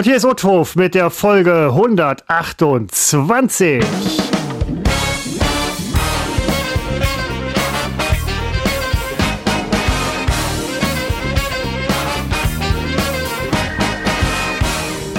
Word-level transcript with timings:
Und 0.00 0.04
hier 0.04 0.16
ist 0.16 0.24
Uthof 0.24 0.76
mit 0.76 0.94
der 0.94 1.10
Folge 1.10 1.72
128. 1.72 3.84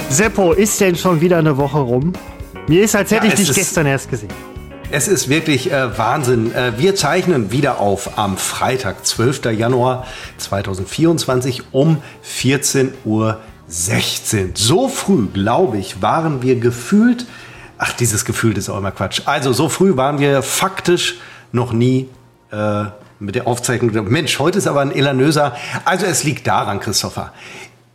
Seppo, 0.08 0.52
ist 0.52 0.80
denn 0.80 0.96
schon 0.96 1.20
wieder 1.20 1.38
eine 1.38 1.56
Woche 1.56 1.78
rum? 1.78 2.12
Mir 2.66 2.82
ist, 2.82 2.96
als 2.96 3.12
hätte 3.12 3.26
ja, 3.26 3.32
ich 3.34 3.38
dich 3.38 3.54
gestern 3.54 3.86
erst 3.86 4.10
gesehen. 4.10 4.32
Es 4.90 5.06
ist 5.06 5.28
wirklich 5.28 5.70
äh, 5.70 5.96
Wahnsinn. 5.96 6.52
Äh, 6.56 6.72
wir 6.76 6.96
zeichnen 6.96 7.52
wieder 7.52 7.78
auf 7.78 8.18
am 8.18 8.36
Freitag, 8.36 9.06
12. 9.06 9.44
Januar 9.56 10.08
2024 10.38 11.62
um 11.70 11.98
14.16 12.26 12.88
Uhr. 13.04 13.38
So 14.58 14.86
früh, 14.88 15.28
glaube 15.28 15.78
ich, 15.78 16.02
waren 16.02 16.42
wir 16.42 16.56
gefühlt, 16.56 17.24
ach, 17.78 17.94
dieses 17.94 18.26
Gefühl 18.26 18.58
ist 18.58 18.68
auch 18.68 18.76
immer 18.76 18.90
Quatsch. 18.90 19.22
Also 19.24 19.54
so 19.54 19.70
früh 19.70 19.96
waren 19.96 20.18
wir 20.18 20.42
faktisch 20.42 21.16
noch 21.52 21.72
nie 21.72 22.10
äh, 22.50 22.84
mit 23.18 23.34
der 23.34 23.46
Aufzeichnung. 23.46 23.90
Mensch, 24.10 24.38
heute 24.38 24.58
ist 24.58 24.66
aber 24.66 24.82
ein 24.82 24.92
elanöser. 24.92 25.56
Also 25.86 26.04
es 26.04 26.22
liegt 26.22 26.46
daran, 26.46 26.80
Christopher. 26.80 27.32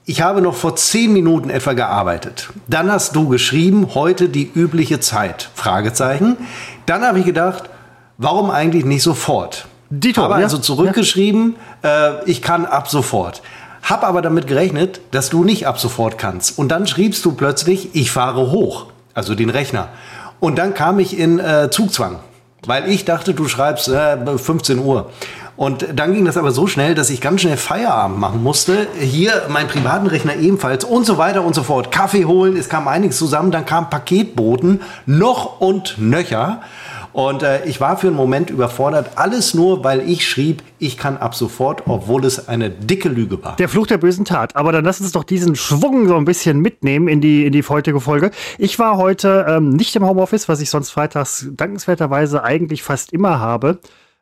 Ich 0.05 0.23
habe 0.23 0.41
noch 0.41 0.55
vor 0.55 0.76
zehn 0.76 1.13
Minuten 1.13 1.52
etwa 1.52 1.73
gearbeitet. 1.73 2.50
Dann 2.67 2.91
hast 2.91 3.16
du 3.16 3.28
geschrieben, 3.28 3.94
heute 3.94 4.30
die 4.30 4.50
übliche 4.52 5.00
Zeit? 5.00 5.52
Fragezeichen. 5.53 6.38
Dann 6.88 7.03
habe 7.03 7.20
ich 7.20 7.25
gedacht, 7.25 7.70
warum 8.17 8.50
eigentlich 8.50 8.84
nicht 8.84 9.03
sofort? 9.03 9.67
Dito, 9.91 10.23
habe 10.23 10.36
ja? 10.36 10.39
also 10.39 10.58
zurückgeschrieben, 10.58 11.55
ja. 11.84 12.22
äh, 12.22 12.23
ich 12.25 12.41
kann 12.41 12.66
ab 12.66 12.89
sofort. 12.89 13.44
Hab 13.90 14.04
aber 14.04 14.22
damit 14.22 14.48
gerechnet, 14.48 15.00
dass 15.12 15.30
du 15.30 15.46
nicht 15.46 15.66
ab 15.66 15.80
sofort 15.80 16.18
kannst. 16.18 16.59
Und 16.59 16.70
dann 16.70 16.88
schriebst 16.88 17.23
du 17.23 17.32
plötzlich, 17.32 17.95
ich 17.95 18.12
fahre 18.12 18.52
hoch, 18.52 18.88
also 19.14 19.34
den 19.34 19.50
Rechner. 19.50 19.88
Und 20.41 20.58
dann 20.58 20.73
kam 20.73 21.00
ich 21.00 21.17
in 21.17 21.39
äh, 21.39 21.70
Zugzwang, 21.72 22.20
weil 22.66 22.89
ich 22.89 23.06
dachte, 23.06 23.34
du 23.34 23.48
schreibst 23.48 23.88
äh, 23.88 24.38
15 24.38 24.80
Uhr. 24.80 25.09
Und 25.56 25.88
dann 25.95 26.14
ging 26.14 26.26
das 26.26 26.36
aber 26.36 26.52
so 26.52 26.67
schnell, 26.67 26.95
dass 26.95 27.09
ich 27.09 27.22
ganz 27.22 27.42
schnell 27.42 27.56
Feierabend 27.56 28.20
machen 28.20 28.44
musste. 28.44 28.88
Hier 29.00 29.44
meinen 29.48 29.70
privaten 29.70 30.06
Rechner 30.06 30.36
ebenfalls 30.36 30.83
und 30.83 31.06
so 31.06 31.17
weiter 31.17 31.44
und 31.44 31.56
so 31.56 31.64
fort. 31.64 31.89
Kaffee 31.89 32.26
holen, 32.26 32.58
es 32.58 32.67
kam 32.67 32.89
einiges 32.89 33.17
zusammen. 33.17 33.52
Dann 33.52 33.66
kam 33.66 33.89
Paketboten 33.89 34.81
noch 35.06 35.61
und 35.61 35.95
nöcher. 35.98 36.61
Und 37.18 37.42
äh, 37.42 37.66
ich 37.66 37.82
war 37.82 37.98
für 37.98 38.06
einen 38.06 38.16
Moment 38.16 38.52
überfordert. 38.52 39.14
Alles 39.16 39.56
nur, 39.56 39.84
weil 39.84 40.08
ich 40.08 40.30
schrieb, 40.30 40.62
ich 40.78 41.00
kann 41.00 41.18
ab 41.18 41.34
sofort, 41.34 41.88
obwohl 41.88 42.23
es 42.23 42.48
eine 42.48 42.70
dicke 42.70 43.10
Lüge 43.10 43.44
war. 43.44 43.56
Der 43.56 43.70
Fluch 43.70 43.88
der 43.88 43.98
bösen 43.98 44.23
Tat. 44.23 44.56
Aber 44.56 44.72
dann 44.72 44.86
lass 44.86 45.02
uns 45.02 45.14
doch 45.14 45.23
diesen 45.23 45.56
Schwung 45.56 46.08
so 46.08 46.16
ein 46.16 46.26
bisschen 46.26 46.60
mitnehmen 46.60 47.08
in 47.08 47.20
die, 47.20 47.48
in 47.48 47.54
die 47.54 47.64
heutige 47.64 48.02
Folge. 48.02 48.30
Ich 48.60 48.78
war 48.78 48.98
heute 48.98 49.48
ähm, 49.50 49.70
nicht 49.70 49.95
im 49.95 50.06
Homeoffice, 50.06 50.48
was 50.48 50.62
ich 50.62 50.70
sonst 50.70 50.92
freitags 50.92 51.48
dankenswerterweise 51.54 52.44
eigentlich 52.44 52.84
fast 52.84 53.12
immer 53.14 53.40
habe. 53.40 53.80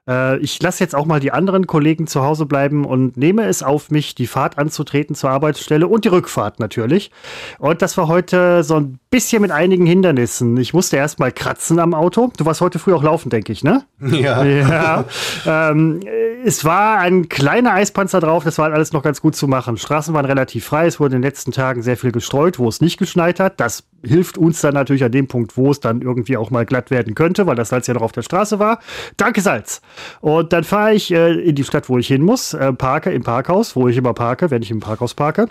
Äh, 0.07 0.37
ich 0.37 0.61
lasse 0.61 0.83
jetzt 0.83 0.95
auch 0.95 1.05
mal 1.05 1.19
die 1.19 1.33
anderen 1.33 1.67
Kollegen 1.67 2.07
zu 2.07 2.23
Hause 2.23 2.45
bleiben 2.45 2.85
und 2.85 3.17
nehme 3.17 3.45
es 3.45 3.63
auf 3.63 3.91
mich, 3.91 4.15
die 4.15 4.27
Fahrt 4.27 4.57
anzutreten 4.57 5.15
zur 5.15 5.31
Arbeitsstelle 5.31 5.87
und 5.87 6.05
die 6.05 6.09
Rückfahrt 6.09 6.61
natürlich. 6.61 7.11
Und 7.59 7.81
das 7.81 7.97
war 7.97 8.07
heute 8.07 8.63
so 8.63 8.75
ein 8.75 8.99
bisschen 9.15 9.41
mit 9.41 9.51
einigen 9.51 9.85
Hindernissen. 9.85 10.57
Ich 10.57 10.73
musste 10.73 10.97
erst 10.97 11.19
mal 11.19 11.31
kratzen 11.31 11.79
am 11.79 11.93
Auto. 11.93 12.33
Du 12.35 12.45
warst 12.45 12.59
heute 12.59 12.79
früh 12.79 12.91
auch 12.93 13.01
laufen, 13.01 13.29
denke 13.29 13.53
ich, 13.53 13.63
ne? 13.63 13.85
Ja. 14.01 14.43
ja. 14.43 15.05
ähm, 15.45 16.01
es 16.43 16.65
war 16.65 16.99
ein 16.99 17.29
kleiner 17.29 17.71
Eispanzer 17.75 18.19
drauf, 18.19 18.43
das 18.43 18.57
war 18.57 18.73
alles 18.73 18.91
noch 18.91 19.03
ganz 19.03 19.21
gut 19.21 19.37
zu 19.37 19.47
machen. 19.47 19.77
Straßen 19.77 20.13
waren 20.13 20.25
relativ 20.25 20.65
frei, 20.65 20.87
es 20.87 20.99
wurde 20.99 21.15
in 21.15 21.21
den 21.21 21.29
letzten 21.29 21.53
Tagen 21.53 21.81
sehr 21.81 21.95
viel 21.95 22.11
gestreut, 22.11 22.59
wo 22.59 22.67
es 22.67 22.81
nicht 22.81 22.97
geschneit 22.97 23.39
hat. 23.39 23.61
Das 23.61 23.85
hilft 24.03 24.37
uns 24.37 24.59
dann 24.59 24.73
natürlich 24.73 25.05
an 25.05 25.13
dem 25.13 25.29
Punkt, 25.29 25.55
wo 25.55 25.71
es 25.71 25.79
dann 25.79 26.01
irgendwie 26.01 26.35
auch 26.35 26.51
mal 26.51 26.65
glatt 26.65 26.91
werden 26.91 27.15
könnte, 27.15 27.47
weil 27.47 27.55
das 27.55 27.69
Salz 27.69 27.87
ja 27.87 27.93
noch 27.93 28.01
auf 28.01 28.11
der 28.11 28.21
Straße 28.21 28.59
war. 28.59 28.79
Danke, 29.15 29.39
Salz. 29.39 29.81
Und 30.19 30.51
dann 30.51 30.65
fahre 30.65 30.93
ich 30.93 31.13
äh, 31.13 31.39
in 31.39 31.55
die 31.55 31.63
Stadt, 31.63 31.87
wo 31.87 31.97
ich 31.97 32.07
hin 32.07 32.21
muss, 32.21 32.53
äh, 32.53 32.73
parke 32.73 33.13
im 33.13 33.23
Parkhaus, 33.23 33.77
wo 33.77 33.87
ich 33.87 33.95
immer 33.95 34.13
parke, 34.13 34.51
wenn 34.51 34.61
ich 34.61 34.71
im 34.71 34.81
Parkhaus 34.81 35.13
parke. 35.13 35.47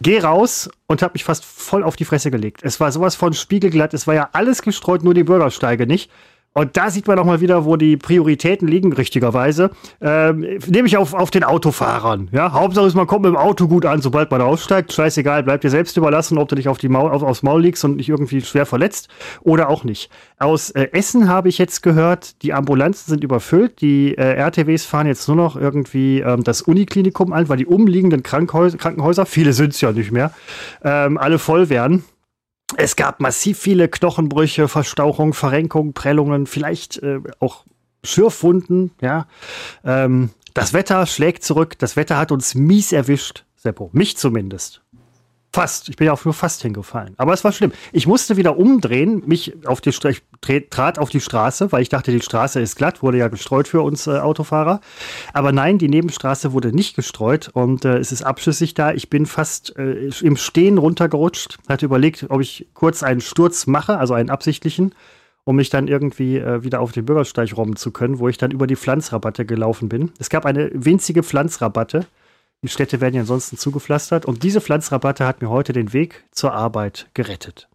Geh 0.00 0.20
raus 0.20 0.70
und 0.86 1.02
habe 1.02 1.14
mich 1.14 1.24
fast 1.24 1.44
voll 1.44 1.82
auf 1.82 1.96
die 1.96 2.04
Fresse 2.04 2.30
gelegt. 2.30 2.60
Es 2.62 2.78
war 2.78 2.92
sowas 2.92 3.16
von 3.16 3.32
spiegelglatt, 3.32 3.94
es 3.94 4.06
war 4.06 4.14
ja 4.14 4.28
alles 4.32 4.62
gestreut, 4.62 5.02
nur 5.02 5.14
die 5.14 5.24
Bürgersteige 5.24 5.86
nicht. 5.86 6.10
Und 6.58 6.76
da 6.76 6.90
sieht 6.90 7.06
man 7.06 7.20
auch 7.20 7.24
mal 7.24 7.40
wieder, 7.40 7.64
wo 7.64 7.76
die 7.76 7.96
Prioritäten 7.96 8.66
liegen, 8.66 8.92
richtigerweise. 8.92 9.70
Ähm, 10.00 10.44
nehme 10.66 10.88
ich 10.88 10.96
auf, 10.96 11.14
auf 11.14 11.30
den 11.30 11.44
Autofahrern. 11.44 12.28
Ja? 12.32 12.52
Hauptsache 12.52 12.84
ist, 12.84 12.96
man 12.96 13.06
kommt 13.06 13.22
mit 13.22 13.32
dem 13.32 13.36
Auto 13.36 13.68
gut 13.68 13.86
an, 13.86 14.02
sobald 14.02 14.32
man 14.32 14.40
aussteigt. 14.40 14.92
Scheißegal, 14.92 15.44
bleibt 15.44 15.62
dir 15.62 15.70
selbst 15.70 15.96
überlassen, 15.96 16.36
ob 16.36 16.48
du 16.48 16.56
dich 16.56 16.66
auf 16.66 16.78
die 16.78 16.88
Maul, 16.88 17.12
auf, 17.12 17.22
aufs 17.22 17.44
Maul 17.44 17.62
liegst 17.62 17.84
und 17.84 17.94
nicht 17.94 18.08
irgendwie 18.08 18.40
schwer 18.40 18.66
verletzt 18.66 19.08
oder 19.42 19.68
auch 19.68 19.84
nicht. 19.84 20.10
Aus 20.40 20.70
äh, 20.70 20.88
Essen 20.90 21.28
habe 21.28 21.48
ich 21.48 21.58
jetzt 21.58 21.84
gehört, 21.84 22.42
die 22.42 22.52
Ambulanzen 22.52 23.08
sind 23.08 23.22
überfüllt. 23.22 23.80
Die 23.80 24.18
äh, 24.18 24.34
RTWs 24.34 24.84
fahren 24.84 25.06
jetzt 25.06 25.28
nur 25.28 25.36
noch 25.36 25.54
irgendwie 25.54 26.22
ähm, 26.22 26.42
das 26.42 26.62
Uniklinikum 26.62 27.32
an, 27.32 27.48
weil 27.48 27.58
die 27.58 27.66
umliegenden 27.66 28.24
Krankenhäuser, 28.24 28.78
Krankenhäuser 28.78 29.26
viele 29.26 29.52
sind 29.52 29.74
es 29.74 29.80
ja 29.80 29.92
nicht 29.92 30.10
mehr, 30.10 30.32
ähm, 30.82 31.18
alle 31.18 31.38
voll 31.38 31.68
werden. 31.68 32.02
Es 32.76 32.96
gab 32.96 33.20
massiv 33.20 33.58
viele 33.58 33.88
Knochenbrüche, 33.88 34.68
Verstauchungen, 34.68 35.32
Verrenkungen, 35.32 35.94
Prellungen, 35.94 36.46
vielleicht 36.46 37.02
äh, 37.02 37.20
auch 37.40 37.64
Schürfwunden. 38.04 38.92
Ja, 39.00 39.26
ähm, 39.84 40.30
das 40.54 40.72
Wetter 40.72 41.06
schlägt 41.06 41.44
zurück. 41.44 41.78
Das 41.78 41.96
Wetter 41.96 42.16
hat 42.18 42.32
uns 42.32 42.54
mies 42.54 42.92
erwischt, 42.92 43.44
Seppo. 43.56 43.90
Mich 43.92 44.16
zumindest. 44.16 44.82
Fast. 45.50 45.88
Ich 45.88 45.96
bin 45.96 46.06
ja 46.06 46.12
auch 46.12 46.24
nur 46.24 46.34
fast 46.34 46.60
hingefallen. 46.60 47.14
Aber 47.16 47.32
es 47.32 47.42
war 47.42 47.52
schlimm. 47.52 47.72
Ich 47.92 48.06
musste 48.06 48.36
wieder 48.36 48.58
umdrehen, 48.58 49.22
mich 49.26 49.66
auf 49.66 49.80
die 49.80 49.88
ich 49.90 50.22
trat 50.70 50.98
auf 50.98 51.08
die 51.08 51.20
Straße, 51.20 51.72
weil 51.72 51.80
ich 51.80 51.88
dachte, 51.88 52.12
die 52.12 52.20
Straße 52.20 52.60
ist 52.60 52.76
glatt, 52.76 53.02
wurde 53.02 53.18
ja 53.18 53.28
gestreut 53.28 53.66
für 53.66 53.80
uns 53.80 54.06
äh, 54.06 54.18
Autofahrer. 54.18 54.80
Aber 55.32 55.50
nein, 55.52 55.78
die 55.78 55.88
Nebenstraße 55.88 56.52
wurde 56.52 56.72
nicht 56.72 56.96
gestreut 56.96 57.48
und 57.54 57.86
äh, 57.86 57.96
es 57.96 58.12
ist 58.12 58.22
abschüssig 58.22 58.74
da. 58.74 58.92
Ich 58.92 59.08
bin 59.08 59.24
fast 59.24 59.74
äh, 59.78 60.10
im 60.20 60.36
Stehen 60.36 60.76
runtergerutscht, 60.76 61.58
hatte 61.66 61.86
überlegt, 61.86 62.26
ob 62.28 62.42
ich 62.42 62.68
kurz 62.74 63.02
einen 63.02 63.22
Sturz 63.22 63.66
mache, 63.66 63.98
also 63.98 64.12
einen 64.12 64.30
absichtlichen, 64.30 64.94
um 65.44 65.56
mich 65.56 65.70
dann 65.70 65.88
irgendwie 65.88 66.36
äh, 66.36 66.62
wieder 66.62 66.80
auf 66.80 66.92
den 66.92 67.06
Bürgersteig 67.06 67.56
robben 67.56 67.76
zu 67.76 67.90
können, 67.90 68.18
wo 68.18 68.28
ich 68.28 68.36
dann 68.36 68.50
über 68.50 68.66
die 68.66 68.76
Pflanzrabatte 68.76 69.46
gelaufen 69.46 69.88
bin. 69.88 70.12
Es 70.18 70.28
gab 70.28 70.44
eine 70.44 70.70
winzige 70.74 71.22
Pflanzrabatte 71.22 72.06
die 72.62 72.68
Städte 72.68 73.00
werden 73.00 73.14
ja 73.14 73.20
ansonsten 73.20 73.56
zugepflastert. 73.56 74.26
Und 74.26 74.42
diese 74.42 74.60
Pflanzrabatte 74.60 75.26
hat 75.26 75.42
mir 75.42 75.48
heute 75.48 75.72
den 75.72 75.92
Weg 75.92 76.24
zur 76.32 76.52
Arbeit 76.52 77.08
gerettet. 77.14 77.68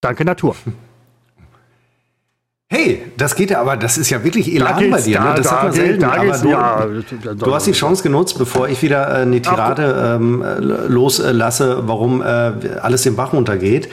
Danke, 0.00 0.24
Natur. 0.24 0.56
Hey, 2.68 3.12
das 3.16 3.36
geht 3.36 3.50
ja, 3.50 3.60
aber 3.60 3.76
das 3.76 3.96
ist 3.96 4.10
ja 4.10 4.24
wirklich 4.24 4.52
elan 4.52 4.90
bei 4.90 5.00
dir. 5.00 5.20
Ne? 5.20 5.34
Das 5.36 5.46
da, 5.46 5.52
hat 5.52 5.62
man 5.62 5.72
selten. 5.72 6.00
Da 6.00 6.10
aber 6.14 6.36
du, 6.36 6.50
ja, 6.50 6.86
du, 7.34 7.54
hast 7.54 7.68
die 7.68 7.72
Chance 7.72 8.02
genutzt, 8.02 8.38
bevor 8.38 8.68
ich 8.68 8.82
wieder 8.82 9.08
äh, 9.08 9.22
eine 9.22 9.40
Tirade 9.40 10.16
ähm, 10.18 10.44
loslasse, 10.88 11.86
warum 11.86 12.22
äh, 12.22 12.24
alles 12.82 13.02
den 13.02 13.14
Bach 13.14 13.32
runtergeht. 13.32 13.88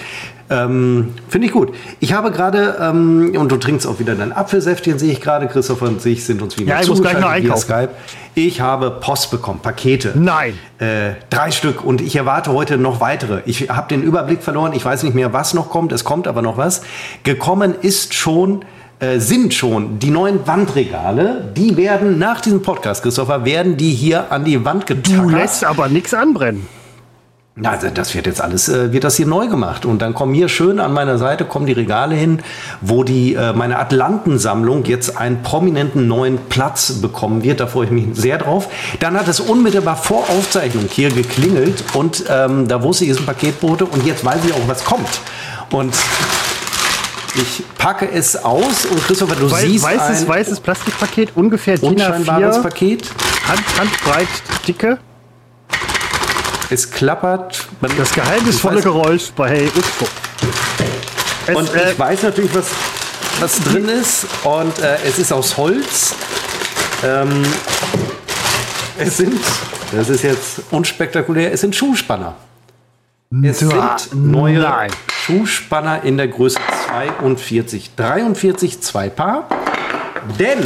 Ähm, 0.50 1.14
Finde 1.30 1.48
ich 1.48 1.54
gut. 1.54 1.74
Ich 2.00 2.14
habe 2.14 2.32
gerade, 2.32 2.78
ähm, 2.80 3.34
und 3.38 3.52
du 3.52 3.58
trinkst 3.58 3.88
auch 3.88 4.00
wieder 4.00 4.16
dein 4.16 4.34
Apfelsäftchen, 4.34 5.00
sehe 5.00 5.12
ich 5.12 5.22
gerade. 5.22 5.48
Christopher 5.48 5.88
und 5.88 6.06
ich 6.06 6.26
sind 6.26 6.42
uns 6.42 6.58
wieder 6.58 6.76
ja, 6.76 6.82
ich 6.82 6.88
muss 6.88 7.02
gleich 7.02 7.20
noch 7.20 7.30
einkaufen. 7.30 7.62
Skype. 7.62 7.90
Ich 8.36 8.62
habe 8.62 8.92
Post 8.92 9.32
bekommen, 9.32 9.60
Pakete. 9.62 10.14
Nein. 10.16 10.58
Äh, 10.80 11.12
drei 11.30 11.52
Stück 11.52 11.84
und 11.84 12.02
ich 12.02 12.16
erwarte 12.16 12.52
heute 12.52 12.78
noch 12.78 13.00
weitere. 13.00 13.42
Ich 13.46 13.70
habe 13.70 13.88
den 13.88 14.04
Überblick 14.04 14.42
verloren. 14.44 14.74
Ich 14.74 14.84
weiß 14.84 15.04
nicht 15.04 15.14
mehr, 15.14 15.34
was 15.34 15.54
noch 15.54 15.70
kommt. 15.70 15.92
Es 15.92 16.04
kommt 16.04 16.28
aber 16.28 16.42
noch 16.42 16.58
was. 16.58 16.82
Gekommen 17.24 17.76
ist 17.82 18.14
schon 18.14 18.66
äh, 19.00 19.20
sind 19.20 19.54
schon 19.54 20.00
die 20.00 20.10
neuen 20.10 20.46
Wandregale. 20.48 21.52
Die 21.56 21.78
werden 21.78 22.18
nach 22.20 22.42
diesem 22.42 22.62
Podcast, 22.62 23.04
Christopher, 23.04 23.46
werden 23.46 23.78
die 23.78 23.92
hier 23.92 24.32
an 24.32 24.46
die 24.46 24.64
Wand 24.64 24.88
getackert. 24.88 25.24
Du 25.24 25.30
lässt 25.30 25.66
aber 25.66 25.90
nichts 25.90 26.14
anbrennen. 26.14 26.68
Na, 27.56 27.78
das 27.78 28.16
wird 28.16 28.26
jetzt 28.26 28.42
alles, 28.42 28.68
äh, 28.68 28.92
wird 28.94 29.04
das 29.04 29.16
hier 29.16 29.28
neu 29.28 29.48
gemacht. 29.48 29.86
Und 29.86 30.02
dann 30.02 30.16
kommen 30.16 30.34
hier 30.34 30.50
schön 30.50 30.80
an 30.80 30.92
meiner 30.92 31.20
Seite, 31.20 31.46
kommen 31.46 31.68
die 31.68 31.74
Regale 31.74 32.16
hin, 32.16 32.42
wo 32.82 33.04
die, 33.04 33.36
äh, 33.36 33.54
meine 33.54 33.78
Atlantensammlung 33.78 34.86
jetzt 34.86 35.18
einen 35.18 35.44
prominenten 35.44 36.08
neuen 36.08 36.40
Platz 36.50 36.94
bekommen 36.94 37.44
wird. 37.44 37.60
Da 37.60 37.68
freue 37.68 37.86
ich 37.86 37.92
mich 37.92 38.06
sehr 38.14 38.40
drauf. 38.40 38.70
Dann 39.02 39.16
hat 39.16 39.28
es 39.28 39.40
unmittelbar 39.40 39.98
vor 39.98 40.28
Aufzeichnung 40.32 40.86
hier 40.90 41.12
geklingelt 41.12 41.84
und 41.94 42.24
ähm, 42.28 42.68
da 42.68 42.82
wusste 42.82 43.04
ich, 43.04 43.12
es 43.12 43.18
ist 43.18 43.24
ein 43.24 43.28
Paketbote 43.28 43.86
und 43.86 44.04
jetzt 44.04 44.26
weiß 44.26 44.40
ich 44.46 44.54
auch, 44.54 44.68
was 44.68 44.84
kommt. 44.84 45.22
Und 45.70 45.94
ich 47.36 47.64
packe 47.78 48.10
es 48.12 48.36
aus 48.36 48.86
und 48.86 49.04
Christopher, 49.06 49.36
du 49.36 49.52
Wei 49.52 49.68
siehst 49.68 49.84
weißes, 49.84 50.22
ein 50.24 50.28
weißes 50.28 50.60
Plastikpaket, 50.60 51.34
ungefähr 51.36 51.78
DIN 51.78 52.02
A4, 52.02 52.64
Paket. 52.64 53.12
Hand, 53.48 53.62
Handbreit 53.78 54.28
dicke. 54.68 54.98
Es 56.70 56.90
klappert. 56.90 57.68
das 57.98 58.14
geheimnisvolle 58.14 58.82
Geräusch 58.82 59.32
bei 59.36 59.66
Utfo. 59.66 60.08
Und 61.54 61.74
äh, 61.76 61.92
ich 61.92 62.00
weiß 62.00 62.24
natürlich, 62.24 62.56
was, 62.56 62.68
was 63.40 63.60
drin 63.60 63.90
ist. 63.90 64.26
Und 64.44 64.80
äh, 64.80 64.98
es 65.06 65.20
ist 65.20 65.32
aus 65.32 65.58
Holz. 65.58 66.16
Ähm, 67.04 67.44
es 68.98 69.18
sind, 69.18 69.40
das 69.92 70.10
ist 70.10 70.24
jetzt 70.24 70.62
unspektakulär, 70.72 71.52
es 71.52 71.62
sind 71.62 71.76
Schuhspanner. 71.76 72.36
Es 73.44 73.60
sind 73.60 73.74
neue 74.14 74.60
Nein. 74.60 74.92
Schuhspanner 75.12 76.04
in 76.04 76.18
der 76.18 76.28
Größe 76.28 76.60
42, 76.88 77.96
43, 77.96 78.82
zwei 78.82 79.10
Paar. 79.10 79.48
Denn 80.40 80.60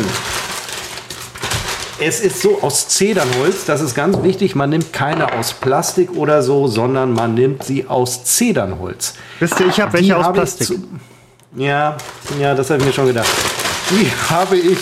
es 1.99 2.19
ist 2.19 2.41
so 2.41 2.61
aus 2.61 2.89
Zedernholz, 2.89 3.65
das 3.65 3.81
ist 3.81 3.95
ganz 3.95 4.21
wichtig, 4.23 4.55
man 4.55 4.69
nimmt 4.69 4.93
keine 4.93 5.33
aus 5.33 5.53
Plastik 5.53 6.11
oder 6.15 6.43
so, 6.43 6.67
sondern 6.67 7.13
man 7.13 7.33
nimmt 7.33 7.63
sie 7.63 7.87
aus 7.87 8.23
Zedernholz. 8.23 9.15
Wisst 9.39 9.59
ihr, 9.59 9.67
ich 9.67 9.79
habe 9.79 9.93
welche 9.93 10.17
aus 10.17 10.31
Plastik. 10.33 10.67
Zu, 10.67 10.87
ja, 11.55 11.97
ja, 12.39 12.53
das 12.53 12.69
habe 12.69 12.79
ich 12.79 12.85
mir 12.85 12.93
schon 12.93 13.07
gedacht. 13.07 13.29
Die 13.89 14.11
habe 14.29 14.57
ich 14.57 14.77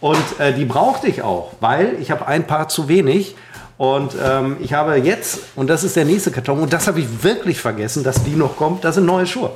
und 0.00 0.18
äh, 0.38 0.54
die 0.54 0.64
brauchte 0.64 1.08
ich 1.08 1.22
auch, 1.22 1.52
weil 1.60 1.96
ich 2.00 2.10
habe 2.10 2.26
ein 2.26 2.46
paar 2.46 2.68
zu 2.68 2.88
wenig. 2.88 3.36
Und 3.76 4.12
ähm, 4.22 4.58
ich 4.60 4.74
habe 4.74 4.96
jetzt, 4.96 5.40
und 5.56 5.68
das 5.68 5.84
ist 5.84 5.96
der 5.96 6.04
nächste 6.04 6.30
Karton, 6.30 6.60
und 6.60 6.72
das 6.72 6.86
habe 6.86 7.00
ich 7.00 7.22
wirklich 7.22 7.60
vergessen, 7.60 8.04
dass 8.04 8.22
die 8.24 8.36
noch 8.36 8.56
kommt, 8.56 8.84
das 8.84 8.96
sind 8.96 9.06
neue 9.06 9.26
Schuhe. 9.26 9.52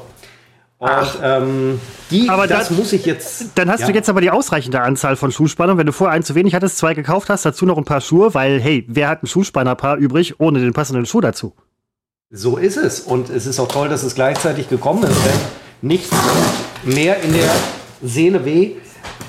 Und 0.84 1.19
ähm, 1.22 1.81
die, 2.10 2.28
aber 2.28 2.46
das 2.46 2.69
dann, 2.69 2.76
muss 2.76 2.92
ich 2.92 3.06
jetzt. 3.06 3.46
Dann 3.54 3.70
hast 3.70 3.81
ja. 3.81 3.86
du 3.86 3.92
jetzt 3.94 4.10
aber 4.10 4.20
die 4.20 4.31
ausreichende 4.31 4.82
Anzahl 4.82 5.16
von 5.16 5.32
Schuhspannern. 5.32 5.78
Wenn 5.78 5.86
du 5.86 5.92
vorher 5.92 6.14
einen 6.14 6.25
zu 6.25 6.34
wenig 6.34 6.54
hattest, 6.54 6.76
zwei 6.76 6.92
gekauft 6.92 7.31
hast, 7.31 7.46
dazu 7.46 7.64
noch 7.64 7.78
ein 7.78 7.84
paar 7.84 8.02
Schuhe, 8.02 8.34
weil, 8.34 8.60
hey, 8.60 8.84
wer 8.86 9.08
hat 9.08 9.22
ein 9.22 9.26
Schuhspannerpaar 9.26 9.96
übrig 9.96 10.40
ohne 10.40 10.60
den 10.60 10.75
passenden 10.75 11.06
Schuh 11.06 11.22
dazu? 11.22 11.54
So 12.31 12.58
ist 12.58 12.76
es. 12.76 13.00
Und 13.00 13.31
es 13.31 13.46
ist 13.46 13.58
auch 13.60 13.69
toll, 13.69 13.88
dass 13.88 14.02
es 14.02 14.14
gleichzeitig 14.14 14.69
gekommen 14.69 15.04
ist. 15.04 15.25
Denn 15.25 15.40
nichts 15.81 16.14
mehr 16.84 17.22
in 17.22 17.32
der 17.32 17.50
Seele 18.02 18.44
weh 18.44 18.72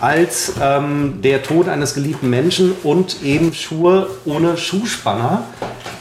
als 0.01 0.53
ähm, 0.61 1.21
der 1.23 1.41
Tod 1.41 1.69
eines 1.69 1.93
geliebten 1.93 2.29
Menschen 2.29 2.73
und 2.83 3.23
eben 3.23 3.53
Schuhe 3.53 4.09
ohne 4.25 4.57
Schuhspanner. 4.57 5.45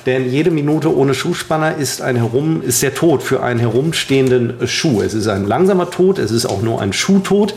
Denn 0.06 0.31
jede 0.31 0.51
Minute 0.51 0.95
ohne 0.95 1.15
Schuhspanner 1.15 1.77
ist, 1.77 2.03
ein 2.03 2.17
herum, 2.17 2.62
ist 2.62 2.83
der 2.83 2.95
Tod 2.95 3.23
für 3.23 3.43
einen 3.43 3.59
herumstehenden 3.59 4.67
Schuh. 4.67 5.01
Es 5.01 5.15
ist 5.15 5.29
ein 5.29 5.47
langsamer 5.47 5.91
Tod, 5.91 6.19
es 6.19 6.31
ist 6.31 6.45
auch 6.47 6.61
nur 6.61 6.83
ein 6.83 6.93
Schuhtod. 6.93 7.55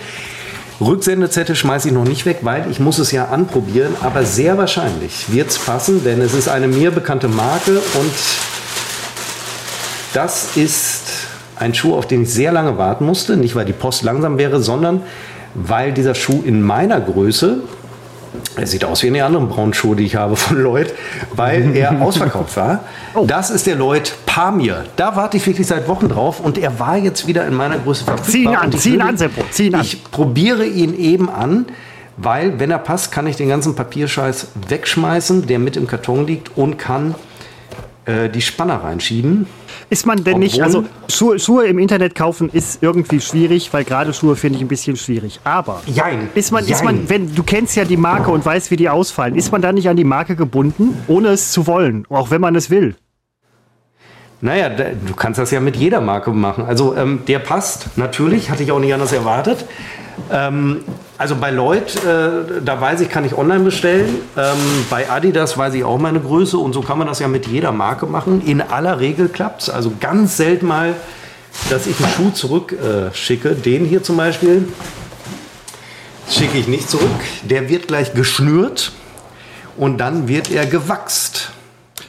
Rücksendezettel 0.80 1.56
schmeiße 1.56 1.88
ich 1.90 1.94
noch 1.94 2.06
nicht 2.06 2.26
weg, 2.26 2.40
weil 2.44 2.66
ich 2.70 2.80
muss 2.80 3.00
es 3.00 3.12
ja 3.12 3.26
anprobieren. 3.26 3.96
Aber 4.02 4.24
sehr 4.24 4.58
wahrscheinlich 4.58 5.32
wird 5.32 5.50
es 5.50 5.58
passen, 5.58 6.04
denn 6.04 6.22
es 6.22 6.34
ist 6.34 6.48
eine 6.48 6.68
mir 6.68 6.92
bekannte 6.92 7.28
Marke 7.28 7.78
und 7.78 8.14
das 10.14 10.56
ist 10.56 11.04
ein 11.58 11.74
Schuh, 11.74 11.96
auf 11.96 12.08
den 12.08 12.24
ich 12.24 12.34
sehr 12.34 12.52
lange 12.52 12.78
warten 12.78 13.06
musste. 13.06 13.36
Nicht, 13.36 13.56
weil 13.56 13.66
die 13.66 13.74
Post 13.74 14.04
langsam 14.04 14.38
wäre, 14.38 14.62
sondern 14.62 15.02
weil 15.54 15.92
dieser 15.92 16.16
Schuh 16.16 16.44
in 16.46 16.62
meiner 16.62 17.02
Größe 17.02 17.62
er 18.56 18.68
sieht 18.68 18.86
aus 18.86 19.04
wie 19.04 19.08
eine 19.08 19.24
anderen 19.24 19.50
braunen 19.50 19.74
Schuhe, 19.74 19.96
die 19.96 20.06
ich 20.06 20.16
habe 20.16 20.36
von 20.36 20.58
Lloyd, 20.58 20.94
weil 21.36 21.76
er 21.76 22.02
ausverkauft 22.02 22.56
war. 22.58 22.80
Oh. 23.14 23.26
Das 23.26 23.50
ist 23.50 23.68
der 23.68 23.76
Lloyd 23.76 24.14
Pamir. 24.26 24.86
Da 24.96 25.16
warte 25.16 25.38
ich 25.38 25.46
wirklich 25.46 25.68
seit 25.68 25.88
Wochen 25.88 26.10
drauf 26.10 26.40
und 26.40 26.58
er 26.58 26.80
war 26.80 26.98
jetzt 26.98 27.28
wieder 27.28 27.46
in 27.46 27.54
meiner 27.54 27.78
Größe 27.78 28.04
verfügbar. 28.04 28.32
Zieh 28.32 28.44
ihn 28.44 28.56
an, 28.56 28.72
zieh 28.72 28.94
ihn 28.96 29.02
an, 29.02 29.18
Seppo, 29.18 29.44
zieh 29.52 29.68
ihn 29.68 29.76
an. 29.76 29.82
Ich 29.82 30.04
probiere 30.12 30.66
ihn 30.66 30.98
eben 30.98 31.30
an, 31.30 31.66
weil, 32.18 32.60
wenn 32.60 32.72
er 32.72 32.80
passt, 32.80 33.12
kann 33.12 33.28
ich 33.28 33.36
den 33.36 33.50
ganzen 33.50 33.76
Papierscheiß 33.76 34.48
wegschmeißen, 34.68 35.46
der 35.46 35.60
mit 35.60 35.78
im 35.78 35.86
Karton 35.86 36.26
liegt 36.26 36.58
und 36.58 36.78
kann 36.78 37.14
äh, 38.06 38.30
die 38.30 38.42
Spanner 38.42 38.84
reinschieben. 38.84 39.48
Ist 39.90 40.06
man 40.06 40.18
denn 40.18 40.34
Obwohl, 40.34 40.40
nicht, 40.40 40.62
also 40.62 40.84
Schuhe, 41.08 41.40
Schuhe, 41.40 41.66
im 41.68 41.80
Internet 41.80 42.14
kaufen 42.14 42.50
ist 42.52 42.84
irgendwie 42.84 43.22
schwierig, 43.22 43.72
weil 43.72 43.86
gerade 43.86 44.14
Schuhe 44.14 44.36
finde 44.36 44.58
ich 44.58 44.64
ein 44.64 44.68
bisschen 44.68 44.98
schwierig. 44.98 45.40
Aber 45.46 45.82
jein, 45.86 46.30
ist 46.36 46.52
man, 46.52 46.66
jein. 46.66 46.74
ist 46.74 46.84
man, 46.84 47.10
wenn 47.10 47.34
du 47.34 47.44
kennst 47.44 47.78
ja 47.78 47.86
die 47.86 47.96
Marke 47.96 48.32
und 48.32 48.46
weißt, 48.46 48.70
wie 48.70 48.76
die 48.76 48.90
ausfallen, 48.90 49.36
ist 49.36 49.52
man 49.52 49.62
da 49.62 49.72
nicht 49.72 49.88
an 49.88 49.96
die 49.96 50.04
Marke 50.04 50.36
gebunden, 50.36 50.98
ohne 51.08 51.30
es 51.30 51.52
zu 51.52 51.68
wollen, 51.68 52.06
auch 52.10 52.32
wenn 52.32 52.42
man 52.42 52.56
es 52.56 52.70
will? 52.70 52.96
Naja, 54.42 54.70
du 54.70 55.16
kannst 55.16 55.40
das 55.40 55.52
ja 55.52 55.60
mit 55.60 55.78
jeder 55.78 56.02
Marke 56.02 56.32
machen. 56.32 56.66
Also 56.66 56.96
ähm, 56.96 57.22
der 57.28 57.40
passt, 57.40 57.98
natürlich, 57.98 58.52
hatte 58.52 58.64
ich 58.64 58.72
auch 58.72 58.80
nicht 58.80 58.94
anders 58.94 59.14
erwartet. 59.14 59.66
Ähm, 60.32 60.84
also 61.18 61.36
bei 61.36 61.52
Lloyd, 61.52 61.96
äh, 62.04 62.62
da 62.64 62.80
weiß 62.80 63.02
ich, 63.02 63.10
kann 63.10 63.26
ich 63.26 63.38
online 63.38 63.64
bestellen. 63.64 64.20
Ähm, 64.38 64.58
bei 64.90 65.10
Adidas 65.10 65.58
weiß 65.58 65.74
ich 65.74 65.84
auch 65.84 65.98
meine 65.98 66.20
Größe 66.20 66.58
und 66.58 66.74
so 66.74 66.82
kann 66.82 66.98
man 66.98 67.08
das 67.08 67.20
ja 67.20 67.28
mit 67.28 67.48
jeder 67.48 67.72
Marke 67.72 68.06
machen. 68.06 68.42
In 68.46 68.62
aller 68.62 69.00
Regel 69.00 69.30
klappt 69.30 69.64
es. 69.64 69.70
Also 69.70 69.94
ganz 70.00 70.38
selten 70.38 70.68
mal, 70.68 70.96
dass 71.70 71.88
ich 71.88 71.98
einen 72.00 72.14
Schuh 72.14 72.32
zurückschicke. 72.32 73.50
Äh, 73.50 73.56
Den 73.56 73.86
hier 73.86 74.04
zum 74.04 74.18
Beispiel 74.18 74.68
schicke 76.30 76.58
ich 76.58 76.68
nicht 76.68 76.90
zurück. 76.90 77.10
Der 77.44 77.70
wird 77.70 77.88
gleich 77.88 78.14
geschnürt 78.14 78.92
und 79.78 79.98
dann 79.98 80.28
wird 80.28 80.52
er 80.52 80.66
gewachst. 80.66 81.52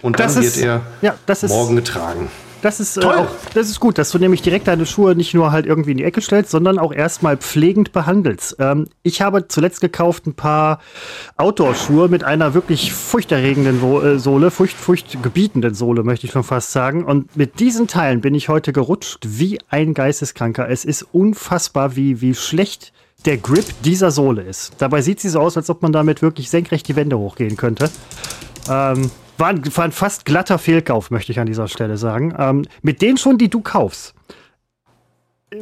Und 0.03 0.21
dann 0.21 0.35
das 0.35 0.43
wird 0.43 0.57
er 0.59 0.83
ja, 1.01 1.15
morgen 1.49 1.77
getragen. 1.77 2.31
Das 2.61 2.81
ist, 2.81 2.97
äh, 2.97 3.05
auch, 3.05 3.29
das 3.55 3.69
ist 3.69 3.79
gut, 3.79 3.99
dass 3.99 4.11
du 4.11 4.19
nämlich 4.19 4.43
direkt 4.43 4.67
deine 4.67 4.85
Schuhe 4.85 5.15
nicht 5.15 5.33
nur 5.35 5.53
halt 5.53 5.67
irgendwie 5.67 5.93
in 5.93 5.99
die 5.99 6.05
Ecke 6.05 6.21
stellst, 6.21 6.51
sondern 6.51 6.79
auch 6.79 6.93
erstmal 6.93 7.37
pflegend 7.37 7.93
behandelst. 7.93 8.57
Ähm, 8.59 8.89
ich 9.03 9.23
habe 9.23 9.47
zuletzt 9.47 9.81
gekauft 9.81 10.27
ein 10.27 10.35
paar 10.35 10.81
Outdoor-Schuhe 11.37 12.09
mit 12.09 12.25
einer 12.25 12.55
wirklich 12.55 12.93
furchterregenden 12.93 13.81
äh, 14.03 14.19
Sohle, 14.19 14.51
furcht, 14.51 14.77
furchtgebietenden 14.77 15.75
Sohle, 15.75 16.03
möchte 16.03 16.27
ich 16.27 16.33
schon 16.33 16.43
fast 16.43 16.73
sagen. 16.73 17.05
Und 17.05 17.37
mit 17.37 17.61
diesen 17.61 17.87
Teilen 17.87 18.21
bin 18.21 18.35
ich 18.35 18.49
heute 18.49 18.73
gerutscht 18.73 19.25
wie 19.25 19.61
ein 19.69 19.95
Geisteskranker. 19.95 20.69
Es 20.69 20.85
ist 20.85 21.03
unfassbar, 21.13 21.95
wie, 21.95 22.21
wie 22.21 22.35
schlecht 22.35 22.93
der 23.25 23.37
Grip 23.37 23.67
dieser 23.85 24.11
Sohle 24.11 24.43
ist. 24.43 24.73
Dabei 24.79 25.03
sieht 25.03 25.21
sie 25.21 25.29
so 25.29 25.41
aus, 25.41 25.57
als 25.57 25.71
ob 25.71 25.83
man 25.83 25.93
damit 25.93 26.23
wirklich 26.23 26.51
senkrecht 26.51 26.87
die 26.89 26.97
Wände 26.97 27.19
hochgehen 27.19 27.57
könnte. 27.57 27.91
Ähm, 28.69 29.11
war 29.39 29.49
ein, 29.49 29.77
war 29.77 29.85
ein 29.85 29.93
fast 29.93 30.25
glatter 30.25 30.59
Fehlkauf, 30.59 31.11
möchte 31.11 31.33
ich 31.33 31.41
an 31.41 31.47
dieser 31.47 31.69
Stelle 31.69 31.97
sagen. 31.97 32.35
Ähm, 32.39 32.65
mit 32.83 33.03
den 33.03 33.17
schon, 33.17 33.39
die 33.39 33.49
du 33.49 33.61
kaufst, 33.61 34.15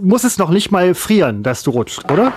muss 0.00 0.24
es 0.24 0.38
noch 0.38 0.50
nicht 0.50 0.70
mal 0.70 0.94
frieren, 0.94 1.42
dass 1.42 1.62
du 1.62 1.70
rutscht, 1.70 2.10
oder? 2.10 2.32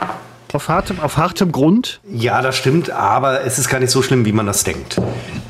Auf 0.51 0.67
hartem, 0.67 0.99
auf 0.99 1.17
hartem 1.17 1.51
Grund? 1.51 2.01
Ja, 2.11 2.41
das 2.41 2.55
stimmt, 2.55 2.89
aber 2.89 3.45
es 3.45 3.59
ist 3.59 3.69
gar 3.69 3.79
nicht 3.79 3.91
so 3.91 4.01
schlimm, 4.01 4.25
wie 4.25 4.31
man 4.31 4.47
das 4.47 4.63
denkt. 4.63 4.99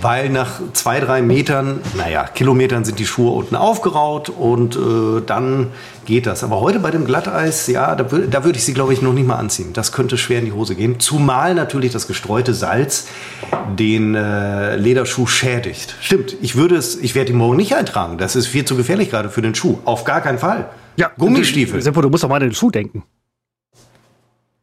Weil 0.02 0.30
nach 0.30 0.60
zwei, 0.74 1.00
drei 1.00 1.22
Metern, 1.22 1.80
naja, 1.96 2.26
Kilometern 2.26 2.84
sind 2.84 3.00
die 3.00 3.06
Schuhe 3.06 3.32
unten 3.32 3.56
aufgeraut 3.56 4.28
und 4.28 4.76
äh, 4.76 5.22
dann 5.26 5.68
geht 6.06 6.26
das. 6.26 6.44
Aber 6.44 6.60
heute 6.60 6.80
bei 6.80 6.92
dem 6.92 7.06
Glatteis, 7.06 7.68
ja, 7.68 7.96
da, 7.96 8.04
da 8.04 8.44
würde 8.44 8.58
ich 8.58 8.66
sie, 8.66 8.74
glaube 8.74 8.92
ich, 8.92 9.02
noch 9.02 9.14
nicht 9.14 9.26
mal 9.26 9.38
anziehen. 9.38 9.72
Das 9.72 9.94
könnte 9.94 10.18
schwer 10.18 10.40
in 10.40 10.46
die 10.46 10.52
Hose 10.52 10.76
gehen. 10.76 11.00
Zumal 11.00 11.56
natürlich 11.56 11.94
das 11.94 12.06
gestreute 12.06 12.54
Salz 12.54 13.08
den 13.78 14.16
äh, 14.16 14.76
Lederschuh 14.76 15.28
schädigt. 15.28 15.96
Stimmt, 16.02 16.36
ich 16.42 16.58
würde 16.58 16.76
es, 16.76 16.98
ich 16.98 17.16
werde 17.16 17.32
ihn 17.32 17.38
morgen 17.38 17.56
nicht 17.56 17.74
eintragen. 17.74 18.18
Das 18.18 18.36
ist 18.36 18.48
viel 18.48 18.66
zu 18.66 18.76
gefährlich 18.76 19.10
gerade 19.10 19.30
für 19.30 19.42
den 19.42 19.56
Schuh. 19.56 19.80
Auf 19.86 20.04
gar 20.04 20.20
keinen 20.20 20.40
Fall. 20.40 20.70
Ja, 20.98 21.10
Gummistiefel. 21.18 21.82
Seppo, 21.82 22.02
du 22.02 22.10
musst 22.10 22.26
doch 22.26 22.30
mal 22.30 22.36
an 22.36 22.42
den 22.42 22.54
Schuh 22.54 22.70
denken. 22.70 23.04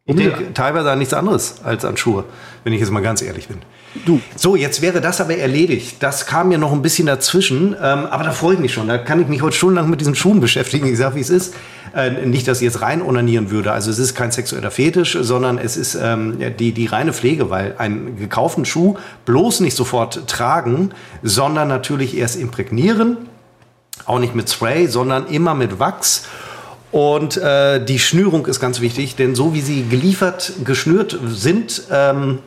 Ich 0.09 0.15
denke 0.15 0.55
teilweise 0.55 0.89
an 0.89 1.01
nichts 1.01 1.13
anderes 1.15 1.57
als 1.65 1.85
an 1.85 1.97
Schuhe, 1.97 2.25
wenn 2.63 2.73
ich 2.73 2.79
jetzt 2.79 2.93
mal 2.93 3.03
ganz 3.03 3.23
ehrlich 3.23 3.49
bin. 3.49 3.59
Du. 4.05 4.21
So, 4.37 4.55
jetzt 4.55 4.81
wäre 4.81 5.01
das 5.01 5.21
aber 5.21 5.37
erledigt. 5.37 5.97
Das 5.99 6.27
kam 6.27 6.49
mir 6.49 6.59
noch 6.59 6.73
ein 6.73 6.81
bisschen 6.81 7.09
dazwischen, 7.09 7.75
ähm, 7.83 8.07
aber 8.07 8.23
da 8.23 8.31
freue 8.31 8.55
ich 8.55 8.61
mich 8.61 8.73
schon. 8.73 8.87
Da 8.87 8.99
kann 8.99 9.21
ich 9.21 9.27
mich 9.27 9.43
heute 9.43 9.57
stundenlang 9.57 9.91
mit 9.91 10.01
diesen 10.01 10.15
Schuhen 10.15 10.41
beschäftigen. 10.41 10.87
Ich 10.87 10.99
sage, 10.99 11.17
wie 11.17 11.21
es 11.21 11.31
ist. 11.31 11.55
Äh, 11.93 12.25
nicht, 12.25 12.47
dass 12.47 12.59
ich 12.59 12.67
jetzt 12.67 12.83
rein 12.83 13.03
onanieren 13.03 13.51
würde. 13.51 13.73
Also 13.73 13.91
es 13.91 13.99
ist 13.99 14.15
kein 14.15 14.31
sexueller 14.31 14.71
Fetisch, 14.71 15.19
sondern 15.21 15.59
es 15.59 15.77
ist 15.77 15.99
ähm, 16.01 16.39
die, 16.57 16.71
die 16.71 16.87
reine 16.87 17.13
Pflege, 17.13 17.51
weil 17.51 17.75
einen 17.79 18.17
gekauften 18.17 18.65
Schuh 18.65 18.97
bloß 19.25 19.59
nicht 19.59 19.77
sofort 19.77 20.29
tragen, 20.29 20.91
sondern 21.25 21.67
natürlich 21.67 22.17
erst 22.17 22.37
imprägnieren. 22.37 23.17
Auch 24.05 24.21
nicht 24.21 24.37
mit 24.37 24.49
Spray, 24.49 24.87
sondern 24.87 25.27
immer 25.27 25.55
mit 25.55 25.81
Wachs 25.81 26.29
und 26.93 27.37
äh, 27.37 27.85
die 27.85 27.99
Schnürung 27.99 28.47
ist 28.47 28.61
ganz 28.61 28.81
wichtig, 28.81 29.17
denn 29.17 29.35
so 29.35 29.55
wie 29.55 29.61
sie 29.61 29.85
geliefert, 29.89 30.53
geschnürt 30.65 31.19
sind, 31.27 31.83
ähm, 31.91 32.39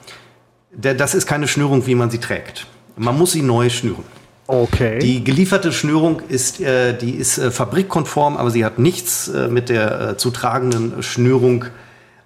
das 0.71 1.15
ist 1.15 1.25
keine 1.25 1.47
Schnürung, 1.47 1.85
wie 1.87 1.95
man 1.95 2.09
sie 2.09 2.19
trägt. 2.19 2.67
Man 2.95 3.17
muss 3.17 3.31
sie 3.31 3.41
neu 3.41 3.69
schnüren. 3.69 4.03
Okay. 4.47 4.97
Die 4.97 5.23
gelieferte 5.23 5.71
Schnürung 5.71 6.21
ist, 6.27 6.59
äh, 6.59 6.97
die 6.97 7.11
ist 7.11 7.37
äh, 7.37 7.51
fabrikkonform, 7.51 8.35
aber 8.35 8.49
sie 8.49 8.65
hat 8.65 8.79
nichts 8.79 9.27
äh, 9.27 9.47
mit 9.47 9.69
der 9.69 10.01
äh, 10.01 10.17
zu 10.17 10.31
tragenden 10.31 11.03
Schnürung 11.03 11.65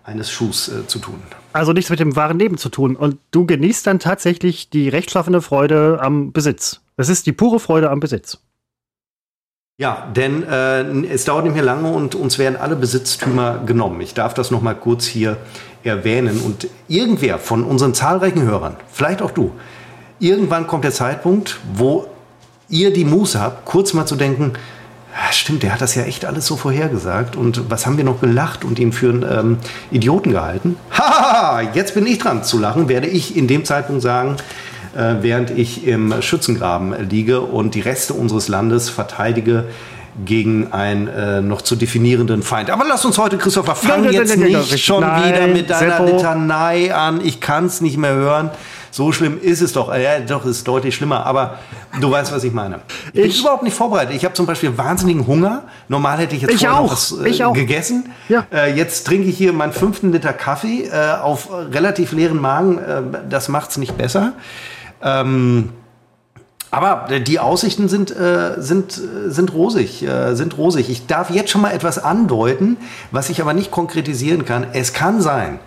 eines 0.05 0.31
Schuhs 0.31 0.69
äh, 0.69 0.87
zu 0.87 0.99
tun. 0.99 1.21
Also 1.51 1.73
nichts 1.73 1.89
mit 1.89 1.99
dem 1.99 2.15
wahren 2.15 2.39
Leben 2.39 2.57
zu 2.57 2.69
tun. 2.69 2.95
Und 2.95 3.17
du 3.31 3.45
genießt 3.45 3.85
dann 3.85 3.99
tatsächlich 3.99 4.69
die 4.69 4.87
rechtschaffene 4.87 5.41
Freude 5.41 5.99
am 6.01 6.31
Besitz. 6.31 6.79
Es 6.95 7.09
ist 7.09 7.25
die 7.25 7.33
pure 7.33 7.59
Freude 7.59 7.89
am 7.89 7.99
Besitz. 7.99 8.39
Ja, 9.79 10.07
denn 10.15 10.43
äh, 10.43 10.83
es 11.07 11.25
dauert 11.25 11.45
nicht 11.45 11.55
mehr 11.55 11.63
lange 11.63 11.89
und 11.89 12.13
uns 12.13 12.37
werden 12.37 12.57
alle 12.57 12.75
Besitztümer 12.75 13.57
genommen. 13.65 14.01
Ich 14.01 14.13
darf 14.13 14.35
das 14.35 14.51
noch 14.51 14.61
mal 14.61 14.75
kurz 14.75 15.05
hier 15.05 15.37
erwähnen. 15.83 16.41
Und 16.41 16.67
irgendwer 16.87 17.39
von 17.39 17.63
unseren 17.63 17.95
zahlreichen 17.95 18.43
Hörern, 18.43 18.75
vielleicht 18.91 19.23
auch 19.23 19.31
du, 19.31 19.51
irgendwann 20.19 20.67
kommt 20.67 20.83
der 20.83 20.91
Zeitpunkt, 20.91 21.59
wo 21.73 22.05
ihr 22.69 22.93
die 22.93 23.03
Muße 23.03 23.41
habt, 23.41 23.65
kurz 23.65 23.93
mal 23.93 24.05
zu 24.05 24.15
denken, 24.15 24.53
ja, 25.11 25.33
stimmt, 25.33 25.63
der 25.63 25.73
hat 25.73 25.81
das 25.81 25.95
ja 25.95 26.03
echt 26.03 26.25
alles 26.25 26.45
so 26.45 26.55
vorhergesagt. 26.55 27.35
Und 27.35 27.71
was 27.71 27.87
haben 27.87 27.97
wir 27.97 28.03
noch 28.03 28.21
gelacht 28.21 28.63
und 28.63 28.77
ihn 28.77 28.91
für 28.93 29.09
einen 29.09 29.23
ähm, 29.23 29.57
Idioten 29.89 30.33
gehalten? 30.33 30.77
Haha, 30.91 31.61
jetzt 31.73 31.95
bin 31.95 32.05
ich 32.05 32.19
dran 32.19 32.43
zu 32.43 32.59
lachen, 32.59 32.89
werde 32.89 33.07
ich 33.07 33.35
in 33.35 33.47
dem 33.47 33.65
Zeitpunkt 33.65 34.03
sagen, 34.03 34.37
äh, 34.95 35.15
während 35.21 35.51
ich 35.51 35.87
im 35.87 36.21
Schützengraben 36.21 37.09
liege 37.09 37.41
und 37.41 37.75
die 37.75 37.81
Reste 37.81 38.13
unseres 38.13 38.47
Landes 38.47 38.89
verteidige 38.89 39.65
gegen 40.25 40.71
einen 40.71 41.07
äh, 41.07 41.41
noch 41.41 41.61
zu 41.61 41.75
definierenden 41.75 42.43
Feind. 42.43 42.69
Aber 42.69 42.85
lass 42.87 43.03
uns 43.03 43.17
heute, 43.17 43.37
Christopher, 43.37 43.75
fang 43.75 44.11
jetzt 44.11 44.37
nicht 44.37 44.79
schon 44.79 45.03
wieder 45.03 45.47
mit 45.47 45.69
deiner 45.69 45.97
Seppo. 45.97 46.05
Litanei 46.05 46.93
an. 46.93 47.21
Ich 47.23 47.39
kann 47.41 47.65
es 47.65 47.81
nicht 47.81 47.97
mehr 47.97 48.13
hören. 48.13 48.51
So 48.91 49.11
schlimm 49.11 49.39
ist 49.41 49.61
es 49.61 49.73
doch. 49.73 49.91
Ja, 49.95 50.19
doch, 50.19 50.45
ist 50.45 50.67
deutlich 50.67 50.93
schlimmer. 50.93 51.25
Aber 51.25 51.57
du 51.99 52.11
weißt, 52.11 52.31
was 52.31 52.43
ich 52.43 52.53
meine. 52.53 52.81
Ich, 53.11 53.21
ich 53.21 53.31
bin 53.33 53.41
überhaupt 53.41 53.63
nicht 53.63 53.75
vorbereitet. 53.75 54.15
Ich 54.15 54.23
habe 54.23 54.35
zum 54.35 54.45
Beispiel 54.45 54.77
wahnsinnigen 54.77 55.25
Hunger. 55.25 55.63
Normal 55.87 56.19
hätte 56.19 56.35
ich 56.35 56.43
jetzt 56.43 56.53
ich 56.53 56.67
auch. 56.67 56.91
was 56.91 57.11
äh, 57.11 57.27
ich 57.27 57.43
auch. 57.43 57.53
gegessen. 57.53 58.11
Ja. 58.29 58.45
Äh, 58.53 58.75
jetzt 58.75 59.07
trinke 59.07 59.27
ich 59.27 59.35
hier 59.35 59.51
meinen 59.51 59.73
fünften 59.73 60.11
Liter 60.11 60.31
Kaffee 60.31 60.83
äh, 60.83 61.19
auf 61.19 61.49
relativ 61.71 62.11
leeren 62.11 62.39
Magen. 62.39 62.77
Äh, 62.77 63.01
das 63.27 63.49
macht 63.49 63.71
es 63.71 63.77
nicht 63.77 63.97
besser. 63.97 64.33
Ähm, 65.03 65.69
aber 66.71 67.19
die 67.19 67.39
Aussichten 67.39 67.87
sind, 67.87 68.09
äh, 68.09 68.55
sind, 68.57 68.99
sind 69.27 69.53
rosig, 69.53 70.01
äh, 70.01 70.33
sind 70.33 70.57
rosig. 70.57 70.89
Ich 70.89 71.05
darf 71.05 71.29
jetzt 71.29 71.51
schon 71.51 71.61
mal 71.61 71.71
etwas 71.71 71.99
andeuten, 71.99 72.77
was 73.11 73.29
ich 73.29 73.41
aber 73.41 73.53
nicht 73.53 73.69
konkretisieren 73.69 74.43
kann. 74.43 74.65
Es 74.73 74.91
kann 74.91 75.21
sein, 75.21 75.59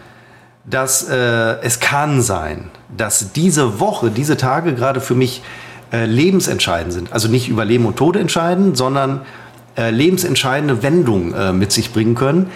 dass 0.64 1.08
äh, 1.08 1.60
es 1.62 1.78
kann 1.78 2.22
sein, 2.22 2.70
dass 2.96 3.32
diese 3.32 3.78
Woche, 3.78 4.10
diese 4.10 4.36
Tage 4.36 4.74
gerade 4.74 5.00
für 5.00 5.14
mich 5.14 5.42
äh, 5.92 6.06
lebensentscheidend 6.06 6.92
sind. 6.92 7.12
Also 7.12 7.28
nicht 7.28 7.48
über 7.48 7.64
Leben 7.64 7.86
und 7.86 7.96
Tod 7.96 8.16
entscheiden, 8.16 8.74
sondern 8.74 9.20
äh, 9.76 9.90
lebensentscheidende 9.90 10.82
Wendungen 10.82 11.32
äh, 11.34 11.52
mit 11.52 11.70
sich 11.70 11.92
bringen 11.92 12.16
können. 12.16 12.50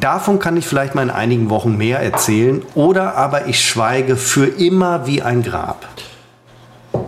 Davon 0.00 0.38
kann 0.38 0.56
ich 0.56 0.66
vielleicht 0.66 0.94
mal 0.94 1.02
in 1.02 1.10
einigen 1.10 1.50
Wochen 1.50 1.76
mehr 1.76 2.00
erzählen. 2.00 2.62
Oder 2.74 3.16
aber 3.16 3.48
ich 3.48 3.62
schweige 3.62 4.16
für 4.16 4.46
immer 4.46 5.06
wie 5.06 5.20
ein 5.20 5.42
Grab. 5.42 5.86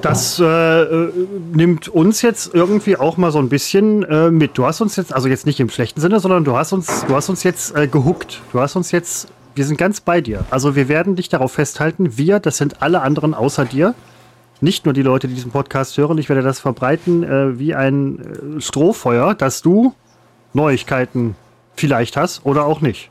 Das 0.01 0.39
äh, 0.39 0.45
äh 0.45 1.13
nimmt 1.53 1.89
uns 1.89 2.23
jetzt 2.23 2.55
irgendwie 2.55 2.97
auch 2.97 3.17
mal 3.17 3.33
so 3.33 3.39
ein 3.39 3.49
bisschen 3.49 4.03
äh, 4.03 4.31
mit. 4.31 4.57
Du 4.59 4.67
hast 4.67 4.81
uns 4.81 4.97
jetzt, 4.97 5.15
also 5.15 5.29
jetzt 5.29 5.47
nicht 5.47 5.61
im 5.61 5.71
schlechten 5.71 6.01
Sinne, 6.01 6.21
sondern 6.21 6.45
du 6.45 6.57
hast 6.57 6.73
uns, 6.73 7.05
du 7.07 7.15
hast 7.15 7.29
uns 7.29 7.43
jetzt 7.43 7.75
äh, 7.77 7.87
gehuckt. 7.87 8.41
Du 8.53 8.61
hast 8.61 8.77
uns 8.77 8.91
jetzt 8.91 9.29
wir 9.55 9.65
sind 9.65 9.77
ganz 9.77 10.01
bei 10.01 10.21
dir. 10.21 10.45
Also 10.51 10.75
wir 10.75 10.89
werden 10.89 11.17
dich 11.17 11.29
darauf 11.29 11.53
festhalten. 11.53 12.19
Wir, 12.19 12.41
das 12.41 12.57
sind 12.57 12.83
alle 12.83 13.03
anderen 13.03 13.35
außer 13.35 13.65
dir. 13.65 13.95
Nicht 14.61 14.85
nur 14.85 14.95
die 14.95 15.03
Leute, 15.03 15.29
die 15.29 15.35
diesen 15.35 15.53
Podcast 15.53 15.97
hören. 15.97 16.19
Ich 16.19 16.29
werde 16.29 16.43
das 16.43 16.59
verbreiten 16.59 17.23
äh, 17.23 17.59
wie 17.59 17.75
ein 17.75 18.57
äh, 18.57 18.61
Strohfeuer, 18.61 19.35
dass 19.35 19.63
du 19.63 19.95
Neuigkeiten 20.53 21.37
vielleicht 21.77 22.17
hast 22.17 22.45
oder 22.45 22.65
auch 22.65 22.81
nicht. 22.81 23.11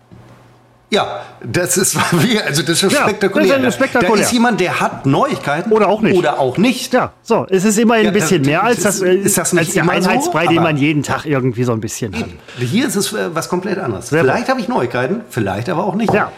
Ja, 0.93 1.21
das 1.43 1.75
ist 1.77 1.97
also 2.45 2.61
das 2.61 2.83
ist 2.83 2.91
ja, 2.91 3.01
spektakulär. 3.01 3.57
Das 3.57 3.69
ist 3.69 3.75
spektakulär. 3.75 4.15
Da 4.15 4.21
ist 4.21 4.31
jemand, 4.31 4.59
der 4.59 4.79
hat 4.79 5.07
Neuigkeiten 5.07 5.71
oder 5.71 5.87
auch 5.87 6.01
nicht. 6.01 6.15
Oder 6.15 6.39
auch 6.39 6.57
nicht. 6.57 6.93
Ja, 6.93 7.13
so, 7.23 7.47
es 7.49 7.65
ist 7.65 7.79
immer 7.79 7.95
ein 7.95 8.05
ja, 8.05 8.11
bisschen 8.11 8.43
mehr 8.43 8.63
als 8.63 8.83
das, 8.83 9.01
ist 9.01 9.37
das 9.37 9.53
nicht 9.53 9.65
als 9.65 9.73
der 9.73 9.89
Einheitsbrei, 9.89 10.45
so? 10.45 10.51
den 10.51 10.61
man 10.61 10.77
jeden 10.77 11.01
Tag 11.01 11.25
irgendwie 11.25 11.63
so 11.63 11.71
ein 11.71 11.81
bisschen 11.81 12.15
hat. 12.15 12.27
Hier 12.59 12.87
ist 12.87 12.95
es 12.95 13.11
äh, 13.11 13.33
was 13.33 13.49
komplett 13.49 13.79
anderes. 13.79 14.09
Sehr 14.09 14.21
vielleicht 14.21 14.49
habe 14.49 14.59
ich 14.59 14.67
Neuigkeiten, 14.67 15.21
vielleicht 15.31 15.67
aber 15.69 15.83
auch 15.83 15.95
nicht. 15.95 16.13
Ja. 16.13 16.31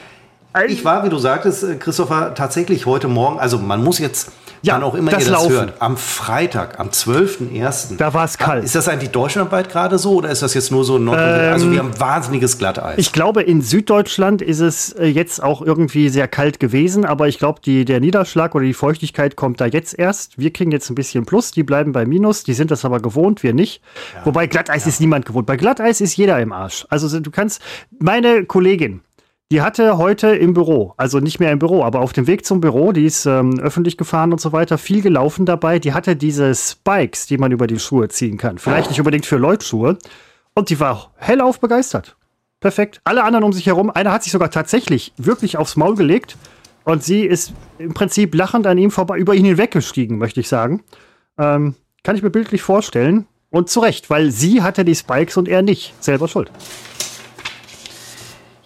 Ich 0.68 0.86
war, 0.86 1.04
wie 1.04 1.10
du 1.10 1.18
sagtest, 1.18 1.64
äh, 1.64 1.76
Christopher, 1.76 2.34
tatsächlich 2.34 2.86
heute 2.86 3.08
Morgen, 3.08 3.40
also 3.40 3.58
man 3.58 3.84
muss 3.84 4.00
jetzt 4.00 4.32
ja, 4.66 4.76
wann 4.76 4.84
auch 4.84 4.96
immer 4.96 5.12
das 5.12 5.26
ihr 5.26 5.32
das 5.32 5.42
Laufen. 5.44 5.56
hört, 5.56 5.74
am 5.80 5.98
Freitag, 5.98 6.80
am 6.80 6.90
12.01. 6.90 7.98
Da 7.98 8.14
war 8.14 8.26
es 8.26 8.38
kalt. 8.38 8.64
Ist 8.64 8.76
das 8.76 8.88
eigentlich 8.88 9.12
deutschlandweit 9.12 9.70
gerade 9.70 9.98
so 9.98 10.16
oder 10.16 10.30
ist 10.30 10.42
das 10.42 10.54
jetzt 10.54 10.72
nur 10.72 10.84
so 10.84 10.98
Nord 10.98 11.20
ähm, 11.20 11.54
Also 11.54 11.72
wir 11.72 11.80
haben 11.80 12.00
wahnsinniges 12.00 12.58
Glatteis. 12.58 12.98
Ich 12.98 13.12
glaube, 13.12 13.44
in 13.44 13.62
Süddeutschland 13.62 14.42
ist 14.42 14.60
es 14.60 14.92
äh, 14.94 15.06
jetzt 15.06 15.42
auch 15.44 15.62
irgendwie 15.62 16.10
sehr 16.10 16.28
kalt 16.28 16.60
gewesen, 16.60 17.06
aber 17.06 17.28
ich 17.28 17.38
glaube, 17.38 17.62
der 17.62 18.00
Niederschlag 18.00 18.56
oder 18.56 18.66
die 18.66 18.74
Feuchtigkeit 18.74 19.36
kommt 19.36 19.62
da 19.62 19.66
jetzt 19.66 19.98
erst. 19.98 20.38
Wir 20.38 20.52
kriegen 20.52 20.72
jetzt 20.72 20.90
ein 20.90 20.96
bisschen 20.96 21.26
Plus, 21.26 21.52
die 21.52 21.64
bleiben 21.64 21.92
bei 21.92 22.06
Minus, 22.06 22.44
die 22.44 22.54
sind 22.54 22.72
das 22.72 22.86
aber 22.86 23.00
gewohnt, 23.00 23.44
wir 23.44 23.54
nicht. 23.54 23.82
Ja. 24.16 24.26
Wobei 24.26 24.48
Glatteis 24.48 24.86
ja. 24.86 24.90
ist 24.90 25.00
niemand 25.00 25.26
gewohnt. 25.26 25.46
Bei 25.46 25.58
Glatteis 25.58 26.02
ist 26.02 26.18
jeder 26.18 26.40
im 26.40 26.52
Arsch. 26.52 26.86
Also 26.90 27.20
du 27.20 27.32
kannst, 27.32 27.62
meine 28.00 28.46
Kollegin, 28.46 29.02
die 29.52 29.62
hatte 29.62 29.98
heute 29.98 30.30
im 30.30 30.54
Büro, 30.54 30.94
also 30.98 31.20
nicht 31.20 31.40
mehr 31.40 31.52
im 31.52 31.60
Büro, 31.60 31.84
aber 31.84 32.00
auf 32.00 32.14
dem 32.14 32.26
Weg 32.26 32.46
zum 32.46 32.62
Büro, 32.62 32.92
die 32.92 33.06
ist 33.06 33.26
ähm, 33.28 33.60
öffentlich 33.60 33.96
gefahren 33.96 34.32
und 34.32 34.42
so 34.42 34.52
weiter, 34.52 34.78
viel 34.78 35.02
gelaufen 35.02 35.46
dabei. 35.46 35.78
Die 35.78 35.94
hatte 35.94 36.16
diese 36.16 36.56
Spikes, 36.56 37.28
die 37.28 37.38
man 37.38 37.52
über 37.52 37.68
die 37.68 37.78
Schuhe 37.78 38.10
ziehen 38.10 38.38
kann. 38.38 38.58
Vielleicht 38.58 38.90
nicht 38.90 39.00
unbedingt 39.00 39.26
für 39.26 39.38
Leutschuhe. 39.38 39.98
Und 40.56 40.70
die 40.70 40.80
war 40.80 41.12
hellauf 41.18 41.60
begeistert. 41.60 42.16
Perfekt. 42.60 43.02
Alle 43.04 43.24
anderen 43.24 43.44
um 43.44 43.54
sich 43.54 43.68
herum, 43.68 43.92
einer 43.92 44.12
hat 44.12 44.24
sich 44.24 44.32
sogar 44.32 44.50
tatsächlich 44.50 45.14
wirklich 45.18 45.58
aufs 45.58 45.76
Maul 45.76 45.96
gelegt. 45.96 46.38
Und 46.84 47.04
sie 47.04 47.26
ist 47.26 47.54
im 47.78 47.94
Prinzip 47.94 48.34
lachend 48.34 48.66
an 48.66 48.78
ihm 48.78 48.90
vorbei, 48.90 49.18
über 49.18 49.36
ihn 49.36 49.46
hinweggestiegen, 49.46 50.18
möchte 50.18 50.40
ich 50.40 50.48
sagen. 50.48 50.84
Ähm, 51.38 51.76
kann 52.04 52.16
ich 52.16 52.24
mir 52.24 52.32
bildlich 52.32 52.64
vorstellen. 52.64 53.28
Und 53.52 53.70
zu 53.70 53.80
Recht, 53.80 54.10
weil 54.10 54.32
sie 54.32 54.64
hatte 54.64 54.86
die 54.86 54.96
Spikes 54.96 55.38
und 55.38 55.48
er 55.48 55.62
nicht. 55.62 55.94
Selber 56.00 56.28
schuld. 56.28 56.52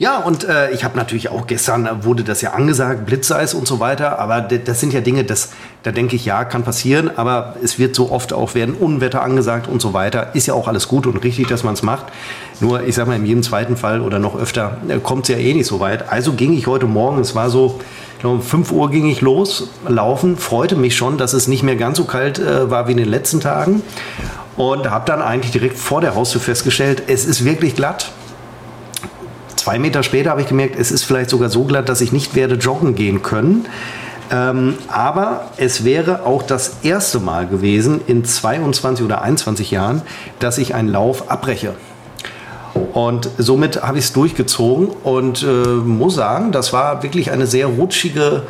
Ja, 0.01 0.20
und 0.20 0.46
äh, 0.46 0.72
ich 0.72 0.86
habe 0.86 0.98
natürlich 0.98 1.27
auch 1.27 1.46
gestern 1.46 1.86
äh, 1.86 2.06
wurde 2.06 2.24
das 2.24 2.41
ja 2.41 2.53
angesagt, 2.53 3.06
Blitzeis 3.06 3.53
und 3.53 3.68
so 3.68 3.82
weiter. 3.82 4.18
Aber 4.18 4.39
das 4.39 4.79
sind 4.79 4.94
ja 4.94 5.01
Dinge, 5.01 5.25
das, 5.25 5.50
da 5.84 5.91
denke 5.91 6.15
ich, 6.15 6.24
ja, 6.24 6.46
kann 6.46 6.63
passieren. 6.63 7.12
Aber 7.18 7.58
es 7.62 7.79
wird 7.79 7.98
so 7.98 8.10
oft 8.10 8.32
auch 8.32 8.56
werden 8.56 8.75
Unwetter 8.75 9.22
angesagt 9.22 9.68
und 9.68 9.82
so 9.82 9.94
weiter. 9.94 10.34
Ist 10.36 10.48
ja 10.48 10.53
auch 10.53 10.70
alles 10.70 10.88
gut 10.88 11.06
und 11.06 11.18
richtig, 11.18 11.48
dass 11.48 11.65
man 11.65 11.74
es 11.74 11.84
macht. 11.84 12.06
Nur, 12.62 12.82
ich 12.84 12.96
sag 12.96 13.08
mal, 13.08 13.18
in 13.18 13.25
jedem 13.25 13.44
zweiten 13.44 13.75
Fall 13.75 14.00
oder 14.00 14.20
noch 14.20 14.39
öfter 14.39 14.77
äh, 14.88 15.00
kommt 15.00 15.24
es 15.24 15.36
ja 15.36 15.38
eh 15.38 15.53
nicht 15.53 15.68
so 15.68 15.82
weit. 15.82 16.10
Also 16.10 16.32
ging 16.32 16.53
ich 16.53 16.65
heute 16.65 16.86
Morgen, 16.86 17.20
es 17.20 17.36
war 17.36 17.50
so, 17.50 17.82
ich 18.13 18.20
glaube, 18.22 18.38
um 18.38 18.41
5 18.41 18.72
Uhr 18.72 18.89
ging 18.91 19.06
ich 19.06 19.20
los, 19.20 19.70
laufen. 19.86 20.38
Freute 20.38 20.77
mich 20.77 20.96
schon, 20.96 21.18
dass 21.18 21.34
es 21.34 21.50
nicht 21.50 21.63
mehr 21.63 21.75
ganz 21.75 21.98
so 21.98 22.06
kalt 22.06 22.39
äh, 22.39 22.72
war 22.72 22.88
wie 22.88 22.91
in 22.91 22.98
den 22.98 23.10
letzten 23.10 23.41
Tagen. 23.41 23.82
Und 24.56 24.89
habe 24.89 25.06
dann 25.06 25.22
eigentlich 25.22 25.51
direkt 25.51 25.77
vor 25.77 26.00
der 26.00 26.15
Haustür 26.15 26.39
festgestellt, 26.39 27.03
es 27.08 27.25
ist 27.25 27.44
wirklich 27.44 27.75
glatt 27.75 28.13
zwei 29.60 29.80
Meter 29.80 30.04
später 30.04 30.32
habe 30.32 30.42
ich 30.42 30.48
gemerkt, 30.48 30.78
es 30.80 30.92
ist 30.92 31.04
vielleicht 31.04 31.30
sogar 31.30 31.50
so 31.50 31.63
glatt, 31.63 31.89
dass 31.89 32.01
ich 32.01 32.12
nicht 32.12 32.36
werde 32.36 32.56
joggen 32.56 32.96
gehen 32.96 33.22
können. 33.22 33.66
Ähm, 34.32 34.75
aber 34.88 35.46
es 35.58 35.84
wäre 35.84 36.25
auch 36.25 36.44
das 36.44 36.78
erste 36.84 37.20
Mal 37.20 37.48
gewesen 37.48 38.01
in 38.06 38.24
22 38.24 39.04
oder 39.04 39.22
21 39.22 39.72
Jahren, 39.72 40.01
dass 40.39 40.58
ich 40.58 40.75
einen 40.75 40.88
Lauf 40.88 41.32
abbreche. 41.32 41.74
Und 42.94 43.30
somit 43.38 43.82
habe 43.82 43.98
ich 43.98 44.06
es 44.06 44.13
durchgezogen 44.13 44.89
und 45.04 45.44
äh, 45.44 45.46
muss 45.46 46.16
sagen, 46.16 46.51
das 46.51 46.74
war 46.74 47.01
wirklich 47.01 47.32
eine 47.32 47.48
sehr 47.48 47.68
rutschige 47.68 48.44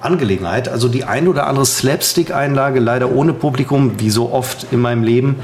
Angelegenheit. 0.00 0.68
Also 0.68 0.88
die 0.88 1.04
ein 1.04 1.28
oder 1.28 1.46
andere 1.46 1.64
Slapstick-Einlage, 1.64 2.80
leider 2.80 3.12
ohne 3.12 3.32
Publikum, 3.32 4.00
wie 4.00 4.10
so 4.10 4.32
oft 4.32 4.66
in 4.72 4.80
meinem 4.80 5.04
Leben, 5.04 5.36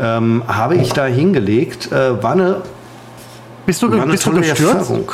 ähm, 0.00 0.44
habe 0.46 0.76
ich 0.76 0.92
da 0.92 1.06
hingelegt. 1.06 1.90
Äh, 1.90 2.22
war 2.22 2.32
eine 2.32 2.62
bist 3.66 3.82
du, 3.82 3.90
bist 3.90 4.26
du 4.26 4.32
gestürzt? 4.32 4.62
Erfahrung. 4.62 5.12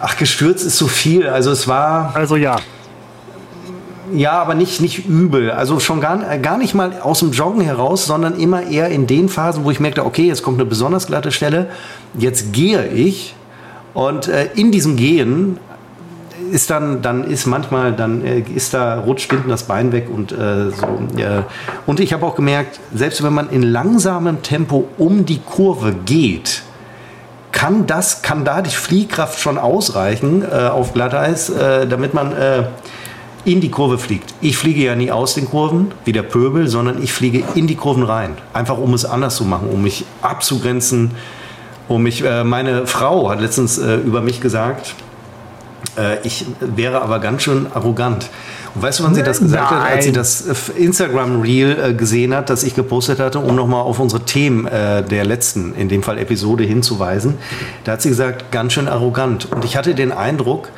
Ach, 0.00 0.16
gestürzt 0.16 0.66
ist 0.66 0.76
so 0.76 0.86
viel. 0.86 1.26
Also 1.26 1.50
es 1.50 1.66
war. 1.66 2.14
Also 2.14 2.36
ja. 2.36 2.56
Ja, 4.12 4.32
aber 4.32 4.54
nicht, 4.54 4.82
nicht 4.82 5.06
übel. 5.08 5.50
Also 5.50 5.80
schon 5.80 6.00
gar, 6.00 6.38
gar 6.38 6.58
nicht 6.58 6.74
mal 6.74 7.00
aus 7.00 7.20
dem 7.20 7.32
Joggen 7.32 7.62
heraus, 7.62 8.04
sondern 8.04 8.38
immer 8.38 8.62
eher 8.62 8.90
in 8.90 9.06
den 9.06 9.30
Phasen, 9.30 9.64
wo 9.64 9.70
ich 9.70 9.80
merkte, 9.80 10.04
okay, 10.04 10.26
jetzt 10.26 10.42
kommt 10.42 10.60
eine 10.60 10.68
besonders 10.68 11.06
glatte 11.06 11.32
Stelle. 11.32 11.70
Jetzt 12.18 12.52
gehe 12.52 12.86
ich. 12.88 13.34
Und 13.94 14.28
äh, 14.28 14.50
in 14.54 14.72
diesem 14.72 14.96
Gehen 14.96 15.58
ist 16.50 16.68
dann, 16.68 17.00
dann 17.00 17.24
ist 17.24 17.46
manchmal, 17.46 17.94
dann 17.94 18.22
äh, 18.24 18.40
ist 18.40 18.74
da, 18.74 19.00
rutscht 19.00 19.30
hinten 19.30 19.48
das 19.48 19.62
Bein 19.62 19.90
weg 19.92 20.08
und 20.12 20.32
äh, 20.32 20.70
so. 20.70 20.86
Und 21.86 22.00
ich 22.00 22.12
habe 22.12 22.26
auch 22.26 22.36
gemerkt, 22.36 22.80
selbst 22.94 23.22
wenn 23.22 23.32
man 23.32 23.48
in 23.48 23.62
langsamem 23.62 24.42
Tempo 24.42 24.86
um 24.98 25.24
die 25.24 25.38
Kurve 25.38 25.94
geht, 26.04 26.63
kann 27.54 27.86
das, 27.86 28.20
kann 28.20 28.44
da 28.44 28.60
die 28.60 28.68
Fliehkraft 28.68 29.40
schon 29.40 29.56
ausreichen 29.56 30.42
äh, 30.42 30.66
auf 30.66 30.92
Glatteis, 30.92 31.48
äh, 31.48 31.86
damit 31.86 32.12
man 32.12 32.36
äh, 32.36 32.64
in 33.44 33.60
die 33.60 33.70
Kurve 33.70 33.96
fliegt. 33.96 34.34
Ich 34.40 34.58
fliege 34.58 34.82
ja 34.82 34.96
nie 34.96 35.10
aus 35.10 35.34
den 35.34 35.46
Kurven, 35.48 35.92
wie 36.04 36.12
der 36.12 36.24
Pöbel, 36.24 36.68
sondern 36.68 37.02
ich 37.02 37.12
fliege 37.12 37.44
in 37.54 37.66
die 37.66 37.76
Kurven 37.76 38.02
rein. 38.02 38.36
Einfach 38.52 38.76
um 38.76 38.92
es 38.92 39.04
anders 39.04 39.36
zu 39.36 39.44
machen, 39.44 39.68
um 39.70 39.82
mich 39.82 40.04
abzugrenzen. 40.20 41.12
Um 41.86 42.02
mich, 42.02 42.24
äh, 42.24 42.44
meine 42.44 42.86
Frau 42.86 43.30
hat 43.30 43.40
letztens 43.40 43.78
äh, 43.78 43.96
über 43.96 44.20
mich 44.20 44.40
gesagt, 44.40 44.94
ich 46.22 46.46
wäre 46.60 47.02
aber 47.02 47.18
ganz 47.20 47.42
schön 47.42 47.66
arrogant. 47.72 48.28
Und 48.74 48.82
weißt 48.82 49.00
du, 49.00 49.04
wann 49.04 49.14
sie 49.14 49.22
das 49.22 49.40
gesagt 49.40 49.70
Nein. 49.70 49.80
hat? 49.80 49.90
Als 49.90 50.04
sie 50.04 50.12
das 50.12 50.46
äh, 50.46 50.54
Instagram-Reel 50.76 51.78
äh, 51.90 51.94
gesehen 51.94 52.34
hat, 52.34 52.50
das 52.50 52.64
ich 52.64 52.74
gepostet 52.74 53.20
hatte, 53.20 53.38
um 53.38 53.54
nochmal 53.54 53.82
auf 53.82 54.00
unsere 54.00 54.24
Themen 54.24 54.66
äh, 54.66 55.02
der 55.02 55.24
letzten, 55.24 55.74
in 55.74 55.88
dem 55.88 56.02
Fall 56.02 56.18
Episode, 56.18 56.64
hinzuweisen. 56.64 57.38
Da 57.84 57.92
hat 57.92 58.02
sie 58.02 58.08
gesagt, 58.08 58.50
ganz 58.50 58.72
schön 58.72 58.88
arrogant. 58.88 59.50
Und 59.52 59.64
ich 59.64 59.76
hatte 59.76 59.94
den 59.94 60.10
Eindruck, 60.10 60.70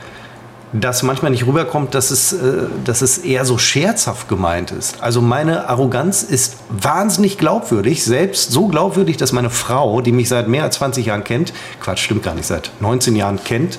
dass 0.73 1.03
manchmal 1.03 1.31
nicht 1.31 1.47
rüberkommt, 1.47 1.95
dass 1.95 2.11
es, 2.11 2.35
äh, 2.35 2.67
dass 2.85 3.01
es 3.01 3.19
eher 3.19 3.47
so 3.47 3.57
scherzhaft 3.57 4.29
gemeint 4.29 4.73
ist. 4.73 5.03
Also 5.03 5.23
meine 5.23 5.69
Arroganz 5.69 6.23
ist 6.23 6.57
wahnsinnig 6.69 7.39
glaubwürdig, 7.39 8.05
selbst 8.05 8.51
so 8.51 8.67
glaubwürdig, 8.67 9.17
dass 9.17 9.33
meine 9.33 9.49
Frau, 9.49 10.03
die 10.03 10.13
mich 10.13 10.29
seit 10.29 10.49
mehr 10.49 10.65
als 10.65 10.77
20 10.77 11.07
Jahren 11.07 11.25
kennt, 11.25 11.55
Quatsch, 11.81 12.01
stimmt 12.01 12.23
gar 12.23 12.35
nicht, 12.35 12.47
seit 12.47 12.73
19 12.81 13.17
Jahren 13.17 13.43
kennt, 13.43 13.79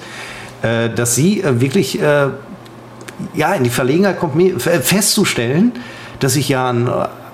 äh, 0.61 0.89
dass 0.89 1.15
sie 1.15 1.41
äh, 1.41 1.59
wirklich 1.61 1.99
ja, 3.33 3.53
in 3.53 3.63
die 3.63 3.71
Verlegenheit 3.71 4.19
kommt, 4.19 4.35
mir 4.35 4.59
festzustellen, 4.59 5.71
dass 6.19 6.35
ich 6.35 6.49
ja 6.49 6.69
ein 6.69 6.87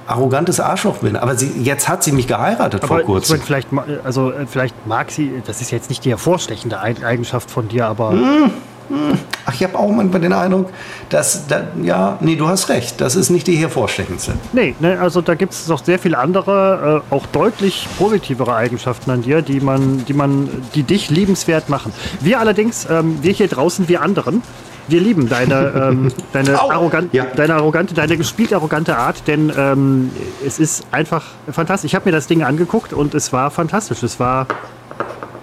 arrogantes 0.07 0.59
Arschloch 0.59 0.97
bin. 0.97 1.15
Aber 1.15 1.35
sie, 1.35 1.51
jetzt 1.61 1.87
hat 1.87 2.03
sie 2.03 2.11
mich 2.11 2.27
geheiratet 2.27 2.83
aber 2.83 2.95
vor 2.95 3.03
kurzem. 3.03 3.37
Meine, 3.37 3.45
vielleicht, 3.45 3.69
also, 4.03 4.31
äh, 4.31 4.45
vielleicht 4.45 4.87
mag 4.87 5.11
sie, 5.11 5.41
das 5.45 5.61
ist 5.61 5.71
jetzt 5.71 5.89
nicht 5.89 6.05
die 6.05 6.09
hervorstechende 6.09 6.79
Eigenschaft 6.79 7.49
von 7.49 7.67
dir, 7.67 7.87
aber. 7.87 8.11
Hm, 8.11 8.51
hm. 8.89 9.17
Ach, 9.45 9.53
ich 9.53 9.63
habe 9.63 9.77
auch 9.77 9.91
manchmal 9.91 10.21
den 10.21 10.33
Eindruck, 10.33 10.69
dass, 11.09 11.47
da, 11.47 11.63
ja, 11.81 12.17
nee, 12.21 12.35
du 12.35 12.47
hast 12.47 12.69
recht, 12.69 13.01
das 13.01 13.15
ist 13.15 13.29
nicht 13.29 13.47
die 13.47 13.55
hervorstechendste. 13.55 14.33
Nee, 14.53 14.75
ne, 14.79 14.99
also 14.99 15.21
da 15.21 15.35
gibt 15.35 15.53
es 15.53 15.67
noch 15.67 15.83
sehr 15.83 15.99
viele 15.99 16.17
andere, 16.17 17.03
äh, 17.09 17.13
auch 17.13 17.25
deutlich 17.27 17.87
positivere 17.97 18.55
Eigenschaften 18.55 19.11
an 19.11 19.21
dir, 19.21 19.41
die 19.41 19.59
man, 19.59 20.05
die 20.05 20.13
man, 20.13 20.49
die 20.75 20.83
dich 20.83 21.09
liebenswert 21.09 21.69
machen. 21.69 21.93
Wir 22.19 22.39
allerdings, 22.39 22.87
ähm, 22.89 23.19
wir 23.21 23.33
hier 23.33 23.47
draußen, 23.47 23.87
wir 23.89 24.01
anderen, 24.01 24.41
wir 24.87 25.01
lieben 25.01 25.29
deine, 25.29 25.89
ähm, 25.89 26.11
deine, 26.31 26.59
arrogant, 26.59 27.13
ja. 27.13 27.25
deine 27.25 27.55
arrogante, 27.55 27.93
deine 27.93 28.17
gespielt 28.17 28.53
arrogante 28.53 28.97
Art, 28.97 29.27
denn 29.27 29.51
ähm, 29.57 30.11
es 30.45 30.59
ist 30.59 30.85
einfach 30.91 31.25
fantastisch. 31.51 31.91
Ich 31.91 31.95
habe 31.95 32.05
mir 32.05 32.11
das 32.11 32.27
Ding 32.27 32.43
angeguckt 32.43 32.93
und 32.93 33.13
es 33.13 33.33
war 33.33 33.51
fantastisch. 33.51 34.03
Es 34.03 34.19
war, 34.19 34.47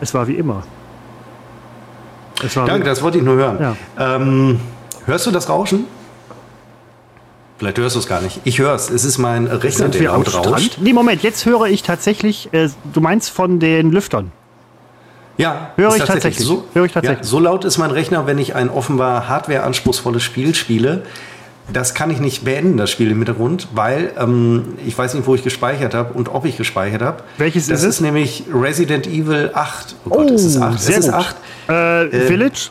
es 0.00 0.14
war 0.14 0.26
wie 0.26 0.34
immer. 0.34 0.62
Danke, 2.54 2.84
das 2.84 3.02
wollte 3.02 3.18
ich 3.18 3.24
nur 3.24 3.36
hören. 3.36 3.58
Ja. 3.98 4.16
Ähm, 4.16 4.60
hörst 5.06 5.26
du 5.26 5.30
das 5.30 5.48
Rauschen? 5.48 5.84
Vielleicht 7.58 7.78
hörst 7.78 7.94
du 7.94 8.00
es 8.00 8.06
gar 8.06 8.22
nicht. 8.22 8.40
Ich 8.44 8.58
höre 8.58 8.74
es. 8.74 8.88
Es 8.88 9.04
ist 9.04 9.18
mein 9.18 9.46
Rechner, 9.46 9.88
der 9.88 10.02
laut 10.04 10.34
rauscht. 10.34 10.78
Nee, 10.80 10.94
Moment, 10.94 11.22
jetzt 11.22 11.44
höre 11.44 11.66
ich 11.66 11.82
tatsächlich, 11.82 12.48
äh, 12.52 12.70
du 12.92 13.00
meinst 13.02 13.30
von 13.30 13.60
den 13.60 13.90
Lüftern. 13.90 14.32
Ja, 15.36 15.70
höre 15.76 15.96
ich 15.96 16.04
tatsächlich. 16.04 16.46
So, 16.46 16.64
höre 16.74 16.86
ich 16.86 16.92
tatsächlich. 16.92 17.20
Ja, 17.20 17.24
so 17.24 17.38
laut 17.38 17.64
ist 17.64 17.78
mein 17.78 17.90
Rechner, 17.90 18.26
wenn 18.26 18.38
ich 18.38 18.54
ein 18.54 18.68
offenbar 18.68 19.28
hardware-anspruchsvolles 19.28 20.22
Spiel 20.22 20.54
spiele. 20.54 21.02
Das 21.72 21.94
kann 21.94 22.10
ich 22.10 22.20
nicht 22.20 22.44
beenden, 22.44 22.76
das 22.76 22.90
Spiel 22.90 23.10
im 23.10 23.18
Hintergrund, 23.18 23.68
weil 23.74 24.12
ähm, 24.18 24.78
ich 24.86 24.96
weiß 24.96 25.14
nicht, 25.14 25.26
wo 25.26 25.34
ich 25.34 25.42
gespeichert 25.42 25.94
habe 25.94 26.14
und 26.14 26.28
ob 26.28 26.44
ich 26.44 26.56
gespeichert 26.56 27.02
habe. 27.02 27.22
Welches 27.38 27.66
das 27.66 27.78
ist 27.78 27.78
es? 27.78 27.86
Das 27.86 27.94
ist 27.96 28.00
nämlich 28.00 28.44
Resident 28.52 29.06
Evil 29.06 29.50
8. 29.54 29.94
Oh 30.04 30.10
Gott, 30.10 30.30
oh, 30.30 30.34
es 30.34 30.44
ist 30.44 30.60
8. 30.60 30.80
Sehr 30.80 30.98
es 30.98 31.06
ist 31.06 31.12
8. 31.12 31.36
Äh, 31.68 32.04
äh, 32.04 32.26
Village? 32.26 32.70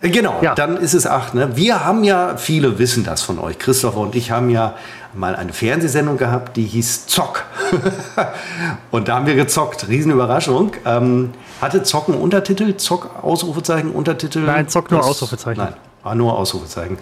Genau, 0.00 0.38
ja. 0.42 0.54
dann 0.54 0.76
ist 0.76 0.94
es 0.94 1.06
8. 1.06 1.34
Ne? 1.34 1.56
Wir 1.56 1.84
haben 1.84 2.04
ja, 2.04 2.36
viele 2.36 2.78
wissen 2.78 3.02
das 3.02 3.22
von 3.22 3.38
euch, 3.38 3.58
Christopher 3.58 3.98
und 3.98 4.14
ich 4.14 4.30
haben 4.30 4.48
ja 4.48 4.74
mal 5.14 5.34
eine 5.34 5.52
Fernsehsendung 5.52 6.16
gehabt, 6.16 6.56
die 6.56 6.64
hieß 6.64 7.06
Zock. 7.06 7.44
und 8.90 9.08
da 9.08 9.16
haben 9.16 9.26
wir 9.26 9.34
gezockt. 9.34 9.88
Riesenüberraschung. 9.88 10.72
Ähm, 10.84 11.30
hatte 11.60 11.82
Zocken 11.82 12.14
Untertitel? 12.14 12.76
Zock, 12.76 13.10
Ausrufezeichen, 13.22 13.90
Untertitel? 13.90 14.40
Nein, 14.40 14.68
Zock 14.68 14.90
nur 14.90 15.04
Ausrufezeichen. 15.04 15.62
Nein, 15.62 15.74
war 16.04 16.14
nur 16.14 16.38
Ausrufezeichen. 16.38 16.98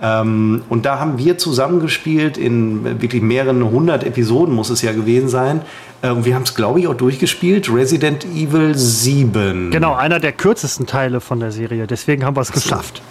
Ähm, 0.00 0.62
und 0.68 0.86
da 0.86 0.98
haben 0.98 1.18
wir 1.18 1.38
zusammengespielt 1.38 2.38
in 2.38 3.00
wirklich 3.00 3.22
mehreren 3.22 3.64
hundert 3.70 4.04
Episoden, 4.04 4.54
muss 4.54 4.70
es 4.70 4.82
ja 4.82 4.92
gewesen 4.92 5.28
sein. 5.28 5.62
Ähm, 6.02 6.24
wir 6.24 6.34
haben 6.34 6.44
es, 6.44 6.54
glaube 6.54 6.80
ich, 6.80 6.86
auch 6.86 6.94
durchgespielt. 6.94 7.72
Resident 7.72 8.24
Evil 8.24 8.76
7. 8.76 9.70
Genau, 9.70 9.94
einer 9.94 10.20
der 10.20 10.32
kürzesten 10.32 10.86
Teile 10.86 11.20
von 11.20 11.40
der 11.40 11.50
Serie. 11.50 11.86
Deswegen 11.86 12.24
haben 12.24 12.36
wir 12.36 12.42
es 12.42 12.52
geschafft. 12.52 13.02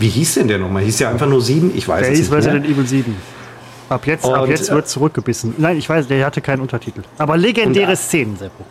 Wie 0.00 0.08
hieß 0.08 0.34
denn 0.34 0.48
der 0.48 0.58
nochmal? 0.58 0.82
Hieß 0.82 0.98
der 0.98 1.10
einfach 1.10 1.28
nur 1.28 1.40
7? 1.40 1.72
Ich 1.74 1.86
weiß 1.86 2.02
der 2.02 2.12
es 2.12 2.18
nicht. 2.18 2.30
Der 2.30 2.38
hieß 2.38 2.46
Resident 2.46 2.66
Evil 2.66 2.86
7. 2.86 3.16
Ab 3.88 4.06
jetzt, 4.06 4.24
und, 4.24 4.34
ab 4.34 4.48
jetzt 4.48 4.70
wird 4.70 4.84
äh, 4.84 4.88
zurückgebissen. 4.88 5.54
Nein, 5.56 5.78
ich 5.78 5.88
weiß, 5.88 6.08
der 6.08 6.24
hatte 6.26 6.40
keinen 6.40 6.60
Untertitel. 6.60 7.02
Aber 7.16 7.36
legendäre 7.36 7.90
und, 7.90 7.96
Szenen, 7.96 8.36
Seppo. 8.36 8.64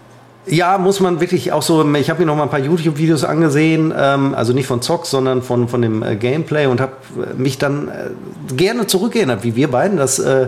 Ja, 0.49 0.77
muss 0.77 0.99
man 0.99 1.19
wirklich 1.19 1.51
auch 1.51 1.61
so. 1.61 1.83
Ich 1.95 2.09
habe 2.09 2.21
mir 2.21 2.25
noch 2.25 2.35
mal 2.35 2.43
ein 2.43 2.49
paar 2.49 2.59
YouTube-Videos 2.59 3.23
angesehen, 3.23 3.93
ähm, 3.95 4.33
also 4.33 4.53
nicht 4.53 4.67
von 4.67 4.81
Zock, 4.81 5.05
sondern 5.05 5.41
von, 5.41 5.67
von 5.67 5.81
dem 5.81 6.03
äh, 6.03 6.15
Gameplay 6.15 6.67
und 6.67 6.79
habe 6.79 6.93
äh, 7.17 7.33
mich 7.33 7.57
dann 7.57 7.89
äh, 7.89 8.53
gerne 8.55 8.87
zurückerinnert, 8.87 9.43
wie 9.43 9.55
wir 9.55 9.69
beiden 9.69 9.97
das 9.97 10.19
äh, 10.19 10.47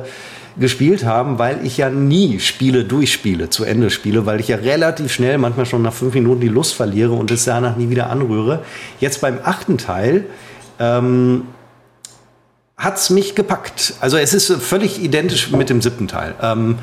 gespielt 0.57 1.05
haben, 1.05 1.39
weil 1.39 1.65
ich 1.65 1.77
ja 1.77 1.89
nie 1.89 2.39
Spiele 2.39 2.85
durchspiele, 2.85 3.49
zu 3.49 3.63
Ende 3.63 3.89
spiele, 3.89 4.25
weil 4.25 4.39
ich 4.39 4.47
ja 4.47 4.57
relativ 4.57 5.11
schnell, 5.11 5.37
manchmal 5.37 5.65
schon 5.65 5.81
nach 5.81 5.93
fünf 5.93 6.13
Minuten, 6.13 6.41
die 6.41 6.47
Lust 6.47 6.73
verliere 6.73 7.11
und 7.11 7.31
es 7.31 7.45
danach 7.45 7.75
nie 7.75 7.89
wieder 7.89 8.09
anrühre. 8.09 8.63
Jetzt 8.99 9.21
beim 9.21 9.39
achten 9.43 9.77
Teil. 9.77 10.25
Ähm, 10.79 11.43
hat's 12.77 13.09
mich 13.09 13.35
gepackt. 13.35 13.95
Also 13.99 14.17
es 14.17 14.33
ist 14.33 14.51
völlig 14.61 15.03
identisch 15.03 15.51
mit 15.51 15.69
dem 15.69 15.81
siebten 15.81 16.07
Teil. 16.07 16.35
Ähm, 16.41 16.77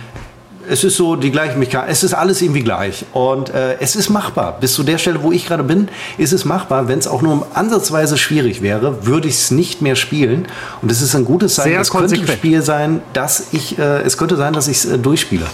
es 0.68 0.84
ist 0.84 0.96
so 0.96 1.16
die 1.16 1.30
gleiche 1.30 1.58
Mechanik. 1.58 1.90
Es 1.90 2.02
ist 2.02 2.14
alles 2.14 2.42
irgendwie 2.42 2.62
gleich. 2.62 3.04
Und 3.12 3.50
äh, 3.50 3.76
es 3.80 3.96
ist 3.96 4.10
machbar. 4.10 4.58
Bis 4.60 4.74
zu 4.74 4.82
der 4.82 4.98
Stelle, 4.98 5.22
wo 5.22 5.32
ich 5.32 5.46
gerade 5.46 5.62
bin, 5.62 5.88
ist 6.18 6.32
es 6.32 6.44
machbar. 6.44 6.88
Wenn 6.88 6.98
es 6.98 7.06
auch 7.06 7.22
nur 7.22 7.46
ansatzweise 7.54 8.16
schwierig 8.16 8.62
wäre, 8.62 9.06
würde 9.06 9.28
ich 9.28 9.34
es 9.34 9.50
nicht 9.50 9.82
mehr 9.82 9.96
spielen. 9.96 10.46
Und 10.82 10.90
es 10.90 11.02
ist 11.02 11.14
ein 11.14 11.24
gutes 11.24 11.54
Zeichen. 11.54 11.80
es 11.80 11.90
könnte 11.90 12.14
ein 12.14 12.26
Spiel 12.26 12.62
sein, 12.62 13.00
dass 13.12 13.48
ich, 13.52 13.78
äh, 13.78 14.02
es 14.02 14.16
könnte 14.16 14.36
sein, 14.36 14.52
dass 14.52 14.68
ich 14.68 14.78
es 14.78 14.84
äh, 14.86 14.98
durchspiele. 14.98 15.46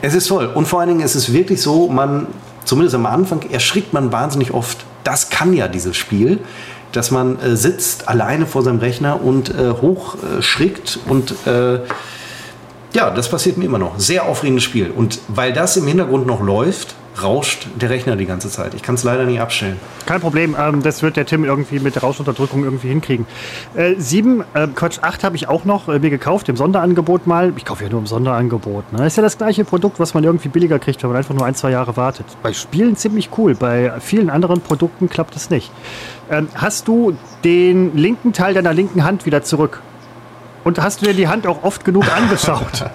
Es 0.00 0.14
ist 0.14 0.28
toll. 0.28 0.50
Und 0.52 0.66
vor 0.66 0.80
allen 0.80 0.88
Dingen 0.88 1.02
ist 1.02 1.14
es 1.14 1.32
wirklich 1.32 1.60
so, 1.60 1.88
man, 1.88 2.26
zumindest 2.64 2.94
am 2.94 3.06
Anfang, 3.06 3.42
erschrickt 3.50 3.92
man 3.92 4.12
wahnsinnig 4.12 4.52
oft. 4.52 4.78
Das 5.04 5.30
kann 5.30 5.52
ja 5.52 5.68
dieses 5.68 5.96
Spiel 5.96 6.38
dass 6.92 7.10
man 7.10 7.40
äh, 7.40 7.56
sitzt 7.56 8.08
alleine 8.08 8.46
vor 8.46 8.62
seinem 8.62 8.78
Rechner 8.78 9.24
und 9.24 9.48
äh, 9.48 9.70
hochschrickt 9.80 10.98
und 11.08 11.34
äh, 11.46 11.78
ja, 12.92 13.10
das 13.10 13.30
passiert 13.30 13.56
mir 13.56 13.64
immer 13.64 13.78
noch. 13.78 13.98
Sehr 13.98 14.26
aufregendes 14.26 14.64
Spiel. 14.64 14.90
Und 14.90 15.18
weil 15.28 15.52
das 15.52 15.76
im 15.76 15.86
Hintergrund 15.86 16.26
noch 16.26 16.42
läuft, 16.42 16.94
rauscht 17.20 17.66
der 17.80 17.90
Rechner 17.90 18.16
die 18.16 18.26
ganze 18.26 18.48
Zeit. 18.48 18.74
Ich 18.74 18.82
kann 18.82 18.94
es 18.94 19.04
leider 19.04 19.24
nicht 19.24 19.40
abstellen. 19.40 19.78
Kein 20.06 20.20
Problem, 20.20 20.56
ähm, 20.58 20.82
das 20.82 21.02
wird 21.02 21.16
der 21.16 21.26
Tim 21.26 21.44
irgendwie 21.44 21.78
mit 21.78 21.94
der 21.94 22.02
Rauschunterdrückung 22.02 22.64
irgendwie 22.64 22.88
hinkriegen. 22.88 23.26
Äh, 23.74 23.94
sieben, 23.98 24.44
äh, 24.54 24.68
Quatsch, 24.74 24.98
acht 25.02 25.24
habe 25.24 25.36
ich 25.36 25.48
auch 25.48 25.64
noch 25.64 25.88
äh, 25.88 25.98
mir 25.98 26.10
gekauft, 26.10 26.48
im 26.48 26.56
Sonderangebot 26.56 27.26
mal. 27.26 27.52
Ich 27.56 27.64
kaufe 27.64 27.84
ja 27.84 27.90
nur 27.90 28.00
im 28.00 28.06
Sonderangebot. 28.06 28.92
Ne? 28.92 29.06
Ist 29.06 29.16
ja 29.16 29.22
das 29.22 29.38
gleiche 29.38 29.64
Produkt, 29.64 30.00
was 30.00 30.14
man 30.14 30.24
irgendwie 30.24 30.48
billiger 30.48 30.78
kriegt, 30.78 31.02
wenn 31.02 31.10
man 31.10 31.18
einfach 31.18 31.34
nur 31.34 31.44
ein, 31.44 31.54
zwei 31.54 31.70
Jahre 31.70 31.96
wartet. 31.96 32.26
Bei 32.42 32.52
Spielen 32.52 32.96
ziemlich 32.96 33.30
cool, 33.36 33.54
bei 33.54 33.92
vielen 34.00 34.30
anderen 34.30 34.60
Produkten 34.60 35.08
klappt 35.08 35.36
es 35.36 35.50
nicht. 35.50 35.70
Ähm, 36.30 36.48
hast 36.54 36.88
du 36.88 37.16
den 37.44 37.96
linken 37.96 38.32
Teil 38.32 38.54
deiner 38.54 38.72
linken 38.72 39.04
Hand 39.04 39.26
wieder 39.26 39.42
zurück? 39.42 39.82
Und 40.64 40.80
hast 40.80 41.02
du 41.02 41.06
dir 41.06 41.14
die 41.14 41.28
Hand 41.28 41.46
auch 41.46 41.62
oft 41.62 41.84
genug 41.84 42.04
angeschaut? 42.14 42.84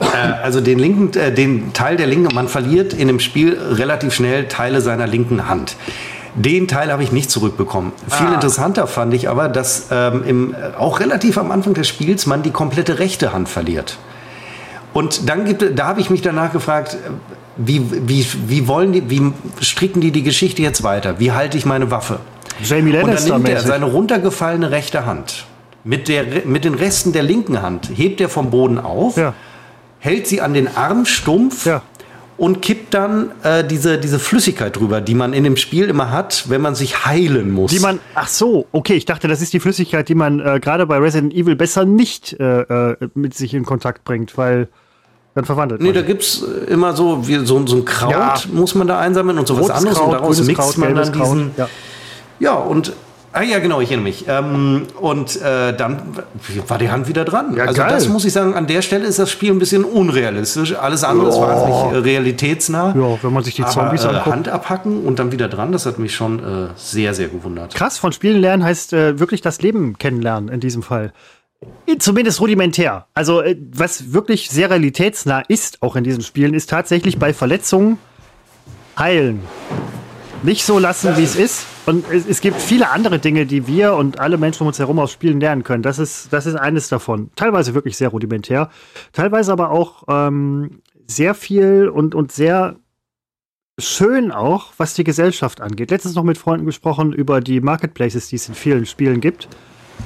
Äh, 0.00 0.42
also 0.42 0.62
den 0.62 0.78
linken, 0.78 1.18
äh, 1.18 1.30
den 1.30 1.74
Teil 1.74 1.98
der 1.98 2.06
linken, 2.06 2.34
man 2.34 2.48
verliert 2.48 2.94
in 2.94 3.06
dem 3.06 3.20
Spiel 3.20 3.58
relativ 3.60 4.14
schnell 4.14 4.48
Teile 4.48 4.80
seiner 4.80 5.06
linken 5.06 5.46
Hand. 5.46 5.76
Den 6.34 6.68
Teil 6.68 6.90
habe 6.90 7.02
ich 7.02 7.12
nicht 7.12 7.30
zurückbekommen. 7.30 7.92
Ah. 8.08 8.14
Viel 8.14 8.32
interessanter 8.32 8.86
fand 8.86 9.12
ich 9.14 9.28
aber, 9.28 9.48
dass 9.48 9.88
ähm, 9.90 10.22
im, 10.26 10.54
auch 10.78 11.00
relativ 11.00 11.36
am 11.38 11.50
Anfang 11.50 11.74
des 11.74 11.86
Spiels 11.86 12.26
man 12.26 12.42
die 12.42 12.50
komplette 12.50 12.98
rechte 12.98 13.32
Hand 13.32 13.48
verliert. 13.48 13.98
Und 14.92 15.28
dann 15.28 15.44
gibt, 15.44 15.78
da 15.78 15.86
habe 15.86 16.00
ich 16.00 16.08
mich 16.08 16.22
danach 16.22 16.52
gefragt, 16.52 16.96
wie, 17.56 18.08
wie, 18.08 18.26
wie 18.46 18.68
wollen 18.68 18.92
die, 18.92 19.10
wie 19.10 19.32
stricken 19.60 20.00
die 20.00 20.12
die 20.12 20.22
Geschichte 20.22 20.62
jetzt 20.62 20.82
weiter? 20.82 21.18
Wie 21.18 21.32
halte 21.32 21.58
ich 21.58 21.66
meine 21.66 21.90
Waffe? 21.90 22.20
Jamie 22.62 22.92
Lannister 22.92 23.34
Und 23.34 23.44
dann 23.44 23.52
nimmt 23.52 23.62
er 23.62 23.68
seine 23.68 23.84
runtergefallene 23.84 24.70
rechte 24.70 25.04
Hand 25.04 25.44
mit, 25.84 26.08
der, 26.08 26.24
mit 26.44 26.64
den 26.64 26.74
Resten 26.74 27.12
der 27.12 27.22
linken 27.22 27.62
Hand, 27.62 27.90
hebt 27.94 28.20
er 28.20 28.28
vom 28.28 28.50
Boden 28.50 28.78
auf, 28.78 29.16
ja. 29.16 29.34
hält 29.98 30.26
sie 30.26 30.40
an 30.40 30.54
den 30.54 30.68
Arm 30.68 31.06
stumpf 31.06 31.66
ja. 31.66 31.82
und 32.36 32.62
kippt 32.62 32.94
dann 32.94 33.30
äh, 33.42 33.64
diese, 33.64 33.98
diese 33.98 34.18
Flüssigkeit 34.18 34.76
drüber, 34.76 35.00
die 35.00 35.14
man 35.14 35.32
in 35.32 35.44
dem 35.44 35.56
Spiel 35.56 35.88
immer 35.88 36.10
hat, 36.10 36.44
wenn 36.48 36.60
man 36.60 36.74
sich 36.74 37.06
heilen 37.06 37.50
muss. 37.50 37.70
Die 37.70 37.80
man, 37.80 37.98
ach 38.14 38.28
so, 38.28 38.66
okay, 38.72 38.94
ich 38.94 39.06
dachte, 39.06 39.28
das 39.28 39.40
ist 39.40 39.52
die 39.52 39.60
Flüssigkeit, 39.60 40.08
die 40.08 40.14
man 40.14 40.40
äh, 40.40 40.60
gerade 40.60 40.86
bei 40.86 40.98
Resident 40.98 41.32
Evil 41.32 41.56
besser 41.56 41.84
nicht 41.84 42.38
äh, 42.38 42.60
äh 42.62 42.96
mit 43.14 43.34
sich 43.34 43.54
in 43.54 43.64
Kontakt 43.64 44.04
bringt, 44.04 44.36
weil 44.36 44.68
dann 45.34 45.44
verwandelt. 45.44 45.80
Nee, 45.80 45.92
da 45.92 46.02
gibt 46.02 46.22
es 46.22 46.42
äh, 46.42 46.72
immer 46.72 46.94
so, 46.94 47.26
wie, 47.26 47.44
so, 47.46 47.64
so 47.66 47.76
ein 47.76 47.84
Kraut 47.84 48.10
ja. 48.12 48.36
muss 48.52 48.74
man 48.74 48.88
da 48.88 48.98
einsammeln 48.98 49.38
und 49.38 49.46
so 49.46 49.60
was 49.60 49.70
anderes 49.70 49.96
Kraut, 49.96 50.08
und 50.08 50.12
daraus 50.14 50.42
mixt 50.42 50.56
Kraut, 50.56 50.78
man 50.78 50.94
dann 50.94 51.12
diesen. 51.12 51.50
Ja. 51.56 51.68
ja, 52.40 52.54
und 52.54 52.92
Ah 53.32 53.42
ja, 53.42 53.60
genau, 53.60 53.80
ich 53.80 53.90
erinnere 53.90 54.08
mich. 54.08 54.24
Ähm, 54.26 54.88
und 55.00 55.40
äh, 55.40 55.72
dann 55.76 56.02
war 56.66 56.78
die 56.78 56.90
Hand 56.90 57.06
wieder 57.06 57.24
dran. 57.24 57.54
Ja, 57.54 57.66
also 57.66 57.80
geil. 57.80 57.90
das 57.90 58.08
muss 58.08 58.24
ich 58.24 58.32
sagen, 58.32 58.54
an 58.54 58.66
der 58.66 58.82
Stelle 58.82 59.06
ist 59.06 59.20
das 59.20 59.30
Spiel 59.30 59.52
ein 59.52 59.60
bisschen 59.60 59.84
unrealistisch. 59.84 60.74
Alles 60.74 61.04
andere 61.04 61.28
ist 61.28 61.40
wahnsinnig 61.40 61.92
äh, 61.92 61.98
realitätsnah. 61.98 62.94
Ja, 62.96 63.18
wenn 63.22 63.32
man 63.32 63.44
sich 63.44 63.54
die 63.54 63.64
Zombies 63.64 64.02
Aber, 64.02 64.14
äh, 64.14 64.16
anguckt. 64.16 64.34
Hand 64.34 64.48
abhacken 64.48 65.04
und 65.04 65.20
dann 65.20 65.30
wieder 65.30 65.48
dran, 65.48 65.70
das 65.70 65.86
hat 65.86 66.00
mich 66.00 66.12
schon 66.12 66.40
äh, 66.40 66.68
sehr, 66.74 67.14
sehr 67.14 67.28
gewundert. 67.28 67.72
Krass, 67.74 67.98
von 67.98 68.10
Spielen 68.10 68.40
lernen 68.40 68.64
heißt 68.64 68.92
äh, 68.94 69.20
wirklich 69.20 69.42
das 69.42 69.62
Leben 69.62 69.96
kennenlernen 69.96 70.48
in 70.48 70.58
diesem 70.58 70.82
Fall. 70.82 71.12
Zumindest 71.98 72.40
rudimentär. 72.40 73.06
Also, 73.14 73.42
äh, 73.42 73.56
was 73.72 74.12
wirklich 74.12 74.50
sehr 74.50 74.70
realitätsnah 74.70 75.42
ist, 75.46 75.82
auch 75.82 75.94
in 75.94 76.02
diesen 76.02 76.22
Spielen, 76.22 76.52
ist 76.52 76.68
tatsächlich 76.70 77.18
bei 77.18 77.32
Verletzungen 77.32 77.98
heilen. 78.98 79.42
Nicht 80.42 80.64
so 80.64 80.80
lassen, 80.80 81.16
wie 81.16 81.22
es 81.22 81.36
ist. 81.36 81.66
Und 81.86 82.04
es, 82.10 82.26
es, 82.26 82.40
gibt 82.40 82.60
viele 82.60 82.90
andere 82.90 83.18
Dinge, 83.18 83.46
die 83.46 83.66
wir 83.66 83.94
und 83.94 84.20
alle 84.20 84.36
Menschen 84.36 84.62
um 84.62 84.68
uns 84.68 84.78
herum 84.78 84.98
aus 84.98 85.12
Spielen 85.12 85.40
lernen 85.40 85.64
können. 85.64 85.82
Das 85.82 85.98
ist, 85.98 86.32
das 86.32 86.46
ist 86.46 86.54
eines 86.54 86.88
davon. 86.88 87.30
Teilweise 87.36 87.74
wirklich 87.74 87.96
sehr 87.96 88.08
rudimentär. 88.08 88.70
Teilweise 89.12 89.52
aber 89.52 89.70
auch 89.70 90.04
ähm, 90.08 90.82
sehr 91.06 91.34
viel 91.34 91.88
und, 91.88 92.14
und 92.14 92.32
sehr 92.32 92.76
schön 93.78 94.30
auch, 94.30 94.72
was 94.76 94.94
die 94.94 95.04
Gesellschaft 95.04 95.60
angeht. 95.60 95.90
Letztens 95.90 96.14
noch 96.14 96.22
mit 96.22 96.38
Freunden 96.38 96.66
gesprochen 96.66 97.12
über 97.12 97.40
die 97.40 97.60
Marketplaces, 97.60 98.28
die 98.28 98.36
es 98.36 98.48
in 98.48 98.54
vielen 98.54 98.86
Spielen 98.86 99.20
gibt. 99.20 99.48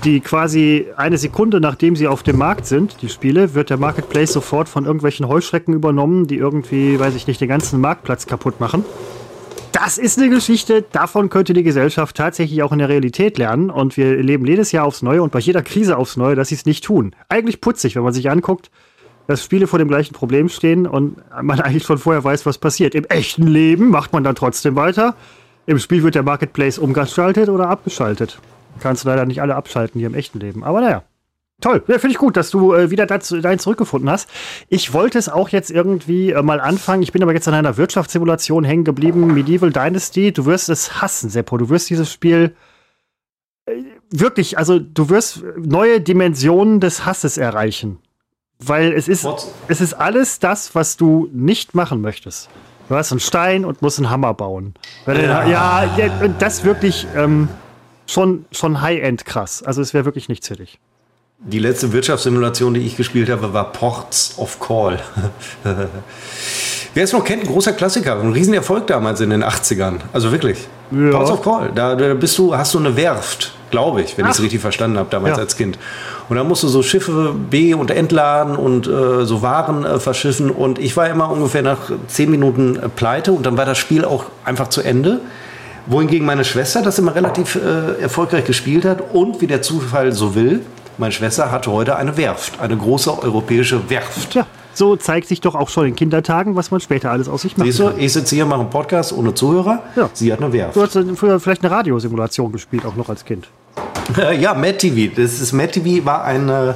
Die 0.05 0.21
quasi 0.21 0.87
eine 0.97 1.19
Sekunde 1.19 1.61
nachdem 1.61 1.95
sie 1.95 2.09
auf 2.09 2.23
dem 2.23 2.39
Markt 2.39 2.67
sind, 2.67 3.01
die 3.03 3.09
Spiele, 3.09 3.55
wird 3.55 3.71
der 3.71 3.77
Marketplace 3.77 4.33
sofort 4.33 4.69
von 4.69 4.87
irgendwelchen 4.87 5.29
Heuschrecken 5.29 5.73
übernommen, 5.73 6.27
die 6.27 6.37
irgendwie, 6.37 6.99
weiß 6.99 7.15
ich 7.15 7.27
nicht, 7.27 7.41
den 7.41 7.49
ganzen 7.49 7.81
Marktplatz 7.81 8.27
kaputt 8.27 8.59
machen. 8.59 8.85
Das 9.75 9.99
ist 9.99 10.21
eine 10.21 10.31
Geschichte, 10.31 10.83
davon 10.83 11.31
könnte 11.31 11.53
die 11.53 11.65
Gesellschaft 11.65 12.17
tatsächlich 12.17 12.63
auch 12.63 12.71
in 12.71 12.79
der 12.79 12.89
Realität 12.89 13.39
lernen. 13.39 13.71
Und 13.71 13.97
wir 13.97 14.23
leben 14.23 14.47
jedes 14.47 14.71
Jahr 14.71 14.85
aufs 14.85 15.03
Neue 15.03 15.21
und 15.21 15.33
bei 15.33 15.41
jeder 15.41 15.63
Krise 15.63 15.99
aufs 15.99 16.17
Neue, 16.17 16.37
dass 16.37 16.51
sie 16.51 16.55
es 16.55 16.65
nicht 16.65 16.85
tun. 16.85 17.17
Eigentlich 17.29 17.61
putzig, 17.61 17.97
wenn 17.97 18.05
man 18.05 18.13
sich 18.13 18.31
anguckt, 18.31 18.71
dass 19.27 19.43
Spiele 19.43 19.67
vor 19.67 19.81
dem 19.81 19.89
gleichen 19.89 20.15
Problem 20.15 20.49
stehen 20.49 20.87
und 20.87 21.17
man 21.43 21.59
eigentlich 21.59 21.83
schon 21.83 21.99
vorher 21.99 22.23
weiß, 22.23 22.47
was 22.47 22.59
passiert. 22.59 22.95
Im 22.95 23.05
echten 23.07 23.49
Leben 23.49 23.89
macht 23.89 24.13
man 24.13 24.23
dann 24.23 24.37
trotzdem 24.37 24.77
weiter. 24.77 25.17
Im 25.67 25.81
Spiel 25.81 26.05
wird 26.05 26.15
der 26.15 26.23
Marketplace 26.23 26.79
umgeschaltet 26.79 27.49
oder 27.49 27.69
abgeschaltet. 27.69 28.39
Kannst 28.79 29.03
du 29.03 29.09
leider 29.09 29.27
nicht 29.27 29.43
alle 29.43 29.57
abschalten 29.57 29.99
hier 29.99 30.07
im 30.07 30.15
echten 30.15 30.39
Leben. 30.39 30.63
Aber 30.63 30.83
naja. 30.83 31.03
Toll, 31.61 31.83
ja, 31.87 31.99
finde 31.99 32.13
ich 32.13 32.19
gut, 32.19 32.37
dass 32.37 32.51
du 32.51 32.75
äh, 32.75 32.91
wieder 32.91 33.07
dazu, 33.07 33.41
dahin 33.41 33.59
zurückgefunden 33.59 34.11
hast. 34.11 34.29
Ich 34.69 34.93
wollte 34.93 35.19
es 35.19 35.29
auch 35.29 35.49
jetzt 35.51 35.71
irgendwie 35.71 36.33
äh, 36.33 36.43
mal 36.43 36.61
anfangen. 36.61 37.03
Ich 37.03 37.13
bin 37.13 37.23
aber 37.23 37.33
jetzt 37.33 37.47
an 37.47 37.55
einer 37.55 37.77
Wirtschaftssimulation 37.77 38.65
hängen 38.65 38.85
geblieben, 38.85 39.33
Medieval 39.33 39.71
Dynasty. 39.71 40.33
Du 40.33 40.47
wirst 40.47 40.69
es 40.69 41.01
hassen, 41.01 41.31
Seppo. 41.31 41.57
Du 41.57 41.69
wirst 41.69 41.89
dieses 41.91 42.13
Spiel 42.13 42.55
äh, 43.67 43.73
wirklich, 44.11 44.59
also 44.59 44.79
du 44.79 45.09
wirst 45.09 45.43
neue 45.57 46.01
Dimensionen 46.01 46.81
des 46.81 47.07
Hasses 47.07 47.39
erreichen. 47.39 47.99
Weil 48.59 48.93
es 48.93 49.09
ist, 49.09 49.27
es 49.69 49.81
ist 49.81 49.95
alles 49.95 50.39
das, 50.39 50.75
was 50.75 50.97
du 50.97 51.29
nicht 51.33 51.75
machen 51.75 52.01
möchtest. 52.01 52.49
Du 52.89 52.95
hast 52.95 53.11
einen 53.11 53.21
Stein 53.21 53.65
und 53.65 53.83
musst 53.83 53.99
einen 53.99 54.11
Hammer 54.11 54.35
bauen. 54.35 54.75
Ja, 55.07 55.47
ja, 55.47 55.97
ja 55.97 56.29
das 56.39 56.65
wirklich 56.65 57.07
ähm, 57.17 57.49
schon, 58.07 58.45
schon 58.53 58.81
High-End 58.81 59.25
krass. 59.25 59.63
Also 59.63 59.83
es 59.83 59.95
wäre 59.95 60.05
wirklich 60.05 60.29
nichts 60.29 60.49
für 60.49 60.57
dich. 60.57 60.79
Die 61.47 61.59
letzte 61.59 61.93
Wirtschaftssimulation, 61.93 62.73
die 62.73 62.81
ich 62.81 62.97
gespielt 62.97 63.29
habe, 63.29 63.53
war 63.53 63.71
Ports 63.71 64.35
of 64.39 64.59
Call. 64.61 64.99
Wer 66.95 67.05
es 67.05 67.13
noch 67.13 67.23
kennt, 67.23 67.43
ein 67.43 67.49
großer 67.49 67.75
Klassiker, 67.75 68.19
ein 68.19 68.33
Riesenerfolg 68.33 68.87
damals 68.87 69.21
in 69.21 69.29
den 69.29 69.45
80ern. 69.45 69.97
Also 70.15 70.33
wirklich. 70.33 70.67
Ja. 70.91 71.11
Ports 71.11 71.31
of 71.31 71.43
Call. 71.43 71.71
Da, 71.75 71.97
da, 71.97 72.15
bist 72.15 72.39
du, 72.39 72.57
hast 72.57 72.73
du 72.73 72.79
eine 72.79 72.97
Werft, 72.97 73.53
glaube 73.71 74.01
ich, 74.01 74.17
wenn 74.17 74.25
ich 74.25 74.31
es 74.31 74.41
richtig 74.41 74.63
verstanden 74.63 74.97
habe, 74.97 75.09
damals 75.11 75.37
ja. 75.37 75.43
als 75.43 75.55
Kind. 75.55 75.79
Und 76.31 76.37
da 76.37 76.45
musst 76.45 76.63
du 76.63 76.69
so 76.69 76.83
Schiffe 76.83 77.35
B- 77.51 77.75
und 77.75 77.91
entladen 77.91 78.57
und 78.57 78.87
äh, 78.87 79.27
so 79.27 79.43
Waren 79.43 79.85
äh, 79.85 80.01
verschiffen. 80.01 80.51
Und 80.51 80.79
ich 80.79 80.97
war 80.97 81.11
immer 81.11 81.31
ungefähr 81.31 81.63
nach 81.63 81.91
zehn 82.07 82.31
Minuten 82.31 82.77
äh, 82.77 82.89
pleite 82.89 83.33
und 83.33 83.45
dann 83.45 83.59
war 83.59 83.67
das 83.67 83.77
Spiel 83.77 84.07
auch 84.07 84.25
einfach 84.47 84.69
zu 84.69 84.81
Ende. 84.81 85.21
Wohingegen 85.87 86.25
meine 86.25 86.47
Schwester 86.47 86.81
das 86.81 86.99
immer 86.99 87.15
relativ 87.15 87.57
äh, 87.57 88.01
erfolgreich 88.01 88.47
gespielt 88.47 88.87
hat 88.87 89.03
und 89.13 89.43
wie 89.43 89.47
der 89.47 89.61
Zufall 89.61 90.13
so 90.13 90.35
will, 90.35 90.63
meine 90.99 91.13
Schwester 91.13 91.51
hatte 91.51 91.71
heute 91.71 91.97
eine 91.97 92.17
Werft, 92.17 92.61
eine 92.61 92.77
große 92.77 93.23
europäische 93.23 93.89
Werft. 93.91 94.35
Ja. 94.35 94.47
So 94.75 94.97
zeigt 94.97 95.29
sich 95.29 95.41
doch 95.41 95.55
auch 95.55 95.69
schon 95.69 95.87
in 95.87 95.95
Kindertagen, 95.95 96.57
was 96.57 96.73
man 96.73 96.81
später 96.81 97.13
alles 97.13 97.29
aus 97.29 97.43
sich 97.43 97.57
macht. 97.57 97.67
Siehst 97.67 97.79
du, 97.79 97.93
ich 97.97 98.13
sitze 98.13 98.35
hier, 98.35 98.45
mache 98.45 98.61
einen 98.61 98.71
Podcast 98.71 99.13
ohne 99.13 99.33
Zuhörer. 99.33 99.83
Ja. 99.95 100.11
Sie 100.13 100.33
hat 100.33 100.43
eine 100.43 100.53
Werft. 100.53 100.75
Du 100.75 100.83
hast 100.83 100.99
früher 101.17 101.39
vielleicht 101.39 101.65
eine 101.65 101.73
Radiosimulation 101.73 102.51
gespielt, 102.51 102.85
auch 102.85 102.97
noch 102.97 103.09
als 103.09 103.25
Kind. 103.25 103.47
ja, 104.41 104.53
Mad 104.53 104.79
TV. 104.79 105.15
Das 105.15 105.41
ist 105.41 105.53
TV 105.53 106.05
war 106.05 106.25
eine 106.25 106.75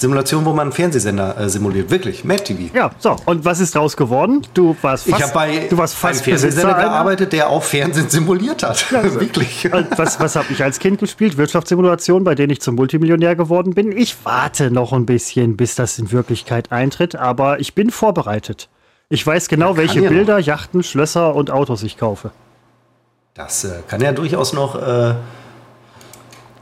Simulation, 0.00 0.44
wo 0.46 0.50
man 0.50 0.68
einen 0.68 0.72
Fernsehsender 0.72 1.36
äh, 1.38 1.48
simuliert. 1.50 1.90
Wirklich, 1.90 2.24
Mad 2.24 2.42
TV. 2.42 2.74
Ja, 2.74 2.90
so. 2.98 3.16
Und 3.26 3.44
was 3.44 3.60
ist 3.60 3.74
daraus 3.74 3.96
geworden? 3.96 4.46
Du 4.54 4.74
warst 4.80 5.04
fast, 5.04 5.18
ich 5.18 5.22
habe 5.22 5.34
bei 5.34 5.66
du 5.68 5.76
warst 5.76 5.94
fast 5.94 6.26
einem 6.26 6.38
Fernsehsender 6.38 6.74
gearbeitet, 6.74 7.32
der 7.34 7.50
auch 7.50 7.62
Fernsehen 7.62 8.08
simuliert 8.08 8.62
hat. 8.62 8.90
Ja, 8.90 9.00
also. 9.02 9.20
Wirklich. 9.20 9.68
was 9.96 10.18
was 10.18 10.36
habe 10.36 10.46
ich 10.50 10.62
als 10.64 10.78
Kind 10.78 11.00
gespielt? 11.00 11.36
Wirtschaftssimulation, 11.36 12.24
bei 12.24 12.34
denen 12.34 12.50
ich 12.50 12.62
zum 12.62 12.76
Multimillionär 12.76 13.36
geworden 13.36 13.74
bin. 13.74 13.92
Ich 13.92 14.16
warte 14.24 14.70
noch 14.70 14.94
ein 14.94 15.04
bisschen, 15.04 15.56
bis 15.56 15.74
das 15.74 15.98
in 15.98 16.10
Wirklichkeit 16.12 16.72
eintritt, 16.72 17.16
aber 17.16 17.60
ich 17.60 17.74
bin 17.74 17.90
vorbereitet. 17.90 18.70
Ich 19.10 19.26
weiß 19.26 19.48
genau, 19.48 19.72
ja, 19.72 19.76
welche 19.76 20.02
Bilder, 20.02 20.38
noch. 20.38 20.46
Yachten, 20.46 20.82
Schlösser 20.82 21.34
und 21.34 21.50
Autos 21.50 21.82
ich 21.82 21.98
kaufe. 21.98 22.30
Das 23.34 23.64
äh, 23.64 23.82
kann 23.86 24.00
ja 24.00 24.12
durchaus 24.12 24.52
noch 24.52 24.76
äh, 24.76 25.14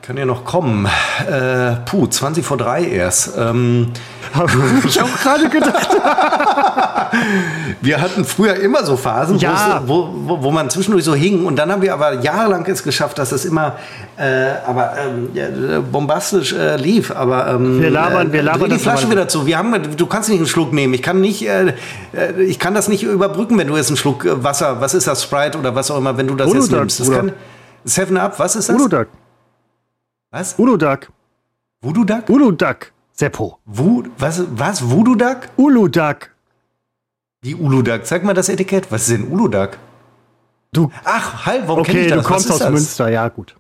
kann 0.09 0.16
ja 0.16 0.25
noch 0.25 0.47
kommen. 0.47 0.88
Äh, 1.31 1.73
puh, 1.85 2.07
20 2.07 2.42
vor 2.42 2.57
3 2.57 2.83
erst. 2.85 3.37
Ähm, 3.37 3.88
Habe 4.33 4.51
ich 4.87 5.03
auch 5.03 5.21
gerade 5.23 5.49
gedacht. 5.51 5.90
wir 7.83 8.01
hatten 8.01 8.25
früher 8.25 8.55
immer 8.55 8.87
so 8.87 8.97
Phasen, 8.97 9.37
ja. 9.37 9.83
wo, 9.85 10.09
wo, 10.25 10.42
wo, 10.42 10.51
man 10.51 10.71
zwischendurch 10.71 11.05
so 11.05 11.14
hing. 11.14 11.44
Und 11.44 11.57
dann 11.57 11.71
haben 11.71 11.83
wir 11.83 11.92
aber 11.92 12.23
jahrelang 12.23 12.64
es 12.64 12.83
geschafft, 12.83 13.18
dass 13.18 13.33
es 13.33 13.44
immer 13.44 13.77
äh, 14.16 14.53
aber, 14.66 14.94
ähm, 14.97 15.29
ja, 15.35 15.81
bombastisch 15.81 16.55
äh, 16.55 16.77
lief. 16.77 17.14
Aber 17.14 17.47
ähm, 17.47 17.83
wir 17.83 17.90
labern, 17.90 18.33
wir 18.33 18.42
labern. 18.42 18.71
die 18.71 18.79
Flasche 18.79 19.11
wieder 19.11 19.29
zu. 19.29 19.44
Wir 19.44 19.59
haben, 19.59 19.94
du 19.94 20.07
kannst 20.07 20.31
nicht 20.31 20.38
einen 20.38 20.49
Schluck 20.49 20.73
nehmen. 20.73 20.94
Ich 20.94 21.03
kann 21.03 21.21
nicht, 21.21 21.47
äh, 21.47 21.75
äh, 22.14 22.42
ich 22.44 22.59
kann 22.59 22.73
das 22.73 22.88
nicht 22.88 23.03
überbrücken, 23.03 23.59
wenn 23.59 23.68
du 23.68 23.77
jetzt 23.77 23.88
einen 23.88 23.99
Schluck 23.99 24.25
äh, 24.25 24.42
Wasser, 24.42 24.81
was 24.81 24.94
ist 24.94 25.07
das, 25.07 25.23
Sprite 25.23 25.59
oder 25.59 25.75
was 25.75 25.90
auch 25.90 25.99
immer, 25.99 26.16
wenn 26.16 26.29
du 26.29 26.35
das 26.35 26.51
jetzt 26.51 26.73
nimmst. 26.73 26.99
Das 26.99 27.11
kann, 27.11 27.33
Seven 27.85 28.16
Up, 28.16 28.38
was 28.38 28.57
ist 28.57 28.71
das? 28.71 28.77
Uludag. 28.77 29.09
Was? 30.31 30.59
Uludag. 30.59 31.11
Voodoo 31.81 32.05
Duck? 32.05 32.29
Uludag. 32.29 32.93
Seppo. 33.12 33.59
Wu, 33.64 34.05
was, 34.19 34.43
was? 34.51 34.83
Voodoo 34.83 35.14
Duck? 35.14 35.49
Uludag. 35.57 36.31
Wie 37.41 37.55
Uludag? 37.55 38.05
Zeig 38.05 38.25
mal 38.25 38.35
das 38.35 38.51
Etikett. 38.51 38.93
Was 38.93 39.09
ist 39.09 39.19
denn 39.19 39.33
Uludag? 39.33 39.79
Du. 40.73 40.91
Ach, 41.05 41.47
halt, 41.47 41.67
warum 41.67 41.81
okay, 41.81 42.03
ich 42.03 42.11
das? 42.11 42.23
du 42.23 42.29
kommst 42.29 42.51
aus 42.51 42.59
das? 42.59 42.71
Münster, 42.71 43.09
ja, 43.09 43.29
gut. 43.29 43.57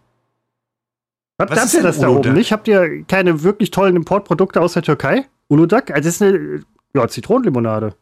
Habt 1.40 1.52
was 1.52 1.72
ihr 1.72 1.82
das 1.82 2.00
da 2.00 2.08
oben 2.08 2.34
nicht? 2.34 2.52
Habt 2.52 2.68
ihr 2.68 3.04
keine 3.04 3.42
wirklich 3.42 3.70
tollen 3.70 3.96
Importprodukte 3.96 4.60
aus 4.60 4.74
der 4.74 4.82
Türkei? 4.82 5.26
Uludag? 5.48 5.90
Also, 5.90 6.08
das 6.08 6.16
ist 6.16 6.22
eine 6.22 6.64
ja, 6.94 7.08
Zitronenlimonade. 7.08 7.94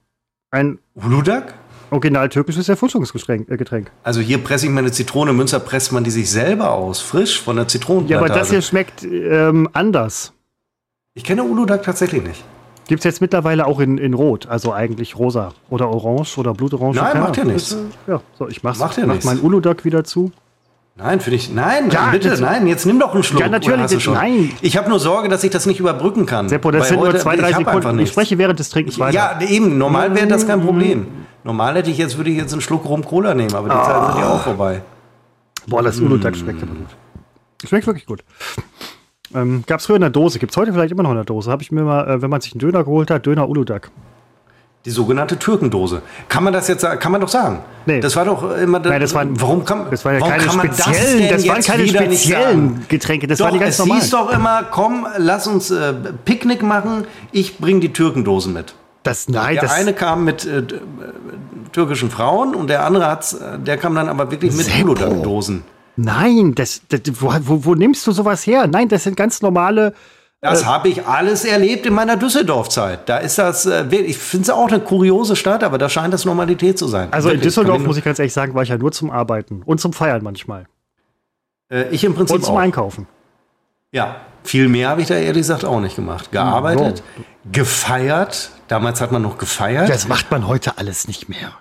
Ein 0.51 0.81
Uludag? 0.95 1.55
Original 1.91 2.29
türkisches 2.29 2.69
Erfrischungsgetränk. 2.69 3.49
Äh, 3.49 3.85
also 4.03 4.21
hier 4.21 4.39
presse 4.39 4.67
ich 4.67 4.73
meine 4.73 4.91
Zitrone, 4.93 5.31
in 5.31 5.37
Münster 5.37 5.61
presst 5.61 5.93
man 5.93 6.05
die 6.05 6.11
sich 6.11 6.31
selber 6.31 6.73
aus, 6.73 7.01
frisch 7.01 7.41
von 7.41 7.57
der 7.57 7.69
Zitronenplantage. 7.69 8.29
Ja, 8.29 8.35
aber 8.35 8.41
das 8.41 8.51
hier 8.51 8.63
schmeckt 8.63 9.05
ähm, 9.05 9.69
anders. 9.73 10.33
Ich 11.15 11.25
kenne 11.25 11.45
Uludag 11.45 11.83
tatsächlich 11.83 12.23
nicht. 12.23 12.45
Gibt 12.89 13.01
es 13.01 13.05
jetzt 13.05 13.21
mittlerweile 13.21 13.67
auch 13.67 13.81
in, 13.81 13.99
in 13.99 14.15
Rot, 14.15 14.47
also 14.47 14.73
eigentlich 14.73 15.17
rosa 15.17 15.53
oder 15.71 15.89
orange 15.89 16.39
oder 16.39 16.55
blutorange. 16.55 16.95
Nein, 16.95 17.21
macht 17.21 17.37
ja 17.37 17.45
nichts. 17.45 17.73
Äh, 17.73 18.13
ja, 18.13 18.21
so, 18.39 18.49
ich 18.49 18.63
mach's, 18.63 18.79
macht 18.79 18.97
ja 18.97 19.07
mach 19.07 19.23
meinen 19.25 19.41
Uludag 19.41 19.85
wieder 19.85 20.05
zu. 20.05 20.31
Nein, 20.99 21.21
finde 21.21 21.37
ich. 21.37 21.53
Nein, 21.53 21.91
ja, 21.91 22.11
bitte, 22.11 22.41
nein, 22.41 22.67
jetzt 22.67 22.87
nimm 22.87 22.99
doch 22.99 23.13
einen 23.13 23.23
Schluck. 23.23 23.43
Ja, 23.43 23.49
natürlich. 23.49 24.07
Nein. 24.09 24.53
Ich 24.63 24.79
habe 24.79 24.89
nur 24.89 24.99
Sorge, 24.99 25.29
dass 25.29 25.45
ich 25.45 25.51
das 25.51 25.67
nicht 25.67 25.79
überbrücken 25.79 26.25
kann. 26.25 26.49
Seppo, 26.49 26.71
das 26.71 26.89
sind 26.89 27.01
nur 27.01 27.15
zwei, 27.17 27.37
drei 27.37 27.53
Sekunden. 27.53 27.99
Ich 27.99 28.09
spreche 28.09 28.39
während 28.39 28.59
des 28.59 28.71
Trinkens 28.71 28.99
weiter. 28.99 29.15
Ja, 29.15 29.41
eben. 29.43 29.77
Normal 29.77 30.15
wäre 30.15 30.27
das 30.27 30.47
kein 30.47 30.63
Problem. 30.63 31.07
Normal 31.45 31.77
hätte 31.77 31.91
ich 31.91 31.99
jetzt, 31.99 32.17
würde 32.17 32.31
ich 32.31 32.39
jetzt 32.39 32.53
einen 32.53 32.63
Schluck 32.63 32.87
Rum 32.87 33.05
Cola 33.05 33.35
nehmen, 33.35 33.55
aber 33.55 33.69
die 33.69 33.75
ah. 33.75 33.85
Zeiten 33.85 34.13
sind 34.13 34.21
ja 34.21 34.29
auch 34.31 34.41
vorbei. 34.41 34.83
Boah, 35.67 35.83
das 35.83 36.01
Uludag 36.01 36.35
schmeckt 36.35 36.63
aber 36.63 36.73
gut. 36.73 36.89
Schmeckt 37.69 37.87
wirklich 37.87 38.07
gut. 38.07 38.25
Ähm, 39.35 39.65
Gab 39.67 39.81
es 39.81 39.87
früher 39.87 39.97
in 39.97 40.03
der 40.03 40.11
Dose, 40.11 40.39
gibt 40.39 40.53
es 40.53 40.57
heute 40.57 40.73
vielleicht 40.73 40.93
immer 40.93 41.03
noch 41.03 41.11
in 41.11 41.17
der 41.17 41.25
Dose. 41.25 41.51
Habe 41.51 41.63
ich 41.63 41.71
mir 41.71 41.83
mal, 41.83 42.09
äh, 42.09 42.23
wenn 42.23 42.31
man 42.31 42.41
sich 42.41 42.53
einen 42.53 42.61
Döner 42.61 42.85
geholt 42.85 43.11
hat, 43.11 43.27
Döner 43.27 43.49
Uludag. 43.49 43.91
Die 44.87 44.93
sogenannte 44.93 45.37
Türkendose. 45.37 46.01
Kann 46.29 46.45
man 46.45 46.53
das 46.53 46.69
jetzt 46.69 46.83
sagen? 46.83 47.01
Kann 47.01 47.11
man 47.11 47.21
doch 47.21 47.29
sagen. 47.29 47.59
Nee. 47.87 47.99
Das 47.99 48.15
war 48.15 48.25
doch 48.25 48.57
immer. 48.57 48.79
Nein, 48.79 49.01
das 49.01 49.15
waren, 49.15 49.41
warum 49.41 49.65
kann, 49.65 49.91
das 49.91 50.05
waren 50.05 50.21
ja 50.21 50.21
keine 50.21 50.43
speziellen, 50.49 51.29
das, 51.29 51.43
das 51.43 51.49
waren 51.49 51.63
keine 51.63 51.89
speziellen 51.89 52.85
Getränke. 52.89 53.27
Das 53.27 53.39
doch, 53.39 53.47
war 53.47 53.53
die 53.53 53.59
ganz 53.59 53.75
es 53.75 53.79
normal. 53.81 54.01
hieß 54.01 54.11
doch 54.11 54.31
immer, 54.31 54.63
komm, 54.71 55.05
lass 55.19 55.49
uns 55.49 55.73
äh, 55.73 55.93
Picknick 56.25 56.63
machen. 56.63 57.05
Ich 57.33 57.59
bringe 57.59 57.81
die 57.81 57.93
Türkendosen 57.93 58.53
mit. 58.53 58.75
Das, 59.03 59.29
nein, 59.29 59.55
der 59.55 59.65
das 59.65 59.73
eine 59.73 59.93
kam 59.93 60.25
mit 60.25 60.47
äh, 60.47 60.63
türkischen 61.73 62.09
Frauen 62.09 62.55
und 62.55 62.71
der 62.71 62.85
andere 62.85 63.09
hat, 63.09 63.37
der 63.67 63.79
kam 63.79 63.97
dann 63.97 64.09
aber 64.09 64.31
wirklich 64.31 64.55
mit 64.55 64.69
Uludag-Dosen. 64.83 65.65
Nein, 65.97 66.55
das, 66.55 66.83
das 66.89 67.01
wo, 67.21 67.33
wo, 67.41 67.65
wo, 67.65 67.75
nimmst 67.75 68.07
du 68.07 68.13
sowas 68.13 68.47
her? 68.47 68.69
Nein, 68.69 68.89
das 68.89 69.03
sind 69.03 69.17
ganz 69.17 69.43
normale. 69.43 69.95
Das 70.51 70.63
äh, 70.63 70.65
habe 70.67 70.89
ich 70.89 71.07
alles 71.07 71.45
erlebt 71.45 71.87
in 71.87 71.95
meiner 71.95 72.17
Düsseldorf-Zeit. 72.17 73.09
Da 73.09 73.19
ist 73.19 73.39
das, 73.39 73.67
äh, 73.67 73.85
ich 73.95 74.19
finde 74.19 74.45
es 74.45 74.51
auch 74.51 74.69
eine 74.69 74.81
kuriose 74.81 75.37
Stadt, 75.37 75.63
aber 75.65 75.79
da 75.79 75.89
scheint 75.89 76.13
das 76.15 76.25
Normalität 76.25 76.79
zu 76.79 76.89
sein. 76.89 77.09
Also 77.13 77.29
Wirklich. 77.29 77.43
in 77.43 77.49
Düsseldorf, 77.49 77.83
muss 77.83 77.97
ich 77.97 78.05
ganz 78.05 78.19
ehrlich 78.19 78.33
sagen, 78.33 78.55
war 78.55 78.63
ich 78.63 78.69
ja 78.69 78.79
nur 78.79 78.93
zum 78.93 79.11
Arbeiten 79.11 79.63
und 79.65 79.81
zum 79.81 79.93
Feiern 79.93 80.23
manchmal. 80.23 80.67
Äh, 81.71 81.89
ich 81.91 82.05
im 82.05 82.15
Prinzip 82.15 82.37
Und 82.37 82.45
zum 82.45 82.57
auch. 82.57 82.61
Einkaufen. 82.61 83.07
Ja, 83.93 84.17
viel 84.45 84.69
mehr 84.69 84.89
habe 84.89 85.01
ich 85.01 85.09
da 85.09 85.15
ehrlich 85.15 85.43
gesagt 85.43 85.65
auch 85.65 85.81
nicht 85.81 85.97
gemacht. 85.97 86.33
Gearbeitet, 86.33 87.03
gefeiert. 87.51 88.51
Damals 88.69 89.01
hat 89.01 89.13
man 89.13 89.23
noch 89.23 89.39
gefeiert. 89.39 89.89
Das 89.89 90.09
macht 90.09 90.31
man 90.31 90.47
heute 90.47 90.79
alles 90.79 91.09
nicht 91.09 91.29
mehr. 91.29 91.53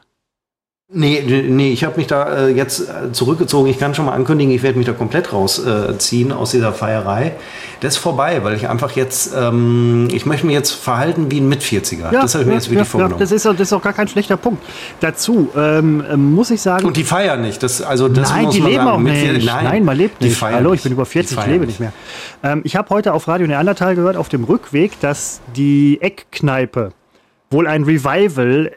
Nee, 0.93 1.23
nee, 1.49 1.71
ich 1.73 1.83
habe 1.83 1.97
mich 1.97 2.05
da 2.05 2.45
äh, 2.45 2.49
jetzt 2.49 2.81
äh, 2.81 3.11
zurückgezogen. 3.11 3.67
Ich 3.71 3.79
kann 3.79 3.95
schon 3.95 4.05
mal 4.05 4.11
ankündigen, 4.13 4.53
ich 4.53 4.61
werde 4.61 4.77
mich 4.77 4.85
da 4.85 4.93
komplett 4.93 5.33
rausziehen 5.33 6.29
äh, 6.29 6.33
aus 6.33 6.51
dieser 6.51 6.73
Feierei. 6.73 7.31
Das 7.79 7.95
ist 7.95 7.97
vorbei, 7.97 8.43
weil 8.43 8.53
ich 8.55 8.69
einfach 8.69 8.91
jetzt, 8.91 9.33
ähm, 9.35 10.07
ich 10.11 10.27
möchte 10.27 10.45
mich 10.45 10.53
jetzt 10.53 10.73
verhalten 10.73 11.31
wie 11.31 11.39
ein 11.39 11.49
Mit-40er. 11.49 12.11
Ja, 12.13 12.21
das 12.21 12.35
habe 12.35 12.43
ich 12.43 12.45
ja, 12.45 12.45
mir 12.45 12.53
jetzt 12.53 12.65
wirklich 12.67 12.77
ja, 12.77 12.85
vorgenommen. 12.85 13.15
Ja, 13.15 13.19
das, 13.19 13.31
ist, 13.31 13.45
das 13.45 13.59
ist 13.59 13.73
auch 13.73 13.81
gar 13.81 13.93
kein 13.93 14.07
schlechter 14.07 14.37
Punkt. 14.37 14.61
Dazu 14.99 15.49
ähm, 15.57 16.03
muss 16.35 16.51
ich 16.51 16.61
sagen. 16.61 16.85
Und 16.85 16.97
die 16.97 17.03
feiern 17.03 17.41
nicht. 17.41 17.63
Das, 17.63 17.81
also 17.81 18.07
das 18.07 18.29
nein, 18.29 18.45
muss 18.45 18.53
die 18.53 18.61
man 18.61 18.69
leben 18.69 18.83
sagen. 18.85 18.95
auch 18.95 18.99
nicht. 18.99 19.41
vier- 19.41 19.43
Nein, 19.63 19.85
man 19.85 19.97
lebt 19.97 20.21
nicht. 20.21 20.39
Hallo, 20.39 20.73
ich 20.73 20.83
bin 20.83 20.91
über 20.91 21.05
Die 21.05 21.09
40, 21.09 21.35
ich 21.39 21.45
lebe 21.47 21.65
nicht 21.65 21.79
mehr. 21.79 21.93
Ähm, 22.43 22.61
ich 22.63 22.75
habe 22.75 22.91
heute 22.91 23.13
auf 23.13 23.27
Radio 23.27 23.47
Neandertal 23.47 23.95
gehört, 23.95 24.17
auf 24.17 24.29
dem 24.29 24.43
Rückweg, 24.43 24.99
dass 24.99 25.41
die 25.55 25.99
Eckkneipe 25.99 26.91
wohl 27.49 27.65
ein 27.65 27.85
Revival 27.85 28.71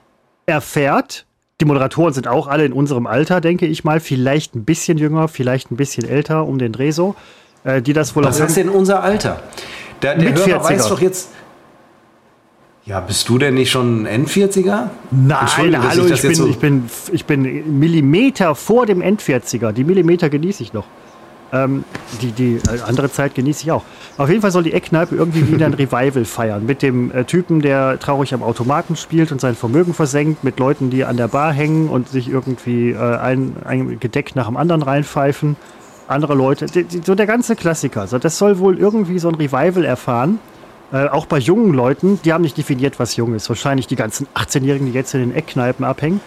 erfährt. 0.47 1.27
Die 1.61 1.65
Moderatoren 1.65 2.13
sind 2.15 2.29
auch 2.29 2.47
alle 2.47 2.65
in 2.65 2.73
unserem 2.73 3.07
Alter, 3.09 3.41
denke 3.41 3.67
ich 3.67 3.83
mal. 3.83 3.99
Vielleicht 3.99 4.55
ein 4.55 4.65
bisschen 4.65 4.97
jünger, 4.97 5.27
vielleicht 5.27 5.73
ein 5.73 5.77
bisschen 5.77 6.09
älter, 6.09 6.47
um 6.47 6.59
den 6.59 6.73
Dreh 6.73 6.93
so. 6.93 7.17
Äh, 7.65 7.83
die 7.83 7.93
das 7.93 8.15
wohl 8.15 8.25
Was 8.25 8.41
heißt 8.41 8.57
denn 8.57 8.69
unser 8.69 9.03
Alter? 9.03 9.43
Der, 10.03 10.15
der 10.15 10.35
Hörer 10.35 10.63
40er. 10.63 10.65
weiß 10.71 10.89
doch 10.89 11.01
jetzt. 11.01 11.31
Ja, 12.85 13.01
bist 13.01 13.29
du 13.29 13.39
denn 13.39 13.55
nicht 13.55 13.71
schon 13.71 14.07
ein 14.07 14.25
N40er? 14.27 14.89
Nein, 15.11 15.39
hallo, 15.83 16.07
ich 16.07 16.13
ich, 16.13 16.23
bin, 16.23 16.35
so- 16.35 16.47
ich, 16.47 16.59
bin, 16.59 16.85
ich 17.13 17.25
bin 17.27 17.79
Millimeter 17.81 18.55
vor 18.55 18.87
dem 18.87 19.03
Endvierziger. 19.03 19.73
Die 19.73 19.85
Millimeter 19.85 20.31
genieße 20.31 20.63
ich 20.63 20.73
noch. 20.73 20.87
Ähm, 21.51 21.85
die 22.21 22.33
die 22.33 22.57
äh, 22.57 22.81
andere 22.87 23.11
Zeit 23.11 23.35
genieße 23.35 23.65
ich 23.65 23.73
auch. 23.73 23.83
Auf 24.19 24.29
jeden 24.29 24.43
Fall 24.43 24.51
soll 24.51 24.65
die 24.65 24.75
Eckkneipe 24.75 25.15
irgendwie 25.15 25.51
wieder 25.51 25.65
ein 25.65 25.75
Revival 25.79 26.27
feiern. 26.27 26.67
Mit 26.67 26.83
dem 26.83 27.11
äh, 27.11 27.25
Typen, 27.25 27.63
der 27.63 27.99
traurig 27.99 28.35
am 28.35 28.43
Automaten 28.43 28.97
spielt 28.97 29.33
und 29.33 29.41
sein 29.41 29.55
Vermögen 29.55 29.95
versenkt. 29.95 30.45
Mit 30.45 30.59
Leuten, 30.59 30.91
die 30.91 31.05
an 31.05 31.17
der 31.17 31.29
Bar 31.29 31.53
hängen 31.53 31.89
und 31.89 32.09
sich 32.09 32.29
irgendwie 32.29 32.91
äh, 32.91 32.99
ein, 32.99 33.57
ein 33.65 33.99
Gedeck 33.99 34.37
nach 34.37 34.47
dem 34.47 34.59
anderen 34.59 34.83
reinpfeifen. 34.83 35.57
Andere 36.07 36.35
Leute. 36.35 36.67
Die, 36.67 36.85
die, 36.85 37.01
so 37.03 37.15
der 37.15 37.27
ganze 37.27 37.57
Klassiker. 37.57 38.03
Also 38.03 38.19
das 38.19 38.37
soll 38.37 38.59
wohl 38.59 38.79
irgendwie 38.79 39.19
so 39.19 39.29
ein 39.29 39.35
Revival 39.35 39.85
erfahren. 39.85 40.41
Äh, 40.93 41.09
auch 41.09 41.27
bei 41.27 41.39
jungen 41.39 41.73
Leuten, 41.73 42.19
die 42.25 42.33
haben 42.33 42.43
nicht 42.43 42.57
definiert, 42.59 42.99
was 42.99 43.17
jung 43.17 43.35
ist. 43.35 43.49
Wahrscheinlich 43.49 43.87
die 43.87 43.97
ganzen 43.97 44.27
18-Jährigen, 44.35 44.87
die 44.87 44.93
jetzt 44.93 45.15
in 45.15 45.21
den 45.21 45.35
Eckkneipen 45.35 45.85
abhängen. 45.85 46.21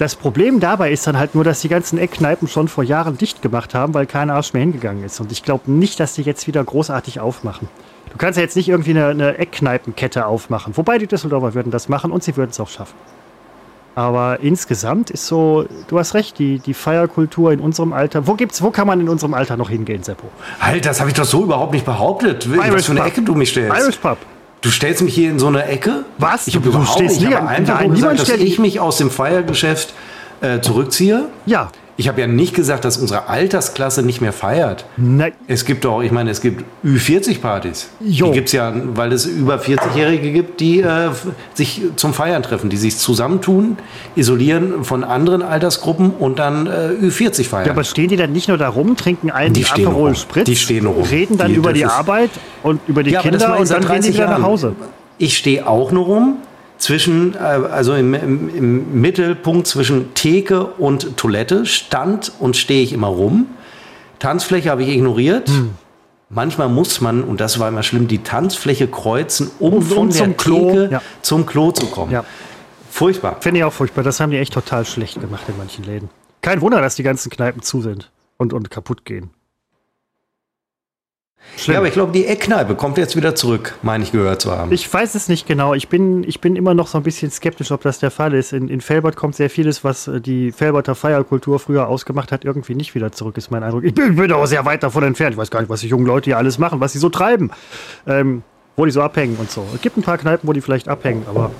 Das 0.00 0.16
Problem 0.16 0.60
dabei 0.60 0.92
ist 0.92 1.06
dann 1.06 1.18
halt 1.18 1.34
nur, 1.34 1.44
dass 1.44 1.60
die 1.60 1.68
ganzen 1.68 1.98
Eckkneipen 1.98 2.48
schon 2.48 2.68
vor 2.68 2.82
Jahren 2.82 3.18
dicht 3.18 3.42
gemacht 3.42 3.74
haben, 3.74 3.92
weil 3.92 4.06
kein 4.06 4.30
Arsch 4.30 4.54
mehr 4.54 4.62
hingegangen 4.62 5.04
ist. 5.04 5.20
Und 5.20 5.30
ich 5.30 5.42
glaube 5.42 5.70
nicht, 5.70 6.00
dass 6.00 6.14
die 6.14 6.22
jetzt 6.22 6.46
wieder 6.46 6.64
großartig 6.64 7.20
aufmachen. 7.20 7.68
Du 8.10 8.16
kannst 8.16 8.38
ja 8.38 8.42
jetzt 8.42 8.56
nicht 8.56 8.70
irgendwie 8.70 8.92
eine, 8.92 9.08
eine 9.08 9.36
Eckkneipenkette 9.36 10.24
aufmachen. 10.24 10.74
Wobei 10.78 10.96
die 10.96 11.06
Düsseldorfer 11.06 11.52
würden 11.52 11.70
das 11.70 11.90
machen 11.90 12.12
und 12.12 12.24
sie 12.24 12.34
würden 12.38 12.48
es 12.48 12.58
auch 12.58 12.70
schaffen. 12.70 12.94
Aber 13.94 14.40
insgesamt 14.40 15.10
ist 15.10 15.26
so, 15.26 15.66
du 15.88 15.98
hast 15.98 16.14
recht, 16.14 16.38
die, 16.38 16.60
die 16.60 16.72
Feierkultur 16.72 17.52
in 17.52 17.60
unserem 17.60 17.92
Alter. 17.92 18.26
Wo 18.26 18.36
gibt's, 18.36 18.62
wo 18.62 18.70
kann 18.70 18.86
man 18.86 19.02
in 19.02 19.08
unserem 19.10 19.34
Alter 19.34 19.58
noch 19.58 19.68
hingehen, 19.68 20.02
Seppo? 20.02 20.28
Halt, 20.60 20.86
das 20.86 21.00
habe 21.00 21.10
ich 21.10 21.14
doch 21.14 21.26
so 21.26 21.42
überhaupt 21.42 21.74
nicht 21.74 21.84
behauptet. 21.84 22.48
Was 22.50 22.86
für 22.86 22.92
eine 22.92 23.00
Pub. 23.00 23.08
Ecke 23.10 23.20
du 23.20 23.34
mich 23.34 23.50
stellst. 23.50 23.78
Irish 23.78 23.98
Pub. 23.98 24.16
Du 24.62 24.70
stellst 24.70 25.02
mich 25.02 25.14
hier 25.14 25.30
in 25.30 25.38
so 25.38 25.46
eine 25.46 25.64
Ecke? 25.64 26.04
Was? 26.18 26.46
Ich 26.46 26.56
habe 26.56 26.68
überhaupt 26.68 26.90
stehst 26.90 27.20
nicht. 27.20 27.30
Ich 27.30 27.36
habe 27.36 27.48
einfach 27.48 27.80
gesagt, 27.88 28.20
dass 28.20 28.28
ich 28.28 28.58
mich 28.58 28.78
aus 28.78 28.98
dem 28.98 29.10
Feiergeschäft 29.10 29.94
äh, 30.40 30.60
zurückziehe. 30.60 31.26
Ja. 31.46 31.70
Ich 32.00 32.08
habe 32.08 32.18
ja 32.18 32.26
nicht 32.26 32.54
gesagt, 32.54 32.86
dass 32.86 32.96
unsere 32.96 33.28
Altersklasse 33.28 34.02
nicht 34.02 34.22
mehr 34.22 34.32
feiert. 34.32 34.86
Nein. 34.96 35.32
Es 35.48 35.66
gibt 35.66 35.84
doch, 35.84 36.00
ich 36.00 36.10
meine, 36.10 36.30
es 36.30 36.40
gibt 36.40 36.64
Ü40-Partys. 36.82 37.88
Jo. 38.00 38.28
Die 38.28 38.32
gibt 38.32 38.46
es 38.48 38.52
ja, 38.52 38.72
weil 38.94 39.12
es 39.12 39.26
über 39.26 39.56
40-Jährige 39.56 40.32
gibt, 40.32 40.60
die 40.60 40.80
äh, 40.80 41.10
sich 41.52 41.82
zum 41.96 42.14
Feiern 42.14 42.42
treffen, 42.42 42.70
die 42.70 42.78
sich 42.78 42.96
zusammentun, 42.96 43.76
isolieren 44.16 44.82
von 44.82 45.04
anderen 45.04 45.42
Altersgruppen 45.42 46.12
und 46.18 46.38
dann 46.38 46.66
äh, 46.66 46.70
Ü40 47.02 47.44
feiern. 47.44 47.66
Ja, 47.66 47.72
aber 47.72 47.84
stehen 47.84 48.08
die 48.08 48.16
dann 48.16 48.32
nicht 48.32 48.48
nur 48.48 48.56
da 48.56 48.70
rum, 48.70 48.96
trinken 48.96 49.30
einen 49.30 49.52
Die 49.52 49.66
Aperol. 49.66 50.14
Spritz, 50.16 50.46
Die 50.46 50.56
stehen 50.56 50.86
rum. 50.86 51.02
reden 51.04 51.36
dann 51.36 51.48
Die- 51.48 51.54
über 51.58 51.74
die 51.74 51.84
Arbeit 51.84 52.30
und 52.62 52.80
über 52.88 53.02
die 53.02 53.10
Ja, 53.10 53.20
Kinder 53.20 53.58
und 53.58 53.70
dann 53.70 53.80
gehen 53.82 53.88
die 53.88 53.88
30 53.88 54.14
wieder 54.14 54.24
nach 54.24 54.30
Jahren. 54.38 54.42
Hause. 54.44 54.72
Ich 55.18 55.36
stehe 55.36 55.66
auch 55.68 55.92
nur 55.92 56.06
rum 56.06 56.36
zwischen, 56.80 57.34
äh, 57.34 57.38
also 57.38 57.94
im, 57.94 58.14
im, 58.14 58.48
im 58.54 59.00
Mittelpunkt 59.00 59.68
zwischen 59.68 60.12
Theke 60.14 60.64
und 60.64 61.16
Toilette, 61.16 61.66
stand 61.66 62.32
und 62.40 62.56
stehe 62.56 62.82
ich 62.82 62.92
immer 62.92 63.06
rum. 63.06 63.46
Tanzfläche 64.18 64.70
habe 64.70 64.82
ich 64.82 64.88
ignoriert. 64.88 65.48
Hm. 65.48 65.70
Manchmal 66.28 66.68
muss 66.68 67.00
man, 67.00 67.22
und 67.22 67.40
das 67.40 67.58
war 67.58 67.68
immer 67.68 67.82
schlimm, 67.82 68.06
die 68.08 68.22
Tanzfläche 68.22 68.88
kreuzen, 68.88 69.50
um, 69.58 69.74
Um- 69.74 69.82
von 69.82 70.10
der 70.10 70.28
Klo, 70.34 70.70
Theke 70.70 70.88
ja. 70.92 71.02
zum 71.22 71.46
Klo 71.46 71.72
zu 71.72 71.86
kommen. 71.86 72.12
Ja. 72.12 72.24
Furchtbar. 72.90 73.36
Finde 73.40 73.60
ich 73.60 73.64
auch 73.64 73.72
furchtbar. 73.72 74.02
Das 74.02 74.20
haben 74.20 74.30
die 74.30 74.38
echt 74.38 74.52
total 74.52 74.84
schlecht 74.84 75.20
gemacht 75.20 75.44
in 75.48 75.56
manchen 75.56 75.84
Läden. 75.84 76.08
Kein 76.42 76.60
Wunder, 76.60 76.80
dass 76.80 76.94
die 76.96 77.02
ganzen 77.02 77.30
Kneipen 77.30 77.62
zu 77.62 77.82
sind 77.82 78.10
und, 78.36 78.52
und 78.52 78.70
kaputt 78.70 79.04
gehen. 79.04 79.30
Schlimm. 81.56 81.74
Ja, 81.74 81.78
aber 81.80 81.88
ich 81.88 81.94
glaube, 81.94 82.12
die 82.12 82.26
Eckkneipe 82.26 82.74
kommt 82.74 82.96
jetzt 82.96 83.16
wieder 83.16 83.34
zurück, 83.34 83.74
meine 83.82 84.04
ich 84.04 84.12
gehört 84.12 84.40
zu 84.40 84.52
haben. 84.52 84.72
Ich 84.72 84.92
weiß 84.92 85.14
es 85.14 85.28
nicht 85.28 85.46
genau. 85.46 85.74
Ich 85.74 85.88
bin, 85.88 86.24
ich 86.24 86.40
bin 86.40 86.56
immer 86.56 86.74
noch 86.74 86.86
so 86.86 86.98
ein 86.98 87.02
bisschen 87.02 87.30
skeptisch, 87.30 87.70
ob 87.72 87.82
das 87.82 87.98
der 87.98 88.10
Fall 88.10 88.34
ist. 88.34 88.52
In, 88.52 88.68
in 88.68 88.80
Felbert 88.80 89.16
kommt 89.16 89.34
sehr 89.36 89.50
vieles, 89.50 89.84
was 89.84 90.08
äh, 90.08 90.20
die 90.20 90.52
Felberter 90.52 90.94
Feierkultur 90.94 91.58
früher 91.58 91.88
ausgemacht 91.88 92.32
hat, 92.32 92.44
irgendwie 92.44 92.74
nicht 92.74 92.94
wieder 92.94 93.12
zurück, 93.12 93.36
ist 93.36 93.50
mein 93.50 93.62
Eindruck. 93.62 93.84
Ich 93.84 93.94
bin, 93.94 94.16
bin 94.16 94.32
aber 94.32 94.46
sehr 94.46 94.64
weit 94.64 94.82
davon 94.82 95.02
entfernt. 95.02 95.32
Ich 95.32 95.38
weiß 95.38 95.50
gar 95.50 95.60
nicht, 95.60 95.70
was 95.70 95.80
die 95.80 95.88
jungen 95.88 96.06
Leute 96.06 96.26
hier 96.26 96.38
alles 96.38 96.58
machen, 96.58 96.80
was 96.80 96.92
sie 96.92 96.98
so 96.98 97.08
treiben, 97.08 97.50
ähm, 98.06 98.42
wo 98.76 98.84
die 98.84 98.90
so 98.90 99.02
abhängen 99.02 99.36
und 99.36 99.50
so. 99.50 99.66
Es 99.74 99.80
gibt 99.80 99.96
ein 99.96 100.02
paar 100.02 100.18
Kneipen, 100.18 100.48
wo 100.48 100.52
die 100.52 100.60
vielleicht 100.60 100.88
abhängen, 100.88 101.24
aber. 101.28 101.50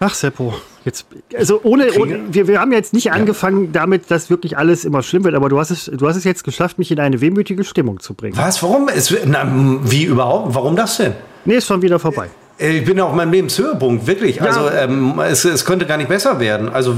Ach, 0.00 0.14
Seppo. 0.14 0.54
Jetzt, 0.84 1.06
also 1.36 1.60
ohne, 1.64 1.92
ohne 1.98 2.20
wir, 2.30 2.46
wir 2.46 2.60
haben 2.60 2.72
jetzt 2.72 2.92
nicht 2.94 3.10
angefangen 3.12 3.72
damit, 3.72 4.10
dass 4.10 4.30
wirklich 4.30 4.56
alles 4.56 4.84
immer 4.84 5.02
schlimm 5.02 5.24
wird, 5.24 5.34
aber 5.34 5.48
du 5.48 5.58
hast 5.58 5.70
es, 5.70 5.86
du 5.86 6.08
hast 6.08 6.16
es 6.16 6.24
jetzt 6.24 6.44
geschafft, 6.44 6.78
mich 6.78 6.90
in 6.90 7.00
eine 7.00 7.20
wehmütige 7.20 7.64
Stimmung 7.64 7.98
zu 8.00 8.14
bringen. 8.14 8.36
Was? 8.36 8.62
Warum? 8.62 8.88
Es, 8.88 9.14
na, 9.26 9.46
wie 9.82 10.04
überhaupt? 10.04 10.54
Warum 10.54 10.76
das 10.76 10.96
denn? 10.98 11.14
Nee, 11.44 11.56
ist 11.56 11.66
schon 11.66 11.82
wieder 11.82 11.98
vorbei. 11.98 12.28
Äh, 12.58 12.78
Ich 12.78 12.84
bin 12.84 13.00
auf 13.00 13.12
meinem 13.12 13.32
Lebenshöhepunkt, 13.32 14.06
wirklich. 14.06 14.40
Also 14.40 14.70
ähm, 14.70 15.20
es, 15.20 15.44
es 15.44 15.64
könnte 15.64 15.84
gar 15.84 15.96
nicht 15.96 16.08
besser 16.08 16.38
werden. 16.40 16.68
Also, 16.68 16.94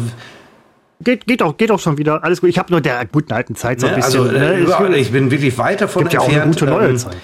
Geht, 1.03 1.27
geht, 1.27 1.43
auch, 1.43 1.57
geht 1.57 1.71
auch 1.71 1.79
schon 1.81 1.97
wieder. 1.97 2.23
Alles 2.23 2.43
gut. 2.43 2.51
Ich 2.51 2.59
habe 2.59 2.71
nur 2.71 2.83
der 2.83 3.07
guten 3.07 3.33
alten 3.33 3.57
Zeit 3.57 3.81
so 3.81 3.87
ein 3.87 3.93
ne, 3.93 3.97
bisschen. 4.03 4.21
also 4.21 4.37
äh, 4.37 4.89
ne, 4.91 4.97
ich 4.99 5.11
bin 5.11 5.31
wirklich 5.31 5.57
weit 5.57 5.81
davon 5.81 6.03
gibt 6.03 6.13
ja 6.13 6.21
auch 6.21 6.29
eine 6.29 6.43
entfernt. 6.43 6.61
gute 6.61 6.71
neue 6.71 6.89
ähm, 6.91 6.97
Zeit. 6.99 7.17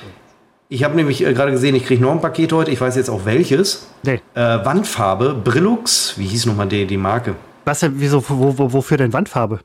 Ich 0.68 0.82
habe 0.82 0.96
nämlich 0.96 1.24
äh, 1.24 1.32
gerade 1.32 1.52
gesehen, 1.52 1.74
ich 1.74 1.84
kriege 1.84 2.02
noch 2.02 2.12
ein 2.12 2.20
Paket 2.20 2.52
heute. 2.52 2.70
Ich 2.70 2.80
weiß 2.80 2.96
jetzt 2.96 3.08
auch 3.08 3.24
welches. 3.24 3.88
Nee. 4.02 4.20
Äh, 4.34 4.40
Wandfarbe, 4.64 5.34
Brillux. 5.34 6.14
Wie 6.16 6.26
hieß 6.26 6.46
nochmal 6.46 6.68
die, 6.68 6.86
die 6.86 6.96
Marke? 6.96 7.36
Was 7.64 7.80
denn, 7.80 7.94
wieso, 7.96 8.22
wo, 8.28 8.58
wo, 8.58 8.72
wofür 8.72 8.96
denn 8.96 9.12
Wandfarbe? 9.12 9.60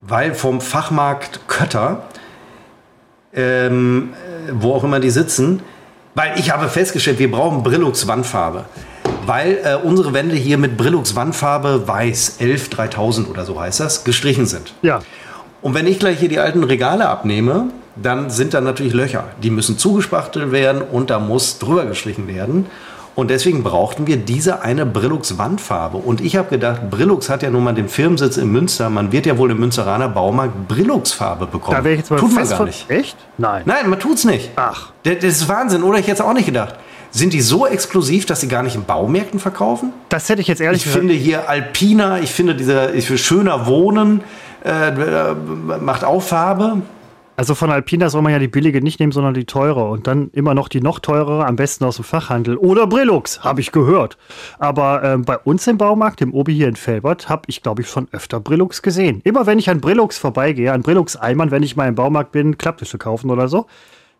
Weil 0.00 0.34
vom 0.34 0.60
Fachmarkt 0.60 1.48
Kötter, 1.48 2.04
ähm, 3.32 4.10
äh, 4.12 4.52
wo 4.52 4.74
auch 4.74 4.84
immer 4.84 5.00
die 5.00 5.10
sitzen, 5.10 5.60
weil 6.14 6.38
ich 6.38 6.52
habe 6.52 6.68
festgestellt, 6.68 7.18
wir 7.18 7.30
brauchen 7.30 7.64
Brillux 7.64 8.06
Wandfarbe. 8.06 8.66
Weil 9.26 9.58
äh, 9.64 9.74
unsere 9.82 10.12
Wände 10.12 10.36
hier 10.36 10.58
mit 10.58 10.76
Brillux 10.76 11.16
Wandfarbe 11.16 11.88
weiß 11.88 12.36
11 12.38 12.68
3000 12.68 13.28
oder 13.28 13.44
so 13.44 13.58
heißt 13.60 13.80
das, 13.80 14.04
gestrichen 14.04 14.46
sind. 14.46 14.74
Ja. 14.82 15.00
Und 15.62 15.74
wenn 15.74 15.86
ich 15.86 15.98
gleich 15.98 16.20
hier 16.20 16.28
die 16.28 16.38
alten 16.38 16.62
Regale 16.62 17.08
abnehme, 17.08 17.70
dann 17.96 18.30
sind 18.30 18.54
da 18.54 18.60
natürlich 18.60 18.92
Löcher. 18.92 19.24
Die 19.42 19.50
müssen 19.50 19.78
zugespachtelt 19.78 20.52
werden 20.52 20.82
und 20.82 21.10
da 21.10 21.18
muss 21.18 21.58
drüber 21.58 21.86
gestrichen 21.86 22.26
werden. 22.26 22.66
Und 23.14 23.30
deswegen 23.30 23.62
brauchten 23.62 24.08
wir 24.08 24.16
diese 24.16 24.62
eine 24.62 24.84
Brillux 24.84 25.38
Wandfarbe. 25.38 25.98
Und 25.98 26.20
ich 26.20 26.34
habe 26.36 26.50
gedacht, 26.50 26.90
Brillux 26.90 27.30
hat 27.30 27.44
ja 27.44 27.50
nun 27.50 27.62
mal 27.62 27.72
den 27.72 27.88
Firmensitz 27.88 28.36
in 28.36 28.50
Münster. 28.50 28.90
Man 28.90 29.12
wird 29.12 29.26
ja 29.26 29.38
wohl 29.38 29.52
im 29.52 29.60
Münsteraner 29.60 30.08
Baumarkt 30.08 30.66
Brillux 30.66 31.12
Farbe 31.12 31.46
bekommen. 31.46 31.76
Da 31.76 31.84
wäre 31.84 31.94
ich 31.94 32.00
jetzt 32.00 32.10
mal 32.10 32.18
Tut 32.18 32.34
man 32.34 32.48
gar 32.48 32.64
nicht. 32.64 32.90
Echt? 32.90 33.16
Nein. 33.38 33.62
Nein, 33.66 33.88
man 33.88 34.00
tut's 34.00 34.24
nicht. 34.24 34.50
Ach. 34.56 34.90
Das, 35.04 35.14
das 35.16 35.24
ist 35.24 35.48
Wahnsinn, 35.48 35.84
oder? 35.84 35.98
Ich 36.00 36.06
hätte 36.06 36.14
es 36.14 36.20
auch 36.22 36.32
nicht 36.32 36.46
gedacht. 36.46 36.74
Sind 37.12 37.32
die 37.32 37.40
so 37.40 37.64
exklusiv, 37.64 38.26
dass 38.26 38.40
sie 38.40 38.48
gar 38.48 38.64
nicht 38.64 38.74
in 38.74 38.82
Baumärkten 38.82 39.38
verkaufen? 39.38 39.92
Das 40.08 40.28
hätte 40.28 40.40
ich 40.40 40.48
jetzt 40.48 40.60
ehrlich 40.60 40.84
Ich 40.84 40.90
finde 40.90 41.14
hier 41.14 41.48
Alpina, 41.48 42.18
ich 42.18 42.32
finde 42.32 42.56
dieser, 42.56 42.92
ich 42.92 43.06
finde 43.06 43.22
schöner 43.22 43.66
Wohnen, 43.66 44.22
äh, 44.64 44.88
äh, 44.88 45.34
macht 45.80 46.02
auch 46.02 46.22
Farbe. 46.22 46.82
Also 47.36 47.56
von 47.56 47.70
Alpina 47.70 48.10
soll 48.10 48.22
man 48.22 48.32
ja 48.32 48.38
die 48.38 48.46
billige 48.48 48.80
nicht 48.80 49.00
nehmen, 49.00 49.10
sondern 49.10 49.34
die 49.34 49.44
teure. 49.44 49.90
Und 49.90 50.06
dann 50.06 50.30
immer 50.30 50.54
noch 50.54 50.68
die 50.68 50.80
noch 50.80 51.00
teurere, 51.00 51.44
am 51.46 51.56
besten 51.56 51.84
aus 51.84 51.96
dem 51.96 52.04
Fachhandel. 52.04 52.56
Oder 52.56 52.86
Brillux, 52.86 53.42
habe 53.42 53.60
ich 53.60 53.72
gehört. 53.72 54.16
Aber 54.60 55.02
ähm, 55.02 55.22
bei 55.24 55.38
uns 55.38 55.66
im 55.66 55.76
Baumarkt, 55.76 56.20
im 56.20 56.32
Obi 56.32 56.54
hier 56.54 56.68
in 56.68 56.76
Felbert, 56.76 57.28
habe 57.28 57.42
ich, 57.48 57.62
glaube 57.62 57.82
ich, 57.82 57.88
schon 57.88 58.06
öfter 58.12 58.38
Brillux 58.38 58.82
gesehen. 58.82 59.20
Immer 59.24 59.46
wenn 59.46 59.58
ich 59.58 59.68
an 59.68 59.80
Brillux 59.80 60.16
vorbeigehe, 60.16 60.72
an 60.72 60.82
Brillux-Eimern, 60.82 61.50
wenn 61.50 61.64
ich 61.64 61.74
mal 61.74 61.88
im 61.88 61.96
Baumarkt 61.96 62.30
bin, 62.30 62.56
Klapptische 62.56 62.98
kaufen 62.98 63.30
oder 63.30 63.48
so, 63.48 63.66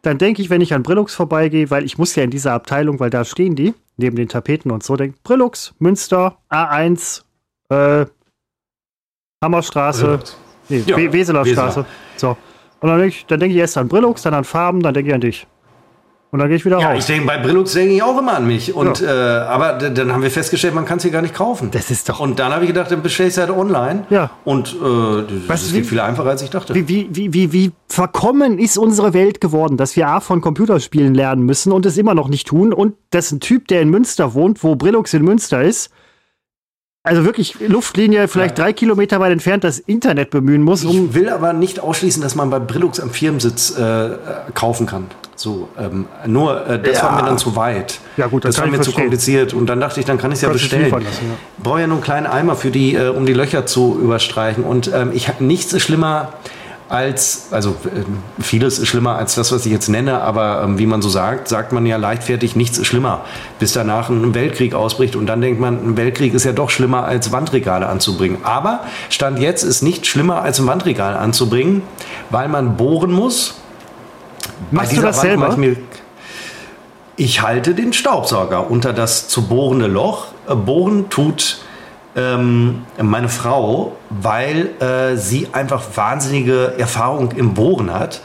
dann 0.02 0.18
denke 0.18 0.42
ich, 0.42 0.50
wenn 0.50 0.60
ich 0.60 0.74
an 0.74 0.82
Brillux 0.82 1.14
vorbeigehe, 1.14 1.70
weil 1.70 1.84
ich 1.84 1.96
muss 1.98 2.16
ja 2.16 2.24
in 2.24 2.30
dieser 2.30 2.52
Abteilung, 2.52 2.98
weil 2.98 3.10
da 3.10 3.24
stehen 3.24 3.54
die, 3.54 3.74
neben 3.96 4.16
den 4.16 4.28
Tapeten 4.28 4.70
und 4.72 4.82
so, 4.82 4.96
denke 4.96 5.16
Brillux, 5.22 5.72
Münster, 5.78 6.38
A1, 6.50 7.22
äh, 7.70 8.06
Hammerstraße, 9.42 10.04
Brillux. 10.04 10.36
nee, 10.68 10.82
Ja, 10.84 10.96
We 10.96 11.12
Weseler 11.12 11.44
Weseler. 11.44 11.70
Straße. 11.70 11.86
So. 12.16 12.36
Und 12.84 12.90
dann 12.90 12.98
denke 12.98 13.14
ich, 13.16 13.24
dann 13.26 13.40
denk 13.40 13.50
ich 13.52 13.58
erst 13.58 13.78
an 13.78 13.88
Brillux, 13.88 14.20
dann 14.20 14.34
an 14.34 14.44
Farben, 14.44 14.82
dann 14.82 14.92
denke 14.92 15.08
ich 15.08 15.14
an 15.14 15.20
dich. 15.22 15.46
Und 16.30 16.40
dann 16.40 16.48
gehe 16.48 16.56
ich 16.58 16.66
wieder 16.66 16.80
Ja, 16.80 16.88
raus. 16.90 16.98
ich 16.98 17.06
denke, 17.06 17.26
bei 17.26 17.38
Brillux 17.38 17.72
denke 17.72 17.94
ich 17.94 18.02
auch 18.02 18.18
immer 18.18 18.36
an 18.36 18.46
mich. 18.46 18.74
Und, 18.74 19.00
äh, 19.00 19.06
aber 19.06 19.72
dann 19.74 20.12
haben 20.12 20.20
wir 20.22 20.30
festgestellt, 20.30 20.74
man 20.74 20.84
kann 20.84 20.98
es 20.98 21.04
hier 21.04 21.10
gar 21.12 21.22
nicht 21.22 21.32
kaufen. 21.34 21.70
Das 21.70 21.90
ist 21.90 22.08
doch- 22.10 22.20
Und 22.20 22.38
dann 22.38 22.52
habe 22.52 22.64
ich 22.64 22.68
gedacht, 22.68 22.90
dann 22.90 23.00
bestelle 23.02 23.28
ich 23.30 23.34
es 23.36 23.40
halt 23.40 23.50
online. 23.50 24.04
Ja. 24.10 24.30
Und 24.44 24.74
äh, 24.74 24.76
das 24.82 25.48
Was, 25.48 25.62
ist 25.62 25.72
wie- 25.74 25.82
viel 25.82 25.98
einfacher, 26.00 26.28
als 26.28 26.42
ich 26.42 26.50
dachte. 26.50 26.74
Wie, 26.74 26.86
wie, 26.88 27.08
wie, 27.10 27.32
wie, 27.32 27.52
wie 27.54 27.72
verkommen 27.88 28.58
ist 28.58 28.76
unsere 28.76 29.14
Welt 29.14 29.40
geworden, 29.40 29.78
dass 29.78 29.96
wir 29.96 30.08
A 30.08 30.20
von 30.20 30.42
Computerspielen 30.42 31.14
lernen 31.14 31.44
müssen 31.46 31.72
und 31.72 31.86
es 31.86 31.96
immer 31.96 32.14
noch 32.14 32.28
nicht 32.28 32.48
tun 32.48 32.74
und 32.74 32.96
dass 33.12 33.32
ein 33.32 33.40
Typ, 33.40 33.68
der 33.68 33.80
in 33.80 33.88
Münster 33.88 34.34
wohnt, 34.34 34.62
wo 34.62 34.74
Brillux 34.76 35.14
in 35.14 35.22
Münster 35.22 35.62
ist, 35.62 35.90
also 37.04 37.24
wirklich 37.24 37.56
Luftlinie 37.60 38.26
vielleicht 38.28 38.58
drei 38.58 38.72
Kilometer 38.72 39.20
weit 39.20 39.30
entfernt 39.30 39.62
das 39.62 39.78
Internet 39.78 40.30
bemühen 40.30 40.62
muss, 40.62 40.84
um. 40.84 41.06
Ich 41.08 41.14
will 41.14 41.28
aber 41.28 41.52
nicht 41.52 41.78
ausschließen, 41.78 42.22
dass 42.22 42.34
man 42.34 42.48
bei 42.50 42.58
Brillux 42.58 42.98
am 42.98 43.10
Firmensitz 43.10 43.76
äh, 43.78 44.10
kaufen 44.54 44.86
kann. 44.86 45.06
So, 45.36 45.68
ähm, 45.78 46.06
nur 46.26 46.66
äh, 46.66 46.80
das 46.80 46.98
Ja. 46.98 47.04
war 47.04 47.20
mir 47.20 47.26
dann 47.28 47.36
zu 47.38 47.54
weit. 47.56 47.98
Ja, 48.16 48.26
gut, 48.28 48.44
das 48.44 48.54
das 48.54 48.64
war 48.64 48.70
mir 48.70 48.78
zu 48.78 48.84
verstehen. 48.84 49.02
kompliziert. 49.02 49.52
Und 49.52 49.66
dann 49.66 49.80
dachte 49.80 50.00
ich, 50.00 50.06
dann 50.06 50.16
kann 50.16 50.30
ich 50.32 50.36
es 50.36 50.42
ja 50.42 50.48
bestellen. 50.48 50.90
lassen, 50.90 51.04
ja. 51.04 51.34
Brauche 51.62 51.80
ja 51.80 51.86
nur 51.86 51.96
einen 51.96 52.04
kleinen 52.04 52.26
Eimer 52.26 52.56
für 52.56 52.70
die, 52.70 52.94
äh, 52.94 53.08
um 53.08 53.26
die 53.26 53.34
Löcher 53.34 53.66
zu 53.66 53.98
überstreichen. 54.02 54.64
Und 54.64 54.90
ähm, 54.94 55.10
ich 55.12 55.28
habe 55.28 55.44
nichts 55.44 55.78
schlimmer 55.82 56.32
als, 56.88 57.48
also 57.50 57.76
ähm, 57.86 58.18
vieles 58.40 58.78
ist 58.78 58.88
schlimmer 58.88 59.16
als 59.16 59.34
das, 59.34 59.52
was 59.52 59.64
ich 59.64 59.72
jetzt 59.72 59.88
nenne, 59.88 60.20
aber 60.20 60.62
ähm, 60.62 60.78
wie 60.78 60.86
man 60.86 61.00
so 61.02 61.08
sagt, 61.08 61.48
sagt 61.48 61.72
man 61.72 61.86
ja 61.86 61.96
leichtfertig, 61.96 62.56
nichts 62.56 62.78
ist 62.78 62.86
schlimmer, 62.86 63.22
bis 63.58 63.72
danach 63.72 64.10
ein 64.10 64.34
Weltkrieg 64.34 64.74
ausbricht 64.74 65.16
und 65.16 65.26
dann 65.26 65.40
denkt 65.40 65.60
man, 65.60 65.74
ein 65.82 65.96
Weltkrieg 65.96 66.34
ist 66.34 66.44
ja 66.44 66.52
doch 66.52 66.70
schlimmer 66.70 67.04
als 67.04 67.32
Wandregale 67.32 67.86
anzubringen. 67.86 68.38
Aber 68.44 68.80
Stand 69.08 69.38
jetzt 69.38 69.62
ist 69.62 69.82
nicht 69.82 70.06
schlimmer 70.06 70.42
als 70.42 70.60
ein 70.60 70.66
Wandregal 70.66 71.16
anzubringen, 71.16 71.82
weil 72.30 72.48
man 72.48 72.76
bohren 72.76 73.12
muss. 73.12 73.54
Bei 74.70 74.82
Machst 74.82 74.96
du 74.96 75.00
das 75.00 75.16
Wand 75.18 75.54
selber? 75.54 75.76
ich 77.16 77.42
halte 77.42 77.74
den 77.74 77.92
Staubsauger 77.92 78.70
unter 78.70 78.92
das 78.92 79.28
zu 79.28 79.46
bohrende 79.46 79.86
Loch. 79.86 80.26
Äh, 80.48 80.54
Bohren 80.54 81.08
tut 81.10 81.58
ähm, 82.16 82.82
meine 83.00 83.28
Frau, 83.28 83.96
weil 84.10 84.70
äh, 84.80 85.16
sie 85.16 85.48
einfach 85.52 85.82
wahnsinnige 85.94 86.74
Erfahrung 86.78 87.32
im 87.32 87.54
Bohren 87.54 87.92
hat. 87.92 88.20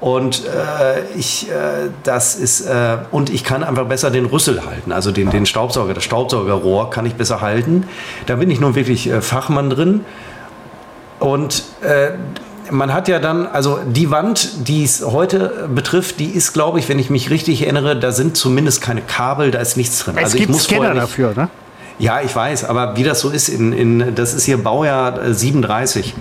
Und 0.00 0.44
äh, 0.44 1.02
ich, 1.18 1.50
äh, 1.50 1.90
das 2.04 2.36
ist, 2.36 2.60
äh, 2.60 2.98
und 3.10 3.30
ich 3.30 3.42
kann 3.42 3.64
einfach 3.64 3.86
besser 3.86 4.12
den 4.12 4.26
Rüssel 4.26 4.64
halten, 4.64 4.92
also 4.92 5.10
den, 5.10 5.30
den 5.30 5.44
Staubsauger, 5.44 5.92
das 5.92 6.04
Staubsaugerrohr 6.04 6.90
kann 6.90 7.04
ich 7.04 7.14
besser 7.14 7.40
halten. 7.40 7.84
Da 8.26 8.36
bin 8.36 8.48
ich 8.48 8.60
nun 8.60 8.76
wirklich 8.76 9.10
äh, 9.10 9.20
Fachmann 9.20 9.70
drin. 9.70 10.04
Und 11.18 11.64
äh, 11.82 12.10
man 12.70 12.92
hat 12.92 13.08
ja 13.08 13.18
dann, 13.18 13.46
also 13.46 13.80
die 13.84 14.12
Wand, 14.12 14.68
die 14.68 14.84
es 14.84 15.04
heute 15.04 15.68
betrifft, 15.74 16.20
die 16.20 16.30
ist, 16.30 16.52
glaube 16.52 16.78
ich, 16.78 16.88
wenn 16.88 17.00
ich 17.00 17.10
mich 17.10 17.30
richtig 17.30 17.62
erinnere, 17.62 17.98
da 17.98 18.12
sind 18.12 18.36
zumindest 18.36 18.80
keine 18.80 19.00
Kabel, 19.00 19.50
da 19.50 19.58
ist 19.58 19.76
nichts 19.76 19.98
drin. 19.98 20.14
Es 20.16 20.24
also 20.24 20.36
ich 20.36 20.42
gibt 20.42 20.52
muss 20.52 20.64
Scanner 20.64 20.94
dafür, 20.94 21.34
ne? 21.34 21.48
Ja, 21.98 22.20
ich 22.22 22.34
weiß, 22.34 22.64
aber 22.64 22.96
wie 22.96 23.02
das 23.04 23.20
so 23.20 23.30
ist, 23.30 23.48
in, 23.48 23.72
in, 23.72 24.14
das 24.14 24.34
ist 24.34 24.44
hier 24.44 24.62
Baujahr 24.62 25.22
äh, 25.22 25.34
37. 25.34 26.14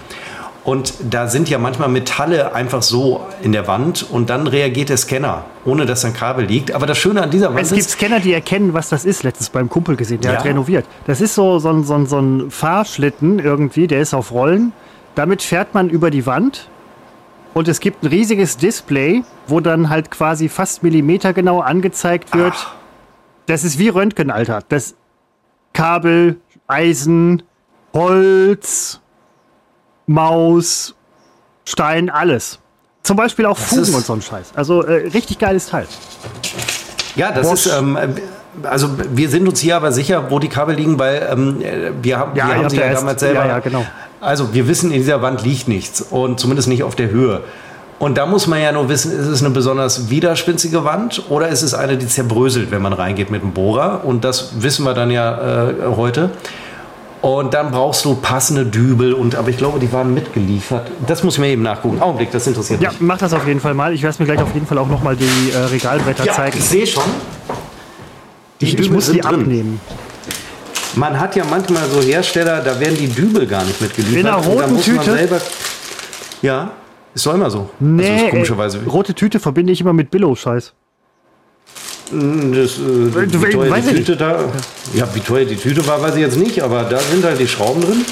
Und 0.64 0.96
da 1.10 1.28
sind 1.30 1.48
ja 1.48 1.60
manchmal 1.60 1.88
Metalle 1.88 2.54
einfach 2.54 2.82
so 2.82 3.26
in 3.42 3.54
der 3.54 3.68
Wand 3.68 4.06
und 4.12 4.30
dann 4.30 4.48
reagiert 4.48 4.90
der 4.90 4.98
Scanner, 4.98 5.46
ohne 5.64 5.86
dass 5.86 6.04
ein 6.04 6.14
Kabel 6.14 6.44
liegt. 6.46 6.74
Aber 6.74 6.86
das 6.86 6.98
Schöne 6.98 7.22
an 7.24 7.32
dieser 7.32 7.50
Wand 7.54 7.62
Es 7.62 7.70
gibt 7.70 7.80
ist, 7.80 7.92
Scanner, 7.92 8.20
die 8.20 8.34
erkennen, 8.34 8.74
was 8.74 8.90
das 8.90 9.06
ist. 9.06 9.24
Letztens 9.24 9.50
beim 9.50 9.70
Kumpel 9.70 9.96
gesehen, 9.96 10.20
der 10.20 10.34
Ja. 10.34 10.40
hat 10.40 10.46
renoviert. 10.46 10.86
Das 11.06 11.22
ist 11.22 11.36
so, 11.36 11.60
so, 11.60 11.70
ein, 11.70 11.86
so, 11.86 11.94
ein, 11.94 12.06
so 12.06 12.20
ein 12.20 12.52
Fahrschlitten 12.52 13.40
irgendwie, 13.40 13.88
der 13.88 14.02
ist 14.02 14.14
auf 14.14 14.32
Rollen. 14.34 14.74
Damit 15.16 15.42
fährt 15.42 15.74
man 15.74 15.90
über 15.90 16.12
die 16.12 16.26
Wand 16.26 16.68
und 17.54 17.70
es 17.70 17.80
gibt 17.80 18.04
ein 18.04 18.08
riesiges 18.08 18.58
Display, 18.58 19.24
wo 19.48 19.62
dann 19.62 19.90
halt 19.90 20.12
quasi 20.12 20.50
fast 20.50 20.84
millimetergenau 20.84 21.62
angezeigt 21.62 22.36
wird. 22.36 22.54
Das 23.46 23.64
ist 23.64 23.80
wie 23.80 23.88
Röntgen, 23.88 24.32
Alter. 24.32 24.60
Das 24.68 24.96
Kabel, 25.78 26.38
Eisen, 26.66 27.44
Holz, 27.94 29.00
Maus, 30.08 30.96
Stein, 31.66 32.10
alles. 32.10 32.58
Zum 33.04 33.16
Beispiel 33.16 33.46
auch 33.46 33.60
Fugen 33.60 33.84
ist- 33.84 33.94
und 33.94 34.04
so 34.04 34.14
ein 34.14 34.22
Scheiß. 34.24 34.54
Also 34.56 34.82
äh, 34.82 35.08
richtig 35.10 35.38
geiles 35.38 35.68
Teil. 35.68 35.86
ja, 37.16 37.32
das 37.32 37.48
Bosch. 37.48 37.68
ist, 37.68 37.78
ähm, 37.78 37.96
also 38.64 38.90
wir 39.14 39.30
sind 39.30 39.48
uns 39.48 39.60
hier 39.60 39.76
aber 39.76 39.92
sicher, 39.92 40.32
wo 40.32 40.40
die 40.40 40.48
Kabel 40.50 40.76
liegen, 40.76 40.98
weil 40.98 41.28
ähm, 41.32 41.62
wir 42.02 42.18
haben, 42.18 42.36
Ja, 42.36 42.48
wir 42.48 42.56
haben 42.56 42.70
sie 42.72 42.78
ja 42.78 42.94
damals 42.94 43.20
selber. 43.20 43.42
ja, 43.42 43.48
ja, 43.48 43.60
genau. 43.60 43.86
Also 44.20 44.56
wir 44.56 44.68
wissen, 44.68 44.90
in 44.90 44.98
dieser 44.98 45.22
Wand 45.22 45.44
liegt 45.44 45.68
nichts 45.68 46.02
und 46.02 46.40
zumindest 46.40 46.70
nicht 46.70 46.82
auf 46.82 46.96
der 46.96 47.12
Höhe. 47.12 47.44
Und 48.00 48.18
da 48.18 48.28
muss 48.28 48.46
man 48.46 48.62
ja 48.62 48.72
nur 48.72 48.90
wissen, 48.90 49.12
ist 49.12 49.26
es 49.26 49.42
eine 49.42 49.50
besonders 49.50 50.10
widerspenstige 50.12 50.84
Wand 50.84 51.24
oder 51.30 51.48
ist 51.50 51.64
es 51.64 51.74
eine, 51.74 51.98
die 51.98 52.06
zerbröselt, 52.08 52.70
wenn 52.70 52.82
man 52.84 52.94
reingeht 52.94 53.32
mit 53.32 53.42
dem 53.42 53.54
Bohrer? 53.54 54.02
Und 54.06 54.24
das 54.24 54.62
wissen 54.62 54.86
wir 54.86 54.94
dann 54.94 55.10
ja 55.10 55.70
äh, 55.70 55.74
heute. 55.96 56.30
Und 57.24 57.56
dann 57.56 57.72
brauchst 57.72 58.06
du 58.06 58.14
passende 58.14 58.64
Dübel 58.68 59.14
und 59.14 59.34
aber 59.36 59.50
ich 59.50 59.58
glaube, 59.58 59.80
die 59.80 59.92
waren 59.92 60.14
mitgeliefert. 60.14 60.92
Das 61.08 61.24
muss 61.24 61.34
ich 61.34 61.40
mir 61.40 61.48
eben 61.48 61.64
nachgucken. 61.64 62.00
Augenblick, 62.00 62.32
das 62.32 62.46
interessiert 62.46 62.80
Ja, 62.82 62.92
mich. 62.92 63.02
mach 63.02 63.18
das 63.18 63.34
auf 63.34 63.48
jeden 63.48 63.60
Fall 63.60 63.74
mal. 63.74 63.92
Ich 63.92 64.04
werde 64.04 64.16
mir 64.20 64.26
gleich 64.26 64.42
auf 64.42 64.54
jeden 64.54 64.68
Fall 64.68 64.78
auch 64.78 64.88
noch 64.88 65.02
mal 65.02 65.16
die 65.16 65.52
äh, 65.52 65.58
Regalbretter 65.58 66.26
Ja, 66.26 66.34
zeigen. 66.34 66.56
ich 66.60 66.64
sehe 66.64 66.86
schon. 66.86 67.04
Die 68.62 68.66
Ich, 68.66 68.74
ich 68.74 68.78
Dübel 68.78 68.92
muss 68.94 69.08
sind 69.08 69.16
die 69.16 69.22
drin. 69.22 69.42
abnehmen. 69.42 69.82
Man 70.96 71.20
hat 71.20 71.36
ja 71.36 71.44
manchmal 71.50 71.84
so 71.90 72.02
Hersteller, 72.02 72.60
da 72.62 72.80
werden 72.80 72.96
die 72.98 73.08
Dübel 73.08 73.48
gar 73.48 73.64
nicht 73.66 73.82
mitgeliefert. 73.82 74.20
In 74.20 74.28
einer 74.28 74.38
roten 74.38 74.74
muss 74.74 74.84
Tüte? 74.86 75.04
Selber, 75.12 75.42
ja, 76.44 76.72
ist 77.18 77.26
doch 77.26 77.34
immer 77.34 77.50
so. 77.52 77.70
Nee, 77.80 78.04
also 78.04 78.16
ist 78.16 78.24
ey, 78.24 78.30
komischerweise. 78.32 78.80
rote 78.88 79.14
Tüte 79.14 79.40
verbinde 79.40 79.74
ich 79.74 79.82
immer 79.82 79.94
mit 79.94 80.10
Billo-Scheiß. 80.12 80.74
Das, 82.10 82.16
äh, 82.16 83.28
Du, 83.28 83.42
wie 83.44 83.50
teuer 83.52 83.70
weiß 83.70 83.86
die 83.88 83.96
Tüte 83.96 84.16
da, 84.16 84.40
ja, 84.94 85.08
wie 85.14 85.20
teuer 85.20 85.44
die 85.46 85.58
Tüte 85.58 85.86
war, 85.86 86.02
weiß 86.02 86.16
ich 86.16 86.22
jetzt 86.22 86.38
nicht, 86.38 86.62
aber 86.64 86.84
da 86.84 87.00
sind 87.00 87.24
halt 87.26 87.40
die 87.40 87.48
Schrauben 87.48 87.82
drin. 87.82 88.06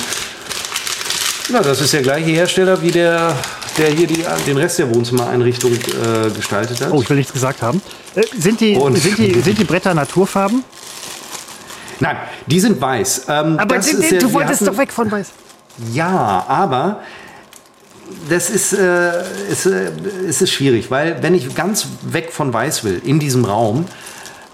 Na, 1.49 1.61
das 1.61 1.79
ist 1.79 1.93
der 1.93 2.01
gleiche 2.01 2.31
Hersteller 2.31 2.81
wie 2.81 2.91
der, 2.91 3.33
der 3.77 3.87
hier 3.91 4.07
die, 4.07 4.25
den 4.47 4.57
Rest 4.57 4.79
der 4.79 4.93
Wohnzimmereinrichtung 4.93 5.71
äh, 5.73 6.29
gestaltet 6.35 6.81
hat. 6.81 6.91
Oh, 6.91 7.01
ich 7.01 7.09
will 7.09 7.15
nichts 7.17 7.31
gesagt 7.31 7.61
haben. 7.61 7.81
Äh, 8.15 8.23
sind, 8.37 8.59
die, 8.59 8.75
Und- 8.75 8.97
sind, 8.97 9.17
die, 9.17 9.39
sind 9.39 9.57
die 9.59 9.63
Bretter 9.63 9.93
Naturfarben? 9.93 10.63
Nein, 12.01 12.17
die 12.47 12.59
sind 12.59 12.81
weiß. 12.81 13.27
Ähm, 13.29 13.57
Aber 13.59 13.77
ist 13.77 13.93
den, 13.93 14.01
ja- 14.01 14.19
du 14.19 14.33
wolltest 14.33 14.61
hatten- 14.61 14.65
doch 14.73 14.77
weg 14.77 14.91
von 14.91 15.09
weiß. 15.09 15.27
Ja, 15.93 16.43
aber 16.49 16.99
das 18.29 18.49
ist, 18.49 18.73
äh, 18.73 19.23
ist, 19.51 19.65
äh, 19.65 19.91
ist 20.27 20.41
es 20.41 20.51
schwierig, 20.51 20.91
weil 20.91 21.21
wenn 21.21 21.35
ich 21.35 21.53
ganz 21.55 21.87
weg 22.03 22.31
von 22.31 22.53
Weiß 22.53 22.83
will, 22.83 23.01
in 23.03 23.19
diesem 23.19 23.45
Raum, 23.45 23.85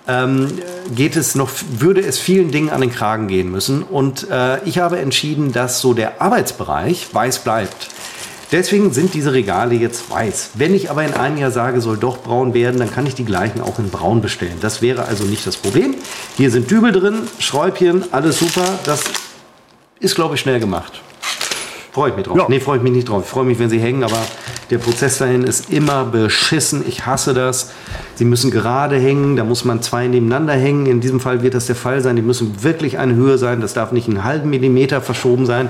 ähm, 0.07 0.59
geht 0.93 1.15
es 1.15 1.35
noch, 1.35 1.49
würde 1.77 2.01
es 2.01 2.19
vielen 2.19 2.51
Dingen 2.51 2.69
an 2.69 2.81
den 2.81 2.91
Kragen 2.91 3.27
gehen 3.27 3.51
müssen. 3.51 3.83
Und 3.83 4.29
äh, 4.29 4.63
ich 4.65 4.79
habe 4.79 4.99
entschieden, 4.99 5.51
dass 5.51 5.79
so 5.79 5.93
der 5.93 6.21
Arbeitsbereich 6.21 7.13
weiß 7.13 7.39
bleibt. 7.39 7.89
Deswegen 8.51 8.91
sind 8.91 9.13
diese 9.13 9.31
Regale 9.31 9.75
jetzt 9.75 10.09
weiß. 10.11 10.51
Wenn 10.55 10.75
ich 10.75 10.89
aber 10.89 11.05
in 11.05 11.13
einem 11.13 11.37
Jahr 11.37 11.51
sage, 11.51 11.79
soll 11.79 11.95
doch 11.95 12.17
braun 12.17 12.53
werden, 12.53 12.79
dann 12.79 12.91
kann 12.91 13.05
ich 13.05 13.15
die 13.15 13.23
gleichen 13.23 13.61
auch 13.61 13.79
in 13.79 13.89
braun 13.89 14.21
bestellen. 14.21 14.57
Das 14.59 14.81
wäre 14.81 15.05
also 15.05 15.23
nicht 15.23 15.47
das 15.47 15.55
Problem. 15.55 15.95
Hier 16.35 16.51
sind 16.51 16.69
Dübel 16.69 16.91
drin, 16.91 17.19
Schräubchen, 17.39 18.03
alles 18.11 18.39
super. 18.39 18.79
Das 18.83 19.03
ist, 20.01 20.15
glaube 20.15 20.35
ich, 20.35 20.41
schnell 20.41 20.59
gemacht. 20.59 21.01
Freue 21.91 22.12
ich 22.12 22.15
mich 22.15 22.25
drauf. 22.25 22.38
Ja. 22.38 22.45
Nee, 22.47 22.62
freue 22.62 22.77
ich 22.77 22.84
mich 22.84 22.93
nicht 22.93 23.10
drauf. 23.10 23.23
Ich 23.25 23.30
freue 23.30 23.43
mich, 23.43 23.60
wenn 23.60 23.69
sie 23.69 23.80
hängen, 23.80 24.04
aber 24.04 24.17
der 24.69 24.77
Prozess 24.77 25.17
dahin 25.17 25.43
ist 25.43 25.69
immer 25.69 26.06
beschissen. 26.06 26.86
Ich 26.88 27.06
hasse 27.06 27.34
das. 27.34 27.71
Sie 28.15 28.23
müssen 28.23 28.49
gerade 28.49 28.97
hängen, 28.97 29.36
da 29.36 29.43
muss 29.43 29.65
man 29.65 29.82
zwei 29.82 30.08
nebeneinander 30.08 30.54
hängen. 30.54 30.86
In 30.86 31.01
diesem 31.01 31.19
Fall 31.19 31.43
wird 31.43 31.54
das 31.54 31.65
der 31.65 31.75
Fall 31.75 31.99
sein. 32.01 32.15
Die 32.15 32.21
müssen 32.21 32.63
wirklich 32.63 32.97
eine 32.97 33.15
Höhe 33.15 33.38
sein. 33.38 33.60
Das 33.60 33.73
darf 33.73 33.91
nicht 33.91 34.08
einen 34.08 34.23
halben 34.23 34.49
Millimeter 34.49 35.01
verschoben 35.01 35.45
sein. 35.45 35.69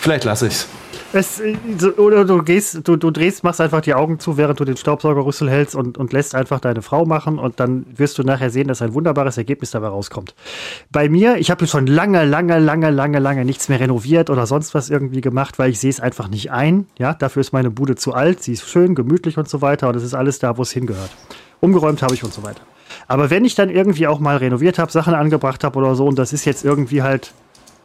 Vielleicht 0.00 0.24
lasse 0.24 0.48
ich 0.48 0.54
es. 0.54 0.66
Es, 1.12 1.40
äh, 1.40 1.56
oder 1.96 2.24
du 2.24 2.42
gehst, 2.42 2.86
du, 2.86 2.96
du 2.96 3.10
drehst, 3.10 3.42
machst 3.42 3.60
einfach 3.60 3.80
die 3.80 3.94
Augen 3.94 4.20
zu, 4.20 4.36
während 4.36 4.60
du 4.60 4.64
den 4.64 4.76
Staubsaugerrüssel 4.76 5.50
hältst 5.50 5.74
und, 5.74 5.98
und 5.98 6.12
lässt 6.12 6.36
einfach 6.36 6.60
deine 6.60 6.82
Frau 6.82 7.04
machen 7.04 7.38
und 7.38 7.58
dann 7.58 7.84
wirst 7.96 8.18
du 8.18 8.22
nachher 8.22 8.50
sehen, 8.50 8.68
dass 8.68 8.80
ein 8.80 8.94
wunderbares 8.94 9.36
Ergebnis 9.36 9.72
dabei 9.72 9.88
rauskommt. 9.88 10.34
Bei 10.90 11.08
mir, 11.08 11.38
ich 11.38 11.50
habe 11.50 11.66
schon 11.66 11.88
lange, 11.88 12.24
lange, 12.24 12.60
lange, 12.60 12.90
lange, 12.90 13.18
lange 13.18 13.44
nichts 13.44 13.68
mehr 13.68 13.80
renoviert 13.80 14.30
oder 14.30 14.46
sonst 14.46 14.72
was 14.74 14.88
irgendwie 14.88 15.20
gemacht, 15.20 15.58
weil 15.58 15.70
ich 15.70 15.80
sehe 15.80 15.90
es 15.90 15.98
einfach 15.98 16.28
nicht 16.28 16.52
ein. 16.52 16.86
Ja, 16.96 17.14
dafür 17.14 17.40
ist 17.40 17.52
meine 17.52 17.70
Bude 17.70 17.96
zu 17.96 18.14
alt, 18.14 18.42
sie 18.42 18.52
ist 18.52 18.68
schön, 18.68 18.94
gemütlich 18.94 19.36
und 19.36 19.48
so 19.48 19.60
weiter 19.62 19.88
und 19.88 19.96
es 19.96 20.04
ist 20.04 20.14
alles 20.14 20.38
da, 20.38 20.56
wo 20.58 20.62
es 20.62 20.70
hingehört. 20.70 21.10
Umgeräumt 21.58 22.02
habe 22.02 22.14
ich 22.14 22.22
und 22.22 22.32
so 22.32 22.44
weiter. 22.44 22.62
Aber 23.08 23.30
wenn 23.30 23.44
ich 23.44 23.56
dann 23.56 23.68
irgendwie 23.68 24.06
auch 24.06 24.20
mal 24.20 24.36
renoviert 24.36 24.78
habe, 24.78 24.92
Sachen 24.92 25.14
angebracht 25.14 25.64
habe 25.64 25.76
oder 25.78 25.96
so 25.96 26.06
und 26.06 26.18
das 26.18 26.32
ist 26.32 26.44
jetzt 26.44 26.64
irgendwie 26.64 27.02
halt 27.02 27.32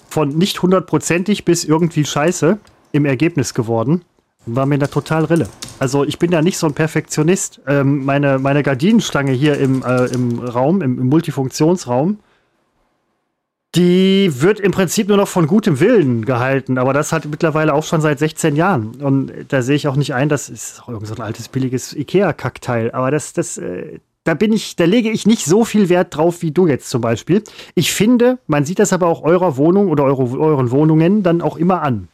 von 0.09 0.29
nicht 0.29 0.61
hundertprozentig 0.61 1.43
bis 1.43 1.63
irgendwie 1.63 2.05
scheiße 2.05 2.59
im 2.95 3.05
Ergebnis 3.05 3.53
geworden. 3.53 4.03
War 4.47 4.65
mir 4.65 4.77
da 4.77 4.87
total 4.87 5.25
Rille. 5.25 5.49
Also 5.79 6.03
ich 6.03 6.19
bin 6.19 6.31
da 6.31 6.41
nicht 6.41 6.57
so 6.57 6.67
ein 6.67 6.73
Perfektionist. 6.73 7.61
Ähm, 7.67 8.05
meine, 8.05 8.39
meine 8.39 8.63
Gardinenstange 8.63 9.31
hier 9.31 9.57
im, 9.57 9.83
äh, 9.83 10.05
im 10.05 10.39
Raum, 10.39 10.81
im, 10.81 10.99
im 10.99 11.07
Multifunktionsraum, 11.07 12.19
Die 13.75 14.31
wird 14.41 14.61
im 14.61 14.71
Prinzip 14.71 15.09
nur 15.09 15.17
noch 15.17 15.27
von 15.27 15.47
gutem 15.47 15.81
Willen 15.81 16.23
gehalten, 16.23 16.77
aber 16.77 16.93
das 16.93 17.11
hat 17.11 17.25
mittlerweile 17.25 17.73
auch 17.73 17.83
schon 17.83 17.99
seit 17.99 18.19
16 18.19 18.55
Jahren. 18.55 18.95
Und 19.01 19.33
da 19.49 19.61
sehe 19.61 19.75
ich 19.75 19.89
auch 19.89 19.97
nicht 19.97 20.13
ein, 20.13 20.29
das 20.29 20.47
ist 20.47 20.81
auch 20.81 20.87
irgend 20.87 21.07
so 21.07 21.15
ein 21.15 21.21
altes, 21.21 21.49
billiges 21.49 21.93
IKEA-Kackteil. 21.93 22.91
Aber 22.91 23.11
das, 23.11 23.33
das, 23.33 23.57
äh, 23.57 23.99
da 24.23 24.33
bin 24.33 24.53
ich, 24.53 24.77
da 24.77 24.85
lege 24.85 25.09
ich 25.11 25.27
nicht 25.27 25.43
so 25.43 25.65
viel 25.65 25.89
Wert 25.89 26.15
drauf 26.15 26.41
wie 26.41 26.51
du 26.51 26.67
jetzt 26.67 26.89
zum 26.89 27.01
Beispiel. 27.01 27.43
Ich 27.73 27.91
finde, 27.91 28.37
man 28.47 28.63
sieht 28.63 28.79
das 28.79 28.93
aber 28.93 29.07
auch 29.07 29.23
eurer 29.23 29.57
Wohnung 29.57 29.89
oder 29.89 30.05
eure, 30.05 30.39
euren 30.39 30.71
Wohnungen 30.71 31.21
dann 31.21 31.41
auch 31.41 31.57
immer 31.57 31.81
an. 31.81 32.07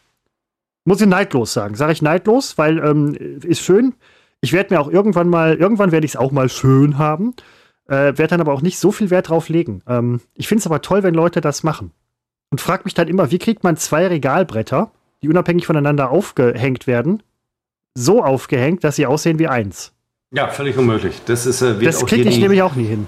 Muss 0.86 1.02
ich 1.02 1.08
neidlos 1.08 1.54
sagen. 1.54 1.76
Sage 1.76 1.94
ich 1.94 2.02
neidlos, 2.02 2.58
weil 2.58 2.80
ähm, 2.80 3.16
ist 3.44 3.62
schön. 3.62 3.94
Ich 4.42 4.54
werde 4.54 4.74
mir 4.74 4.82
auch 4.82 4.90
irgendwann 4.90 5.30
mal, 5.30 5.56
irgendwann 5.56 5.92
werde 5.92 6.06
ich 6.06 6.14
es 6.14 6.16
auch 6.18 6.32
mal 6.32 6.50
schön 6.50 6.98
haben. 6.98 7.34
Äh, 7.88 8.18
werde 8.18 8.28
dann 8.28 8.42
aber 8.42 8.54
auch 8.54 8.62
nicht 8.62 8.80
so 8.80 8.92
viel 8.92 9.10
Wert 9.10 9.30
drauf 9.30 9.50
legen. 9.50 9.84
Ähm, 9.88 10.22
ich 10.34 10.48
finde 10.48 10.62
es 10.62 10.66
aber 10.66 10.82
toll, 10.82 11.04
wenn 11.04 11.14
Leute 11.14 11.42
das 11.42 11.64
machen. 11.64 11.92
Und 12.50 12.62
frage 12.62 12.84
mich 12.86 12.94
dann 12.94 13.08
immer, 13.08 13.32
wie 13.32 13.40
kriegt 13.40 13.64
man 13.64 13.78
zwei 13.78 14.08
Regalbretter, 14.08 14.92
die 15.22 15.30
unabhängig 15.30 15.66
voneinander 15.66 16.10
aufgehängt 16.10 16.88
werden, 16.88 17.22
so 17.94 18.24
aufgehängt, 18.24 18.84
dass 18.84 18.96
sie 18.96 19.06
aussehen 19.06 19.40
wie 19.40 19.48
eins? 19.48 19.94
Ja, 20.32 20.48
völlig 20.48 20.78
unmöglich. 20.78 21.22
Das 21.26 21.46
ist 21.46 21.62
äh, 21.62 21.78
Das 21.80 22.06
kriege 22.06 22.28
ich 22.28 22.40
nämlich 22.40 22.62
auch 22.62 22.76
nie 22.76 22.86
hin. 22.86 23.08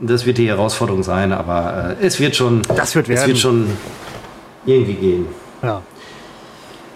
Das 0.00 0.26
wird 0.26 0.38
die 0.38 0.48
Herausforderung 0.48 1.02
sein, 1.02 1.32
aber 1.32 1.96
äh, 2.00 2.06
es 2.06 2.18
wird 2.18 2.34
schon. 2.34 2.62
Das 2.74 2.94
wird 2.94 3.08
werden. 3.08 3.20
Es 3.20 3.26
wird 3.28 3.38
schon 3.38 3.66
irgendwie 4.66 4.94
gehen. 4.94 5.26
Ja. 5.62 5.82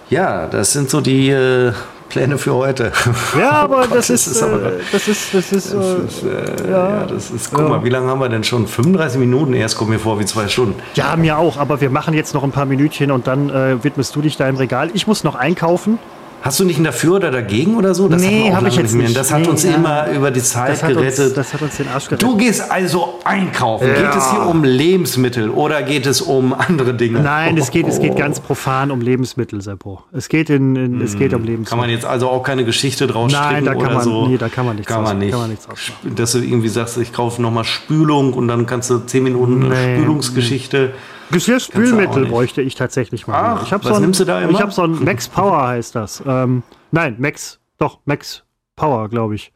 Ja, 0.08 0.46
das 0.46 0.72
sind 0.72 0.88
so 0.88 1.00
die 1.00 1.30
äh, 1.30 1.72
Pläne 2.08 2.38
für 2.38 2.54
heute. 2.54 2.92
Ja, 3.38 3.50
aber 3.62 3.78
oh 3.78 3.86
Gott, 3.88 3.98
das, 3.98 4.10
ist, 4.10 4.26
das, 4.28 4.36
ist, 4.36 4.42
äh, 4.42 4.70
das 4.92 5.08
ist, 5.08 5.34
das 5.34 5.52
ist, 5.52 5.74
das 5.74 5.98
ist, 5.98 6.22
äh, 6.22 6.70
ja, 6.70 6.88
ja, 7.00 7.06
das 7.06 7.30
ist, 7.30 7.50
guck 7.50 7.60
ja. 7.60 7.68
mal, 7.68 7.84
wie 7.84 7.88
lange 7.88 8.08
haben 8.08 8.20
wir 8.20 8.28
denn 8.28 8.44
schon? 8.44 8.68
35 8.68 9.18
Minuten 9.18 9.52
erst 9.52 9.76
kommen 9.76 9.90
mir 9.90 9.98
vor 9.98 10.20
wie 10.20 10.24
zwei 10.24 10.46
Stunden. 10.46 10.80
Ja, 10.94 11.16
mir 11.16 11.38
auch, 11.38 11.56
aber 11.56 11.80
wir 11.80 11.90
machen 11.90 12.14
jetzt 12.14 12.34
noch 12.34 12.44
ein 12.44 12.52
paar 12.52 12.66
Minütchen 12.66 13.10
und 13.10 13.26
dann 13.26 13.50
äh, 13.50 13.82
widmest 13.82 14.14
du 14.14 14.22
dich 14.22 14.36
deinem 14.36 14.56
Regal. 14.56 14.90
Ich 14.94 15.06
muss 15.06 15.24
noch 15.24 15.34
einkaufen. 15.34 15.98
Hast 16.46 16.60
du 16.60 16.64
nicht 16.64 16.78
ein 16.78 16.84
dafür 16.84 17.16
oder 17.16 17.32
dagegen 17.32 17.76
oder 17.76 17.92
so? 17.92 18.08
Das 18.08 18.22
nee, 18.22 18.52
habe 18.52 18.68
ich 18.68 18.76
jetzt 18.76 18.94
nicht. 18.94 19.08
Mehr. 19.08 19.14
Das 19.14 19.32
hat 19.32 19.42
nee, 19.42 19.48
uns 19.48 19.64
ja. 19.64 19.74
immer 19.74 20.08
über 20.12 20.30
die 20.30 20.42
Zeit 20.42 20.70
das 20.70 20.80
gerettet. 20.82 21.26
Uns, 21.26 21.34
das 21.34 21.52
hat 21.52 21.62
uns 21.62 21.76
den 21.76 21.88
Arsch 21.88 22.04
gerettet. 22.04 22.22
Du 22.22 22.36
gehst 22.36 22.70
also 22.70 23.18
einkaufen. 23.24 23.88
Ja. 23.88 23.94
Geht 23.94 24.20
es 24.20 24.30
hier 24.30 24.46
um 24.46 24.62
Lebensmittel 24.62 25.50
oder 25.50 25.82
geht 25.82 26.06
es 26.06 26.20
um 26.20 26.54
andere 26.54 26.94
Dinge? 26.94 27.20
Nein, 27.20 27.58
es 27.58 27.72
geht, 27.72 27.88
es 27.88 28.00
geht 28.00 28.16
ganz 28.16 28.38
profan 28.38 28.92
um 28.92 29.00
Lebensmittel, 29.00 29.60
Seppo. 29.60 30.04
Es 30.12 30.28
geht, 30.28 30.48
in, 30.48 30.76
in 30.76 30.92
hm. 30.92 31.02
es 31.02 31.18
geht 31.18 31.34
um 31.34 31.42
Lebensmittel. 31.42 31.70
Kann 31.70 31.78
man 31.78 31.90
jetzt 31.90 32.04
also 32.04 32.28
auch 32.28 32.44
keine 32.44 32.64
Geschichte 32.64 33.08
draus 33.08 33.32
Nein, 33.32 33.64
da 33.64 33.72
kann 33.72 33.82
oder 33.82 33.94
man, 33.94 34.04
so? 34.04 34.28
Nee, 34.28 34.38
da 34.38 34.48
kann 34.48 34.66
man 34.66 34.76
nichts 34.76 34.92
kann 34.92 35.02
man 35.02 35.18
nicht. 35.18 35.32
Kann 35.32 35.40
man 35.40 35.50
nichts 35.50 35.66
Dass 36.14 36.30
du 36.30 36.38
irgendwie 36.38 36.68
sagst, 36.68 36.96
ich 36.98 37.12
kaufe 37.12 37.42
nochmal 37.42 37.64
Spülung 37.64 38.34
und 38.34 38.46
dann 38.46 38.66
kannst 38.66 38.88
du 38.90 38.98
10 38.98 39.24
Minuten 39.24 39.68
nee. 39.68 39.96
Spülungsgeschichte. 39.96 40.92
Geschirrspülmittel 41.30 42.26
bräuchte 42.26 42.62
ich 42.62 42.74
tatsächlich 42.74 43.26
mal. 43.26 43.58
Ach, 43.58 43.66
ich 43.66 43.72
was 43.72 43.82
so 43.82 43.94
ein, 43.94 44.00
nimmst 44.02 44.20
du 44.20 44.24
da 44.24 44.40
immer? 44.40 44.52
Ich 44.52 44.60
habe 44.60 44.72
so 44.72 44.82
ein 44.82 45.04
Max 45.04 45.28
Power 45.28 45.66
heißt 45.66 45.94
das. 45.94 46.22
Ähm, 46.26 46.62
Nein, 46.90 47.16
Max, 47.18 47.58
doch, 47.78 47.98
Max 48.04 48.44
Power, 48.74 49.08
glaube 49.08 49.34
ich. 49.34 49.52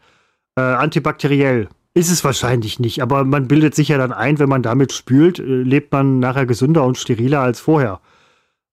Äh, 0.56 0.60
antibakteriell. 0.60 1.68
Ist 1.92 2.10
es 2.10 2.22
wahrscheinlich 2.22 2.78
nicht, 2.78 3.02
aber 3.02 3.24
man 3.24 3.48
bildet 3.48 3.74
sich 3.74 3.88
ja 3.88 3.98
dann 3.98 4.12
ein, 4.12 4.38
wenn 4.38 4.48
man 4.48 4.62
damit 4.62 4.92
spült, 4.92 5.38
äh, 5.38 5.42
lebt 5.42 5.92
man 5.92 6.20
nachher 6.20 6.46
gesünder 6.46 6.84
und 6.84 6.98
steriler 6.98 7.40
als 7.40 7.60
vorher. 7.60 8.00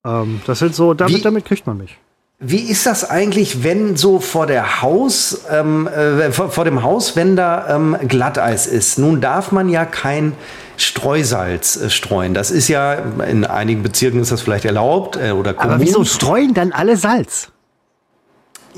Ähm, 0.05 0.41
das 0.45 0.59
sind 0.59 0.75
so, 0.75 0.93
damit, 0.93 1.25
damit 1.25 1.45
kriegt 1.45 1.65
man 1.65 1.77
mich. 1.77 1.97
Wie 2.39 2.69
ist 2.69 2.85
das 2.85 3.09
eigentlich, 3.09 3.63
wenn 3.63 3.95
so 3.95 4.19
vor 4.19 4.45
der 4.45 4.83
Haus, 4.83 5.45
ähm, 5.49 5.87
äh, 5.87 6.31
vor, 6.31 6.51
vor, 6.51 6.65
dem 6.65 6.83
Haus, 6.83 7.15
wenn 7.15 7.35
da 7.35 7.75
ähm, 7.75 7.97
Glatteis 8.07 8.67
ist? 8.67 8.99
Nun 8.99 9.21
darf 9.21 9.51
man 9.51 9.69
ja 9.69 9.85
kein 9.85 10.33
Streusalz 10.78 11.75
äh, 11.75 11.89
streuen. 11.89 12.34
Das 12.34 12.51
ist 12.51 12.67
ja, 12.67 12.93
in 13.28 13.45
einigen 13.45 13.84
Bezirken 13.84 14.21
ist 14.21 14.32
das 14.32 14.41
vielleicht 14.41 14.65
erlaubt 14.65 15.17
äh, 15.17 15.32
oder 15.32 15.53
Kommunen. 15.53 15.75
Aber 15.75 15.84
wieso 15.84 16.05
streuen 16.05 16.53
dann 16.53 16.71
alle 16.71 16.95
Salz? 16.95 17.51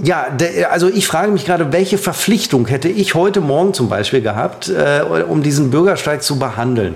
Ja, 0.02 0.28
also 0.72 0.88
ich 0.88 1.08
frage 1.08 1.32
mich 1.32 1.46
gerade, 1.46 1.74
welche 1.74 1.98
Verpflichtung 1.98 2.68
hätte 2.68 2.88
ich 2.88 3.16
heute 3.16 3.42
Morgen 3.42 3.74
zum 3.74 3.90
Beispiel 3.90 4.22
gehabt, 4.22 4.70
äh, 4.70 5.04
um 5.28 5.44
diesen 5.44 5.72
Bürgersteig 5.72 6.24
zu 6.24 6.40
behandeln? 6.40 6.96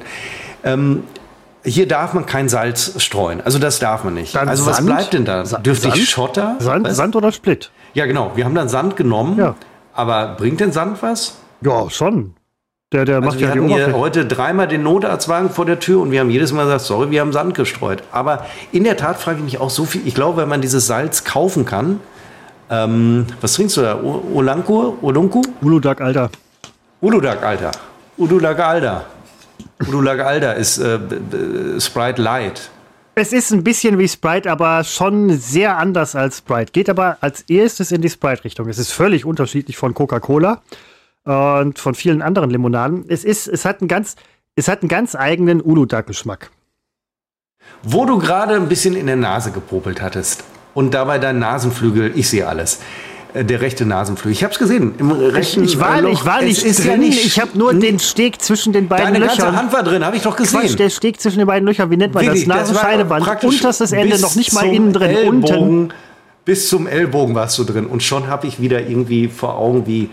Ähm, 0.64 1.04
hier 1.66 1.88
darf 1.88 2.14
man 2.14 2.26
kein 2.26 2.48
Salz 2.48 2.94
streuen. 3.04 3.42
Also 3.42 3.60
das 3.60 3.80
darf 3.80 4.06
man 4.06 4.14
nicht. 4.14 4.36
Dann 4.36 4.48
also 4.48 4.64
Sand? 4.64 4.78
was 4.78 4.86
bleibt 4.86 5.14
denn 5.14 5.26
da? 5.26 5.44
Dürfte 5.44 5.90
ich 5.94 6.10
Schotter? 6.10 6.56
Sand, 6.60 6.88
Sand 6.94 7.16
oder 7.16 7.32
Split? 7.32 7.72
Ja, 7.94 8.06
genau. 8.06 8.32
Wir 8.36 8.46
haben 8.46 8.56
dann 8.56 8.70
Sand 8.70 8.96
genommen. 8.96 9.38
Ja. 9.38 9.56
Aber 9.94 10.36
bringt 10.38 10.60
denn 10.60 10.72
Sand 10.72 11.02
was? 11.02 11.36
Ja, 11.62 11.90
schon. 11.90 12.34
Der, 12.94 13.06
der 13.06 13.16
also 13.16 13.28
macht 13.28 13.40
wir 13.40 13.48
ja 13.48 13.54
hatten 13.54 13.68
hier 13.68 13.94
heute 13.94 14.26
dreimal 14.28 14.68
den 14.68 14.84
Notarztwagen 14.84 15.50
vor 15.50 15.66
der 15.66 15.80
Tür 15.80 16.00
und 16.02 16.12
wir 16.12 16.20
haben 16.20 16.30
jedes 16.30 16.54
Mal 16.54 16.66
gesagt, 16.66 16.82
sorry, 16.82 17.10
wir 17.10 17.22
haben 17.22 17.34
Sand 17.34 17.56
gestreut. 17.56 18.04
Aber 18.12 18.46
in 18.72 18.84
der 18.84 18.98
Tat 18.98 19.20
frage 19.20 19.40
ich 19.40 19.44
mich 19.44 19.60
auch 19.60 19.72
so 19.72 19.86
viel. 19.86 20.06
Ich 20.06 20.14
glaube, 20.14 20.44
wenn 20.44 20.50
man 20.50 20.62
dieses 20.62 20.86
Salz 20.86 21.24
kaufen 21.24 21.66
kann, 21.66 22.00
ähm, 22.70 23.26
was 23.42 23.54
trinkst 23.54 23.78
du 23.78 23.82
da? 23.82 24.00
Olanko? 24.00 25.00
Olunku? 25.02 25.42
Uludag 25.62 26.02
Alter. 26.02 26.30
Uludag 27.02 27.44
Alter. 27.44 27.72
Uludag 28.18 28.60
Alter. 28.60 29.06
Uludag 29.88 30.20
Alter 30.20 30.56
ist 30.56 30.78
äh, 30.78 31.00
Sprite 31.80 32.22
Light. 32.22 32.70
Es 33.16 33.34
ist 33.34 33.52
ein 33.52 33.64
bisschen 33.64 33.98
wie 33.98 34.08
Sprite, 34.08 34.52
aber 34.52 34.84
schon 34.84 35.32
sehr 35.38 35.78
anders 35.78 36.16
als 36.16 36.40
Sprite. 36.40 36.72
Geht 36.72 36.90
aber 36.90 37.18
als 37.22 37.42
erstes 37.42 37.92
in 37.92 38.02
die 38.02 38.10
Sprite-Richtung. 38.10 38.68
Es 38.70 38.80
ist 38.80 38.92
völlig 38.92 39.26
unterschiedlich 39.26 39.78
von 39.78 39.94
Coca-Cola 39.94 40.62
und 41.24 41.80
von 41.80 41.96
vielen 41.96 42.22
anderen 42.22 42.50
Limonaden. 42.50 43.06
Es 43.08 43.24
ist, 43.24 43.48
es 43.48 43.66
hat 43.66 43.82
einen 43.82 43.88
ganz, 43.88 44.16
es 44.56 44.68
hat 44.68 44.82
einen 44.82 44.90
ganz 44.90 45.16
eigenen 45.16 45.62
Uludag-Geschmack. 45.62 46.52
Wo 47.82 48.06
du 48.06 48.18
gerade 48.20 48.56
ein 48.56 48.68
bisschen 48.68 48.96
in 48.96 49.08
der 49.08 49.16
Nase 49.16 49.52
gepopelt 49.52 50.02
hattest, 50.02 50.44
und 50.74 50.94
dabei 50.94 51.20
dein 51.20 51.40
Nasenflügel, 51.40 52.12
ich 52.16 52.30
sehe 52.30 52.48
alles. 52.48 52.80
Äh, 53.34 53.46
der 53.46 53.62
rechte 53.62 53.86
Nasenflügel. 53.86 54.32
Ich 54.32 54.44
habe 54.44 54.54
es 54.54 54.60
gesehen. 54.60 54.94
Im 54.98 55.12
rechten 55.12 55.64
ich 55.64 55.80
war, 55.80 56.02
Loch. 56.02 56.12
ich 56.12 56.26
war 56.26 56.42
nicht 56.42 56.64
ist 56.64 56.80
drin. 56.80 56.92
Ja 56.92 56.98
nicht 56.98 57.26
ich 57.26 57.40
habe 57.40 57.58
nur 57.58 57.74
den 57.74 58.00
Steg 58.00 58.42
zwischen 58.42 58.74
den 58.74 58.88
beiden 58.88 59.06
Deine 59.06 59.20
Löchern. 59.20 59.38
Deine 59.38 59.52
ganze 59.52 59.62
Hand 59.62 59.74
war 59.74 59.84
drin, 59.84 60.06
habe 60.06 60.18
ich 60.18 60.24
doch 60.24 60.36
gesehen. 60.36 60.62
Quatsch, 60.62 60.78
der 60.78 60.90
Steg 60.90 61.22
zwischen 61.22 61.40
den 61.40 61.48
beiden 61.48 61.68
Löchern. 61.68 61.90
Wie 61.90 61.98
nennt 61.98 62.14
man 62.14 62.26
Willi, 62.26 62.40
das? 62.40 62.48
Nasenscheidewand. 62.48 63.44
Unterstes 63.44 63.92
Ende, 63.92 64.20
noch 64.20 64.36
nicht 64.36 64.54
mal 64.54 64.66
innen 64.66 64.94
drin. 64.94 65.12
Ellbogen, 65.12 65.58
unten. 65.58 65.94
Bis 66.46 66.70
zum 66.70 66.88
Ellbogen 66.88 67.36
warst 67.36 67.58
du 67.58 67.64
drin. 67.64 67.86
Und 67.86 68.04
schon 68.04 68.28
habe 68.28 68.48
ich 68.48 68.60
wieder 68.60 68.82
irgendwie 68.82 69.28
vor 69.30 69.58
Augen, 69.58 69.88
wie 69.88 70.10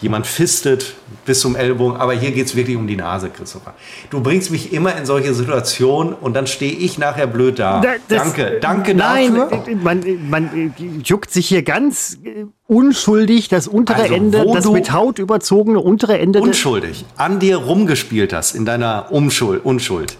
jemand 0.00 0.26
fistet 0.26 0.94
bis 1.24 1.40
zum 1.40 1.56
Ellbogen, 1.56 1.96
aber 1.96 2.12
hier 2.12 2.32
geht 2.32 2.46
es 2.46 2.56
wirklich 2.56 2.76
um 2.76 2.86
die 2.86 2.96
Nase, 2.96 3.30
Christopher. 3.30 3.74
Du 4.10 4.20
bringst 4.20 4.50
mich 4.50 4.72
immer 4.72 4.96
in 4.96 5.06
solche 5.06 5.34
Situationen 5.34 6.12
und 6.12 6.34
dann 6.34 6.46
stehe 6.46 6.72
ich 6.72 6.98
nachher 6.98 7.26
blöd 7.26 7.58
da. 7.58 7.80
Das, 7.80 7.98
danke, 8.08 8.58
danke 8.60 8.94
nein, 8.94 9.34
dafür. 9.34 9.76
Man, 9.76 10.28
man 10.28 10.74
juckt 11.02 11.30
sich 11.30 11.48
hier 11.48 11.62
ganz 11.62 12.18
äh, 12.24 12.44
unschuldig 12.66 13.48
das 13.48 13.68
untere 13.68 14.02
also, 14.02 14.14
Ende, 14.14 14.46
das 14.52 14.68
mit 14.70 14.92
Haut 14.92 15.18
überzogene 15.18 15.80
untere 15.80 16.18
Ende. 16.18 16.40
Unschuldig, 16.40 17.04
an 17.16 17.38
dir 17.38 17.56
rumgespielt 17.56 18.32
hast 18.32 18.54
in 18.54 18.64
deiner 18.64 19.06
Umschuld, 19.10 19.64
Unschuld. 19.64 20.16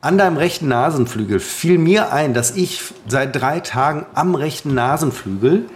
An 0.00 0.18
deinem 0.18 0.36
rechten 0.36 0.66
Nasenflügel 0.66 1.38
fiel 1.38 1.78
mir 1.78 2.12
ein, 2.12 2.34
dass 2.34 2.56
ich 2.56 2.82
seit 3.06 3.40
drei 3.40 3.60
Tagen 3.60 4.04
am 4.14 4.34
rechten 4.34 4.74
Nasenflügel 4.74 5.66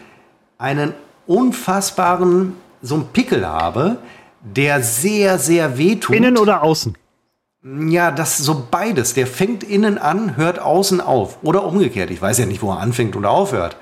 einen 0.59 0.95
unfassbaren, 1.29 2.55
so 2.83 2.95
einen 2.97 3.09
Pickel 3.09 3.47
habe, 3.47 3.99
der 4.41 4.83
sehr, 4.83 5.39
sehr 5.39 5.79
wehtut. 5.79 6.15
Innen 6.15 6.39
oder 6.39 6.63
außen? 6.63 6.97
Ja, 7.89 8.13
das 8.13 8.39
so 8.39 8.67
beides. 8.71 9.15
Der 9.15 9.27
fängt 9.27 9.65
innen 9.65 9.99
an, 9.99 10.37
hört 10.37 10.61
außen 10.61 11.01
auf. 11.01 11.39
Oder 11.43 11.65
umgekehrt. 11.65 12.11
Ich 12.11 12.23
weiß 12.23 12.39
ja 12.39 12.47
nicht, 12.47 12.63
wo 12.63 12.71
er 12.71 12.79
anfängt 12.79 13.17
oder 13.17 13.31
aufhört. 13.31 13.77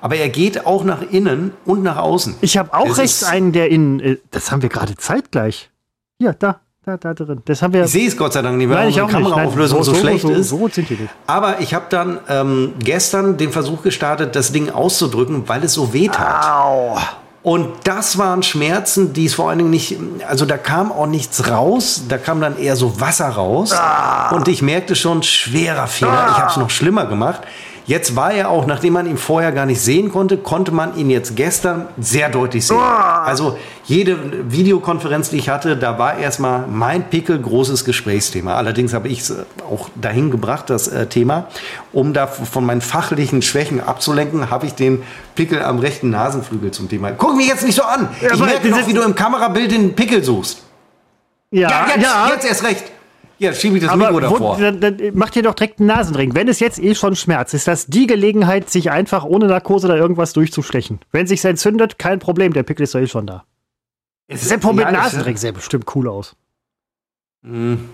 Aber 0.00 0.16
er 0.16 0.28
geht 0.28 0.66
auch 0.66 0.84
nach 0.84 1.02
innen 1.10 1.52
und 1.64 1.82
nach 1.82 1.96
außen. 1.96 2.36
Ich 2.40 2.56
habe 2.56 2.72
auch 2.72 2.86
es 2.86 2.98
rechts 2.98 3.24
einen, 3.24 3.52
der 3.52 3.68
innen. 3.70 4.00
Äh, 4.00 4.16
das 4.30 4.50
haben 4.50 4.62
wir 4.62 4.68
gerade 4.68 4.94
zeitgleich. 4.96 5.70
Hier, 6.18 6.32
da, 6.32 6.60
da, 6.84 6.96
da 6.96 7.12
drin. 7.12 7.42
Das 7.44 7.60
haben 7.60 7.74
wir. 7.74 7.84
Ich 7.84 7.90
sehe 7.90 8.08
es 8.08 8.16
Gott 8.16 8.32
sei 8.32 8.40
Dank 8.40 8.56
nicht, 8.56 8.68
weil 8.68 8.76
Nein, 8.76 8.86
unsere 8.86 9.06
Kameraauflösung 9.08 9.82
so, 9.82 9.92
so, 9.92 10.00
schlecht 10.00 10.22
so, 10.22 10.30
ist. 10.30 10.48
So 10.48 10.66
nicht. 10.66 10.88
Aber 11.26 11.60
ich 11.60 11.74
habe 11.74 11.86
dann 11.90 12.20
ähm, 12.28 12.74
gestern 12.78 13.36
den 13.36 13.50
Versuch 13.50 13.82
gestartet, 13.82 14.34
das 14.34 14.52
Ding 14.52 14.70
auszudrücken, 14.70 15.46
weil 15.46 15.64
es 15.64 15.74
so 15.74 15.92
weh 15.92 16.08
tat. 16.08 16.44
Au. 16.46 16.98
Und 17.46 17.68
das 17.84 18.18
waren 18.18 18.42
Schmerzen, 18.42 19.12
die 19.12 19.26
es 19.26 19.34
vor 19.34 19.48
allen 19.50 19.58
Dingen 19.58 19.70
nicht, 19.70 19.96
also 20.26 20.46
da 20.46 20.58
kam 20.58 20.90
auch 20.90 21.06
nichts 21.06 21.48
raus, 21.48 22.02
da 22.08 22.18
kam 22.18 22.40
dann 22.40 22.58
eher 22.58 22.74
so 22.74 23.00
Wasser 23.00 23.28
raus. 23.28 23.70
Ah. 23.72 24.34
Und 24.34 24.48
ich 24.48 24.62
merkte 24.62 24.96
schon, 24.96 25.22
schwerer 25.22 25.86
Fehler, 25.86 26.26
ah. 26.26 26.30
ich 26.32 26.38
habe 26.38 26.50
es 26.50 26.56
noch 26.56 26.70
schlimmer 26.70 27.06
gemacht. 27.06 27.42
Jetzt 27.86 28.16
war 28.16 28.32
er 28.32 28.50
auch, 28.50 28.66
nachdem 28.66 28.94
man 28.94 29.06
ihn 29.06 29.16
vorher 29.16 29.52
gar 29.52 29.64
nicht 29.64 29.80
sehen 29.80 30.10
konnte, 30.10 30.36
konnte 30.36 30.72
man 30.72 30.96
ihn 30.96 31.08
jetzt 31.08 31.36
gestern 31.36 31.86
sehr 31.98 32.28
deutlich 32.28 32.66
sehen. 32.66 32.78
Also 32.80 33.56
jede 33.84 34.50
Videokonferenz, 34.50 35.30
die 35.30 35.36
ich 35.36 35.48
hatte, 35.48 35.76
da 35.76 35.96
war 35.96 36.18
erstmal 36.18 36.66
mein 36.66 37.08
Pickel 37.08 37.40
großes 37.40 37.84
Gesprächsthema. 37.84 38.56
Allerdings 38.56 38.92
habe 38.92 39.06
ich 39.06 39.20
es 39.20 39.30
äh, 39.30 39.44
auch 39.70 39.88
dahin 39.94 40.32
gebracht, 40.32 40.68
das 40.68 40.88
äh, 40.88 41.06
Thema. 41.06 41.46
Um 41.92 42.12
da 42.12 42.26
von 42.26 42.66
meinen 42.66 42.80
fachlichen 42.80 43.40
Schwächen 43.40 43.80
abzulenken, 43.80 44.50
habe 44.50 44.66
ich 44.66 44.74
den 44.74 45.04
Pickel 45.36 45.62
am 45.62 45.78
rechten 45.78 46.10
Nasenflügel 46.10 46.72
zum 46.72 46.88
Thema. 46.88 47.12
Guck 47.12 47.36
mich 47.36 47.46
jetzt 47.46 47.64
nicht 47.64 47.76
so 47.76 47.82
an. 47.82 48.08
Ja, 48.20 48.34
ich 48.34 48.40
merke 48.40 48.68
noch, 48.68 48.86
wie 48.88 48.94
du 48.94 49.02
im 49.02 49.14
Kamerabild 49.14 49.70
den 49.70 49.94
Pickel 49.94 50.24
suchst. 50.24 50.62
Ja, 51.52 51.70
ja, 51.70 51.86
jetzt, 51.94 52.02
ja. 52.02 52.28
jetzt 52.32 52.46
erst 52.46 52.64
recht. 52.64 52.95
Ja, 53.38 53.52
schiebe 53.52 53.76
ich 53.76 53.82
das 53.82 53.92
Aber 53.92 54.10
Mikro 54.10 54.14
wo, 54.16 54.20
davor. 54.20 54.56
dann, 54.58 54.80
dann 54.80 54.98
macht 55.14 55.36
ihr 55.36 55.42
doch 55.42 55.54
direkt 55.54 55.78
einen 55.78 55.88
Nasenring. 55.88 56.34
Wenn 56.34 56.48
es 56.48 56.58
jetzt 56.60 56.78
eh 56.78 56.94
schon 56.94 57.16
schmerzt, 57.16 57.52
ist 57.52 57.68
das 57.68 57.86
die 57.86 58.06
Gelegenheit, 58.06 58.70
sich 58.70 58.90
einfach 58.90 59.24
ohne 59.24 59.46
Narkose 59.46 59.86
oder 59.88 59.96
irgendwas 59.98 60.32
durchzustechen. 60.32 61.00
Wenn 61.12 61.26
sich's 61.26 61.44
entzündet, 61.44 61.98
kein 61.98 62.18
Problem, 62.18 62.52
der 62.54 62.62
Pickel 62.62 62.84
ist 62.84 62.94
doch 62.94 63.00
eh 63.00 63.06
schon 63.06 63.26
da. 63.26 63.44
Seppo 64.32 64.72
mit 64.72 64.84
Ja, 64.84 64.90
ich- 64.90 64.96
Nasenring 64.96 65.36
sähe 65.36 65.52
bestimmt 65.52 65.84
cool 65.94 66.08
aus. 66.08 66.34
Hm. 67.44 67.88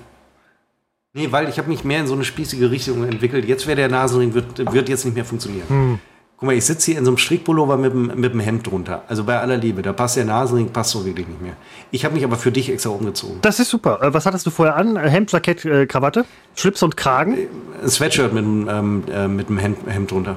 Nee, 1.15 1.31
weil 1.31 1.49
ich 1.49 1.59
habe 1.59 1.69
mich 1.69 1.85
mehr 1.85 2.01
in 2.01 2.07
so 2.07 2.15
eine 2.15 2.25
spießige 2.25 2.71
Richtung 2.71 3.05
entwickelt. 3.05 3.45
Jetzt 3.45 3.67
wäre 3.67 3.77
der 3.77 3.89
Nasenring, 3.89 4.33
wird, 4.33 4.73
wird 4.73 4.89
jetzt 4.89 5.05
nicht 5.05 5.15
mehr 5.15 5.25
funktionieren. 5.27 5.69
Hm. 5.69 5.99
Guck 6.43 6.49
mal, 6.49 6.57
ich 6.57 6.65
sitze 6.65 6.91
hier 6.91 6.99
in 6.99 7.05
so 7.05 7.13
einem 7.13 7.19
Strickpullover 7.19 7.77
mit, 7.77 7.93
dem- 7.93 8.11
mit 8.17 8.33
dem 8.33 8.41
Hemd 8.41 8.67
drunter. 8.69 9.05
Also 9.07 9.23
bei 9.23 9.39
aller 9.39 9.57
Liebe, 9.59 9.81
da 9.81 9.93
passt 9.93 10.17
der 10.17 10.25
Nasenring, 10.25 10.71
passt 10.71 10.91
so 10.91 11.07
wirklich 11.07 11.29
nicht 11.29 11.41
mehr. 11.41 11.53
Ich 11.93 12.05
habe 12.05 12.17
mich 12.17 12.25
aber 12.25 12.35
für 12.35 12.51
dich 12.51 12.69
extra 12.69 12.91
umgezogen. 12.91 13.37
Das 13.43 13.61
ist 13.61 13.71
super. 13.71 14.03
Äh, 14.03 14.13
was 14.13 14.27
hattest 14.27 14.45
du 14.45 14.51
vorher 14.51 14.75
an? 14.75 14.97
Äh, 14.97 15.09
Hemd, 15.09 15.31
Jackett, 15.31 15.65
äh, 15.65 15.87
Krawatte, 15.87 16.25
Schlips 16.57 16.83
und 16.83 16.97
Kragen. 16.97 17.39
Ein 17.81 17.89
Sweatshirt 17.89 18.33
mit, 18.33 18.43
dem, 18.45 18.69
ähm, 18.69 19.05
äh, 19.09 19.29
mit 19.29 19.51
dem 19.51 19.59
Hemd, 19.59 19.79
Hemd 19.87 20.11
drunter. 20.11 20.35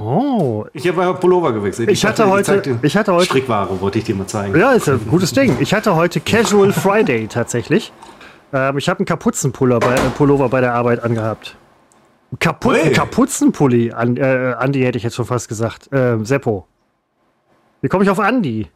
Oh, 0.00 0.64
Ich 0.72 0.88
habe 0.88 1.14
Pullover 1.14 1.52
gewechselt. 1.52 1.88
Ich 1.88 2.04
hatte 2.04 2.22
dachte, 2.22 2.32
heute- 2.32 2.60
dir- 2.60 2.78
ich 2.82 2.96
hatte 2.96 3.12
heute- 3.12 3.26
Strickware, 3.26 3.80
wollte 3.80 3.98
ich 4.00 4.04
dir 4.06 4.16
mal 4.16 4.26
zeigen. 4.26 4.58
ja, 4.58 4.72
ist 4.72 4.88
ein 4.88 4.98
gutes 5.08 5.32
Ding. 5.32 5.56
Ich 5.60 5.72
hatte 5.72 5.94
heute 5.94 6.18
Casual 6.18 6.72
Friday 6.72 7.28
tatsächlich. 7.28 7.92
Ähm, 8.52 8.76
ich 8.76 8.88
habe 8.88 8.98
einen 8.98 9.06
Kapuzenpullover 9.06 9.86
bei, 9.86 9.94
äh, 9.94 9.98
Pullover 10.16 10.48
bei 10.48 10.60
der 10.60 10.74
Arbeit 10.74 11.04
angehabt. 11.04 11.54
Kapu 12.38 12.70
Ui. 12.70 12.92
Kapuzenpulli, 12.92 13.92
an, 13.92 14.16
äh, 14.16 14.54
Andi 14.58 14.80
hätte 14.82 14.98
ich 14.98 15.04
jetzt 15.04 15.16
schon 15.16 15.24
fast 15.26 15.48
gesagt. 15.48 15.88
Ähm, 15.92 16.24
Seppo. 16.24 16.66
Wie 17.80 17.88
komme 17.88 18.04
ich 18.04 18.10
auf 18.10 18.20
Andi? 18.20 18.66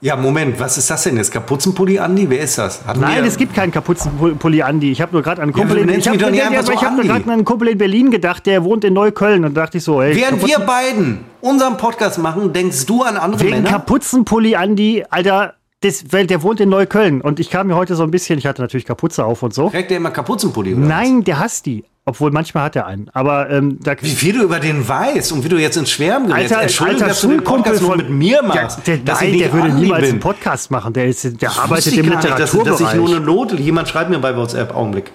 Ja, 0.00 0.16
Moment, 0.16 0.58
was 0.60 0.76
ist 0.76 0.90
das 0.90 1.02
denn 1.04 1.16
jetzt? 1.16 1.30
Kapuzenpulli, 1.32 1.98
Andi? 1.98 2.28
Wer 2.28 2.40
ist 2.40 2.58
das? 2.58 2.84
Hatten 2.86 3.00
Nein, 3.00 3.24
es 3.24 3.36
gibt 3.38 3.54
keinen 3.54 3.72
Kapuzenpulli 3.72 4.62
Andi. 4.62 4.90
Ich 4.92 5.00
habe 5.00 5.12
nur 5.12 5.22
gerade 5.22 5.40
an 5.40 5.44
einen 5.48 5.52
Kumpel, 5.54 5.78
in, 5.78 5.86
nennst 5.86 6.00
ich 6.00 6.08
hab, 6.08 6.14
mich 6.16 6.22
doch 6.22 6.30
nicht 6.30 6.40
ja, 6.40 6.46
einfach 6.46 6.58
aber 6.58 6.66
so 6.66 6.72
ich 6.72 6.78
hab 6.82 6.90
nur 6.92 7.00
Andi. 7.00 7.08
gerade 7.08 7.24
an 7.24 7.30
einen 7.30 7.44
Kumpel 7.44 7.68
in 7.68 7.78
Berlin 7.78 8.10
gedacht, 8.10 8.44
der 8.46 8.64
wohnt 8.64 8.84
in 8.84 8.92
Neukölln. 8.92 9.44
Und 9.44 9.54
da 9.54 9.62
dachte 9.62 9.78
ich 9.78 9.84
so, 9.84 10.02
ey, 10.02 10.14
Während 10.14 10.40
Kapuzen- 10.40 10.48
wir 10.60 10.66
beiden 10.66 11.18
unseren 11.40 11.76
Podcast 11.78 12.18
machen, 12.18 12.52
denkst 12.52 12.84
du 12.86 13.02
an 13.02 13.16
andere 13.16 13.40
wegen 13.42 13.50
Männer? 13.56 13.70
Kapuzenpulli 13.70 14.56
Andi, 14.56 15.04
Alter, 15.08 15.54
das, 15.80 16.04
weil 16.10 16.26
der 16.26 16.42
wohnt 16.42 16.60
in 16.60 16.68
Neukölln. 16.68 17.20
Und 17.22 17.40
ich 17.40 17.48
kam 17.50 17.68
mir 17.68 17.76
heute 17.76 17.94
so 17.96 18.02
ein 18.02 18.10
bisschen, 18.10 18.38
ich 18.38 18.46
hatte 18.46 18.60
natürlich 18.60 18.84
Kapuze 18.86 19.24
auf 19.24 19.42
und 19.42 19.54
so. 19.54 19.70
Trägt 19.70 19.90
der 19.90 19.96
immer 19.98 20.10
Kapuzenpulli? 20.10 20.74
Oder 20.74 20.84
Nein, 20.86 21.24
der 21.24 21.38
hasst 21.38 21.64
die. 21.66 21.84
Obwohl 22.06 22.30
manchmal 22.32 22.64
hat 22.64 22.76
er 22.76 22.86
einen. 22.86 23.08
Aber 23.14 23.48
ähm, 23.48 23.78
da? 23.80 23.94
Wie 23.98 24.10
viel 24.10 24.34
du 24.34 24.42
über 24.42 24.60
den 24.60 24.86
weißt 24.86 25.32
und 25.32 25.42
wie 25.42 25.48
du 25.48 25.56
jetzt 25.56 25.78
ins 25.78 25.90
Schwärmen 25.90 26.28
gerätst. 26.28 26.52
Alter, 26.52 26.62
Entschuldigung, 26.64 27.02
alter 27.02 27.14
dass 27.14 27.20
du 27.22 27.28
den 27.28 27.44
Podcast 27.44 27.80
nur 27.80 27.90
von 27.90 27.98
mit 27.98 28.10
mir 28.10 28.42
machst. 28.42 28.86
Der, 28.86 28.98
dass 28.98 29.22
nein, 29.22 29.38
der 29.38 29.52
würde 29.54 29.68
niemals 29.70 30.02
bin. 30.02 30.10
einen 30.10 30.20
Podcast 30.20 30.70
machen. 30.70 30.92
Der, 30.92 31.06
ist, 31.06 31.40
der 31.40 31.50
arbeitet 31.50 31.96
im 31.96 32.10
gar 32.10 32.16
nicht, 32.16 32.24
dass, 32.24 32.38
dass 32.38 32.52
ich 32.52 32.58
Literaturbereich. 32.58 32.96
nur 32.96 33.08
eine 33.08 33.20
Note. 33.20 33.56
Jemand 33.56 33.88
schreibt 33.88 34.10
mir 34.10 34.18
bei 34.18 34.36
WhatsApp. 34.36 34.74
Augenblick. 34.74 35.12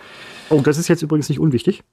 oh, 0.49 0.61
das 0.61 0.79
ist 0.79 0.87
jetzt 0.87 1.03
übrigens 1.03 1.29
nicht 1.29 1.39
unwichtig. 1.39 1.83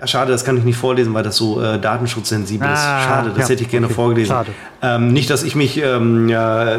Ja, 0.00 0.06
schade, 0.06 0.32
das 0.32 0.46
kann 0.46 0.56
ich 0.56 0.64
nicht 0.64 0.78
vorlesen, 0.78 1.12
weil 1.12 1.22
das 1.22 1.36
so 1.36 1.60
äh, 1.60 1.78
datenschutzsensibel 1.78 2.66
ist. 2.66 2.78
Ah, 2.78 3.02
Schade, 3.02 3.30
das 3.36 3.48
ja, 3.48 3.48
hätte 3.50 3.64
ich 3.64 3.68
gerne 3.68 3.84
okay, 3.84 3.94
vorgelesen. 3.94 4.34
Ähm, 4.80 5.12
nicht, 5.12 5.28
dass 5.28 5.42
ich 5.42 5.54
mich, 5.54 5.76
ähm, 5.76 6.30
ja, 6.30 6.78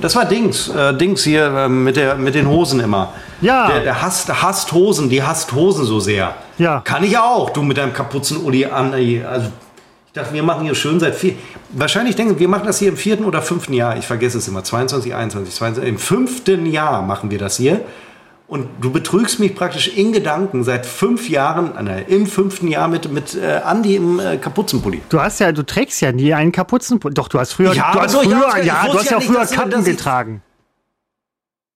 das 0.00 0.16
war 0.16 0.24
Dings, 0.24 0.68
äh, 0.68 0.92
Dings 0.94 1.22
hier 1.22 1.52
ähm, 1.56 1.84
mit, 1.84 1.94
der, 1.94 2.16
mit 2.16 2.34
den 2.34 2.48
Hosen 2.48 2.80
immer. 2.80 3.12
Ja. 3.40 3.68
Der, 3.68 3.80
der 3.82 4.02
hasst, 4.02 4.28
hasst 4.42 4.72
Hosen, 4.72 5.08
die 5.08 5.22
hasst 5.22 5.52
Hosen 5.52 5.84
so 5.84 6.00
sehr. 6.00 6.34
Ja. 6.58 6.80
Kann 6.80 7.04
ich 7.04 7.16
auch, 7.16 7.50
du 7.50 7.62
mit 7.62 7.76
deinem 7.76 7.92
Kapuzen-Uli 7.92 8.66
an. 8.66 8.92
ey, 8.92 9.22
Also, 9.24 9.46
ich 10.06 10.12
dachte, 10.12 10.34
wir 10.34 10.42
machen 10.42 10.64
hier 10.64 10.74
schön 10.74 10.98
seit 10.98 11.14
vier. 11.14 11.34
Wahrscheinlich 11.70 12.16
denken 12.16 12.40
wir 12.40 12.48
machen 12.48 12.66
das 12.66 12.80
hier 12.80 12.88
im 12.88 12.96
vierten 12.96 13.24
oder 13.24 13.40
fünften 13.40 13.72
Jahr. 13.74 13.96
Ich 13.96 14.06
vergesse 14.06 14.38
es 14.38 14.48
immer. 14.48 14.64
22, 14.64 15.14
21, 15.14 15.54
22. 15.54 15.88
Im 15.88 15.98
fünften 15.98 16.66
Jahr 16.66 17.02
machen 17.02 17.30
wir 17.30 17.38
das 17.38 17.58
hier. 17.58 17.82
Und 18.48 18.66
du 18.80 18.90
betrügst 18.90 19.40
mich 19.40 19.54
praktisch 19.54 19.88
in 19.88 20.10
Gedanken 20.10 20.64
seit 20.64 20.86
fünf 20.86 21.28
Jahren, 21.28 21.76
äh, 21.76 21.82
nein, 21.82 22.04
im 22.08 22.26
fünften 22.26 22.68
Jahr 22.68 22.88
mit, 22.88 23.12
mit 23.12 23.34
äh, 23.34 23.60
Andi 23.62 23.94
im 23.94 24.18
äh, 24.18 24.38
Kapuzenpulli. 24.38 25.02
Du 25.10 25.20
hast 25.20 25.38
ja, 25.40 25.52
du 25.52 25.62
trägst 25.64 26.00
ja 26.00 26.12
nie 26.12 26.32
einen 26.32 26.50
Kapuzenpulli. 26.50 27.12
Doch, 27.12 27.28
du 27.28 27.38
hast 27.38 27.52
früher, 27.52 27.74
Ja, 27.74 27.92
du 27.92 28.00
hast 28.00 28.14
früher, 28.14 28.64
ja, 28.64 28.86
du 28.86 28.98
hast 28.98 29.10
ja 29.10 29.18
ja 29.18 29.20
früher 29.20 29.44
Kappen 29.44 29.84
getragen. 29.84 30.42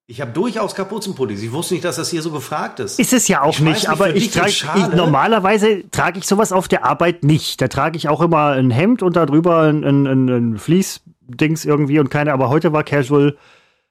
Ich 0.07 0.23
habe 0.23 0.33
durchaus 0.33 0.75
Kapuzenpullis. 0.75 1.43
Ich 1.43 1.53
wusste 1.53 1.75
nicht, 1.75 1.85
dass 1.85 1.97
das 1.97 2.09
hier 2.09 2.23
so 2.23 2.31
gefragt 2.31 2.81
ist. 2.81 2.99
Ist 2.99 3.13
es 3.13 3.29
ja 3.29 3.43
auch 3.43 3.59
nicht, 3.59 3.91
aber 3.91 4.15
ich 4.15 4.31
trage, 4.31 4.97
normalerweise 4.97 5.89
trage 5.91 6.19
ich 6.19 6.27
sowas 6.27 6.53
auf 6.53 6.69
der 6.69 6.87
Arbeit 6.87 7.23
nicht. 7.23 7.61
Da 7.61 7.69
trage 7.69 7.99
ich 7.99 8.09
auch 8.09 8.23
immer 8.23 8.53
ein 8.53 8.71
Hemd 8.71 9.03
und 9.03 9.17
darüber 9.17 9.61
ein, 9.61 9.85
ein, 9.85 10.07
ein, 10.07 10.29
ein 10.29 10.59
Fleece-Dings 10.59 11.67
irgendwie 11.67 11.99
und 11.99 12.09
keine, 12.09 12.33
aber 12.33 12.49
heute 12.49 12.73
war 12.73 12.83
Casual, 12.83 13.37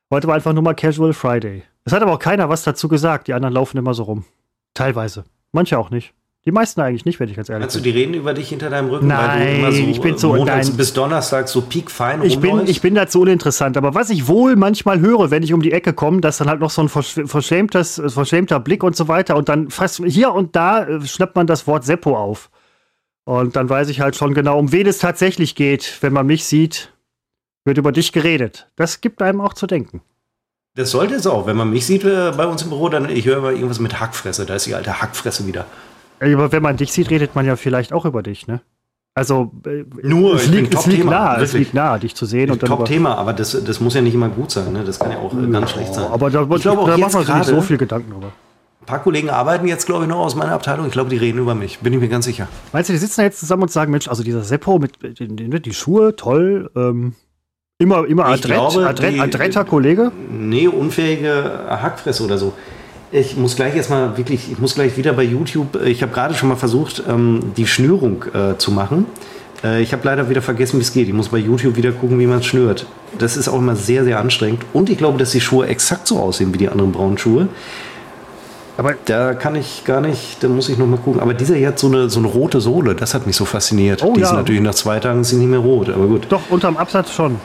heute 0.10 0.28
war 0.28 0.34
einfach 0.34 0.54
nur 0.54 0.64
mal 0.64 0.74
Casual 0.74 1.14
Friday. 1.14 1.64
Es 1.86 1.94
hat 1.94 2.02
aber 2.02 2.14
auch 2.14 2.20
keiner 2.20 2.50
was 2.50 2.64
dazu 2.64 2.88
gesagt. 2.88 3.28
Die 3.28 3.34
anderen 3.34 3.54
laufen 3.54 3.78
immer 3.78 3.94
so 3.94 4.04
rum. 4.04 4.26
Teilweise. 4.74 5.24
Manche 5.52 5.78
auch 5.78 5.90
nicht. 5.90 6.14
Die 6.46 6.52
meisten 6.52 6.82
eigentlich 6.82 7.06
nicht, 7.06 7.20
wenn 7.20 7.30
ich 7.30 7.36
ganz 7.36 7.50
ehrlich 7.50 7.68
du, 7.68 7.74
bin. 7.76 7.84
die 7.84 7.90
reden 7.92 8.14
über 8.16 8.34
dich 8.34 8.50
hinter 8.50 8.72
deinem 8.72 8.90
Rücken, 8.90 9.06
Nein, 9.08 9.40
weil 9.40 9.48
du 9.48 9.58
immer 9.60 9.72
so, 9.72 9.84
ich 9.84 10.02
bin 10.02 10.16
äh, 10.16 10.18
so- 10.18 10.34
montags 10.36 10.70
nein. 10.70 10.78
bis 10.78 10.92
donnerstags 10.94 11.52
so 11.52 11.62
piekfein 11.62 12.24
Ich 12.24 12.40
bin, 12.40 12.66
ich 12.66 12.82
bin 12.82 12.96
dazu 12.96 13.22
uninteressant, 13.22 13.78
aber 13.78 13.94
was 13.94 14.10
ich 14.10 14.28
wohl 14.28 14.56
manchmal 14.56 15.00
höre, 15.02 15.30
wenn 15.30 15.44
ich 15.44 15.54
um 15.54 15.62
die 15.62 15.72
Ecke 15.72 15.94
komme, 15.94 16.20
dass 16.20 16.38
dann 16.40 16.50
halt 16.50 16.60
noch 16.60 16.72
so 16.72 16.82
ein 16.82 16.88
versch- 16.88 17.28
verschämtes, 17.28 18.00
äh, 18.00 18.10
verschämter 18.10 18.60
Blick 18.60 18.84
und 18.84 18.96
so 18.96 19.08
weiter 19.08 19.36
und 19.36 19.50
dann 19.50 19.70
fast 19.70 20.02
hier 20.04 20.34
und 20.34 20.56
da 20.56 20.84
äh, 20.88 21.06
schnappt 21.06 21.36
man 21.36 21.46
das 21.46 21.68
Wort 21.68 21.84
Seppo 21.84 22.18
auf. 22.18 22.50
Und 23.24 23.56
dann 23.56 23.70
weiß 23.70 23.90
ich 23.90 24.02
halt 24.02 24.16
schon 24.16 24.34
genau, 24.34 24.58
um 24.58 24.72
wen 24.72 24.88
es 24.88 24.98
tatsächlich 24.98 25.54
geht. 25.54 26.00
Wenn 26.02 26.12
man 26.12 26.26
mich 26.26 26.46
sieht, 26.46 26.92
wird 27.66 27.78
über 27.78 27.92
dich 27.92 28.14
geredet. 28.14 28.68
Das 28.78 29.00
gibt 29.02 29.22
einem 29.22 29.42
auch 29.42 29.54
zu 29.54 29.68
denken. 29.68 30.02
Das 30.76 30.92
sollte 30.92 31.16
es 31.16 31.28
auch. 31.28 31.48
Wenn 31.48 31.58
man 31.58 31.70
mich 31.70 31.86
sieht 31.86 32.04
äh, 32.06 32.32
bei 32.36 32.46
uns 32.46 32.62
im 32.64 32.70
Büro, 32.70 32.88
dann 32.90 33.10
ich 33.10 33.26
höre 33.26 33.38
immer 33.38 33.52
irgendwas 33.52 33.80
mit 33.80 34.00
Hackfresse. 34.00 34.46
Da 34.46 34.56
ist 34.56 34.66
die 34.66 34.76
alte 34.76 35.02
Hackfresse 35.02 35.46
wieder. 35.46 35.66
Aber 36.20 36.52
wenn 36.52 36.64
man 36.64 36.78
dich 36.78 36.94
sieht, 36.94 37.10
redet 37.10 37.36
man 37.36 37.46
ja 37.46 37.56
vielleicht 37.56 37.94
auch 37.94 38.06
über 38.06 38.24
dich, 38.24 38.48
ne? 38.48 38.62
Also, 39.14 39.52
äh, 39.66 39.84
Nur, 40.04 40.36
es 40.36 40.48
liegt, 40.48 40.74
es 40.74 40.86
liegt 40.86 41.04
nah, 41.04 41.34
es 41.34 41.40
wirklich. 41.52 41.60
liegt 41.60 41.74
nah, 41.74 41.98
dich 41.98 42.16
zu 42.16 42.26
sehen. 42.26 42.58
Top-Thema, 42.58 43.18
aber 43.18 43.34
das, 43.34 43.62
das 43.62 43.82
muss 43.82 43.94
ja 43.94 44.02
nicht 44.02 44.14
immer 44.14 44.30
gut 44.30 44.52
sein. 44.52 44.72
Ne? 44.72 44.86
Das 44.86 45.00
kann 45.00 45.12
ja 45.12 45.18
auch 45.18 45.34
äh, 45.34 45.48
ganz 45.48 45.72
schlecht 45.72 45.94
sein. 45.94 46.06
aber 46.10 46.30
da, 46.30 46.44
ich 46.44 46.62
glaube 46.62 46.82
auch 46.82 46.88
da 46.88 46.98
macht 46.98 47.14
man 47.14 47.26
sich 47.26 47.36
nicht 47.36 47.46
so 47.48 47.62
viel 47.62 47.78
Gedanken 47.78 48.12
drüber. 48.12 48.32
Ein 48.82 48.86
paar 48.86 49.00
Kollegen 49.00 49.30
arbeiten 49.30 49.68
jetzt, 49.68 49.86
glaube 49.86 50.06
ich, 50.06 50.10
noch 50.10 50.20
aus 50.20 50.36
meiner 50.36 50.54
Abteilung. 50.54 50.86
Ich 50.88 50.94
glaube, 50.94 51.10
die 51.10 51.18
reden 51.18 51.40
über 51.40 51.56
mich. 51.56 51.80
Bin 51.80 51.92
ich 51.92 52.00
mir 52.00 52.08
ganz 52.08 52.26
sicher. 52.26 52.48
Meinst 52.72 52.90
du, 52.90 52.94
die 52.94 53.00
sitzen 53.00 53.20
da 53.20 53.24
jetzt 53.24 53.40
zusammen 53.40 53.64
und 53.64 53.72
sagen, 53.72 53.92
Mensch, 53.92 54.08
also 54.08 54.24
dieser 54.24 54.44
Seppo 54.44 54.80
mit 54.80 55.04
äh, 55.04 55.14
die, 55.14 55.28
die, 55.28 55.62
die 55.62 55.74
Schuhe, 55.74 56.16
toll, 56.16 56.72
ähm, 56.76 57.14
immer, 57.82 58.06
immer 58.08 58.24
Ich 58.28 58.34
adrett, 58.44 58.44
glaube, 58.54 58.88
adrett, 58.88 59.16
die- 59.16 59.20
adretter 59.20 59.66
Kollege? 59.66 60.12
Nee, 60.32 60.68
unfähige 60.68 61.52
Hackfresse 61.70 62.24
oder 62.24 62.38
so. 62.38 62.54
Ich 63.12 63.36
muss 63.36 63.56
gleich 63.58 63.76
erstmal 63.76 64.18
wirklich, 64.18 64.50
ich 64.52 64.60
muss 64.60 64.76
gleich 64.76 64.96
wieder 64.96 65.12
bei 65.14 65.24
YouTube, 65.24 65.76
äh, 65.76 65.90
ich 65.90 66.02
habe 66.02 66.14
gerade 66.14 66.34
schon 66.34 66.48
mal 66.48 66.56
versucht, 66.56 67.04
ähm, 67.10 67.52
die 67.58 67.68
Schnürung 67.68 68.24
äh, 68.34 68.58
zu 68.58 68.72
machen. 68.72 69.06
Äh, 69.64 69.82
ich 69.82 69.92
habe 69.92 70.04
leider 70.06 70.30
wieder 70.30 70.42
vergessen, 70.42 70.78
wie 70.80 70.84
es 70.84 70.94
geht. 70.94 71.08
Ich 71.10 71.14
muss 71.14 71.28
bei 71.28 71.38
YouTube 71.38 71.76
wieder 71.76 71.92
gucken, 71.92 72.20
wie 72.20 72.26
man 72.28 72.40
es 72.40 72.46
schnürt. 72.46 72.86
Das 73.20 73.36
ist 73.36 73.50
auch 73.50 73.58
immer 73.58 73.76
sehr, 73.76 74.06
sehr 74.06 74.18
anstrengend. 74.20 74.64
Und 74.72 74.90
ich 74.90 74.98
glaube, 74.98 75.18
dass 75.18 75.32
die 75.32 75.42
Schuhe 75.42 75.68
exakt 75.68 76.08
so 76.08 76.20
aussehen 76.20 76.54
wie 76.54 76.58
die 76.58 76.70
anderen 76.70 76.94
braunen 76.94 77.18
Schuhe. 77.18 77.50
Aber 78.78 78.96
Da 79.06 79.34
kann 79.34 79.56
ich 79.56 79.84
gar 79.86 80.00
nicht, 80.00 80.38
da 80.42 80.48
muss 80.48 80.70
ich 80.70 80.78
noch 80.78 80.88
mal 80.88 80.98
gucken. 80.98 81.20
Aber 81.20 81.34
dieser 81.34 81.56
hier 81.56 81.68
hat 81.68 81.80
so 81.80 81.88
eine, 81.88 82.10
so 82.10 82.20
eine 82.20 82.30
rote 82.30 82.62
Sohle, 82.62 82.96
das 82.96 83.14
hat 83.14 83.28
mich 83.28 83.36
so 83.36 83.44
fasziniert. 83.44 84.02
Oh, 84.04 84.14
die 84.14 84.22
ja. 84.22 84.28
ist 84.28 84.34
natürlich 84.34 84.62
nach 84.62 84.74
zwei 84.74 85.00
Tagen 85.00 85.24
sind 85.26 85.40
nicht 85.40 85.50
mehr 85.50 85.60
rot, 85.60 85.90
aber 85.90 86.08
gut. 86.08 86.28
doch, 86.30 86.42
unterm 86.50 86.78
Absatz 86.78 87.12
schon. 87.12 87.36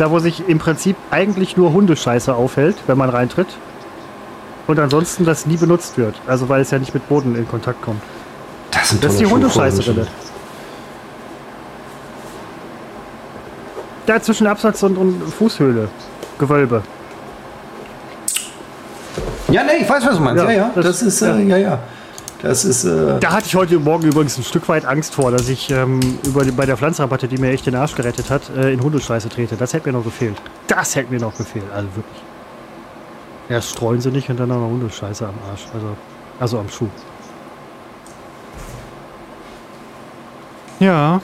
Da, 0.00 0.10
wo 0.10 0.18
sich 0.18 0.48
im 0.48 0.58
Prinzip 0.58 0.96
eigentlich 1.10 1.58
nur 1.58 1.74
Hundescheiße 1.74 2.34
aufhält, 2.34 2.74
wenn 2.86 2.96
man 2.96 3.10
reintritt. 3.10 3.48
Und 4.66 4.78
ansonsten 4.78 5.26
das 5.26 5.44
nie 5.44 5.58
benutzt 5.58 5.98
wird. 5.98 6.14
Also, 6.26 6.48
weil 6.48 6.62
es 6.62 6.70
ja 6.70 6.78
nicht 6.78 6.94
mit 6.94 7.06
Boden 7.06 7.36
in 7.36 7.46
Kontakt 7.46 7.82
kommt. 7.82 8.00
Das, 8.70 8.80
Das 8.98 9.12
ist 9.12 9.20
die 9.20 9.24
toller 9.24 9.28
Schuh, 9.28 9.34
Hundescheiße 9.34 9.82
Freunde. 9.82 10.00
drin. 10.04 10.10
Da 14.06 14.22
zwischen 14.22 14.46
Absatz 14.46 14.82
und, 14.82 14.96
und 14.96 15.20
Fußhöhle. 15.34 15.88
Gewölbe. 16.38 16.82
Ja, 19.50 19.64
nee, 19.64 19.82
ich 19.82 19.90
weiß, 19.90 20.06
was 20.06 20.16
du 20.16 20.22
meinst. 20.22 20.42
Ja, 20.42 20.50
Ja, 20.50 20.56
ja, 20.56 20.70
das- 20.76 20.84
das, 20.86 21.02
ist, 21.02 21.20
äh, 21.20 21.42
ja, 21.42 21.56
ja. 21.58 21.78
Das 22.42 22.64
ist, 22.64 22.84
äh, 22.84 23.18
Da 23.20 23.32
hatte 23.32 23.46
ich 23.46 23.54
heute 23.54 23.78
Morgen 23.78 24.04
übrigens 24.04 24.38
ein 24.38 24.44
Stück 24.44 24.68
weit 24.68 24.84
Angst 24.84 25.14
vor, 25.14 25.30
dass 25.30 25.48
ich 25.48 25.70
ähm, 25.70 26.00
über 26.24 26.44
bei 26.44 26.66
der 26.66 26.76
Pflanzenrabatte, 26.76 27.28
die 27.28 27.36
mir 27.36 27.50
echt 27.50 27.66
den 27.66 27.74
Arsch 27.74 27.94
gerettet 27.94 28.30
hat, 28.30 28.50
äh, 28.56 28.72
in 28.72 28.82
Hundescheiße 28.82 29.28
trete. 29.28 29.56
Das 29.56 29.72
hätte 29.72 29.88
mir 29.88 29.98
noch 29.98 30.04
gefehlt. 30.04 30.36
Das 30.66 30.96
hätte 30.96 31.12
mir 31.12 31.20
noch 31.20 31.36
gefehlt. 31.36 31.70
Also 31.74 31.88
wirklich. 31.88 32.22
Erst 33.48 33.70
streuen 33.70 34.00
sie 34.00 34.10
nicht 34.10 34.30
und 34.30 34.38
dann 34.38 34.50
auch 34.52 34.60
noch 34.60 34.68
Hundescheiße 34.68 35.26
am 35.26 35.34
Arsch. 35.50 35.66
Also, 35.74 35.96
also 36.38 36.58
am 36.58 36.68
Schuh. 36.68 36.88
Ja. 40.78 41.20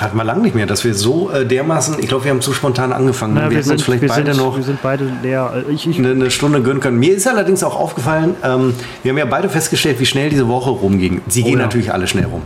Hatten 0.00 0.16
wir 0.16 0.24
lange 0.24 0.42
nicht 0.42 0.56
mehr, 0.56 0.66
dass 0.66 0.82
wir 0.84 0.92
so 0.94 1.30
äh, 1.30 1.46
dermaßen, 1.46 1.96
ich 2.00 2.08
glaube, 2.08 2.24
wir 2.24 2.32
haben 2.32 2.40
zu 2.40 2.52
spontan 2.52 2.92
angefangen. 2.92 3.34
Na, 3.34 3.48
wir, 3.48 3.58
hätten 3.58 3.70
uns 3.70 3.82
vielleicht 3.82 4.02
wir, 4.02 4.08
beide 4.08 4.34
sind, 4.34 4.44
noch 4.44 4.56
wir 4.56 4.64
sind 4.64 4.82
beide 4.82 5.08
leer. 5.22 5.52
Äh, 5.68 5.72
Ich, 5.72 5.86
ich, 5.86 5.98
eine, 5.98 6.10
eine 6.10 6.30
Stunde 6.32 6.62
gönnen 6.62 6.80
können. 6.80 6.98
Mir 6.98 7.14
ist 7.14 7.28
allerdings 7.28 7.62
auch 7.62 7.78
aufgefallen, 7.78 8.34
ähm, 8.42 8.74
wir 9.04 9.10
haben 9.10 9.18
ja 9.18 9.24
beide 9.24 9.48
festgestellt, 9.48 10.00
wie 10.00 10.06
schnell 10.06 10.30
diese 10.30 10.48
Woche 10.48 10.70
rumging. 10.70 11.22
Sie 11.28 11.44
gehen 11.44 11.54
Oh 11.54 11.58
ja. 11.58 11.62
natürlich 11.64 11.92
alle 11.92 12.08
schnell 12.08 12.24
rum. 12.24 12.42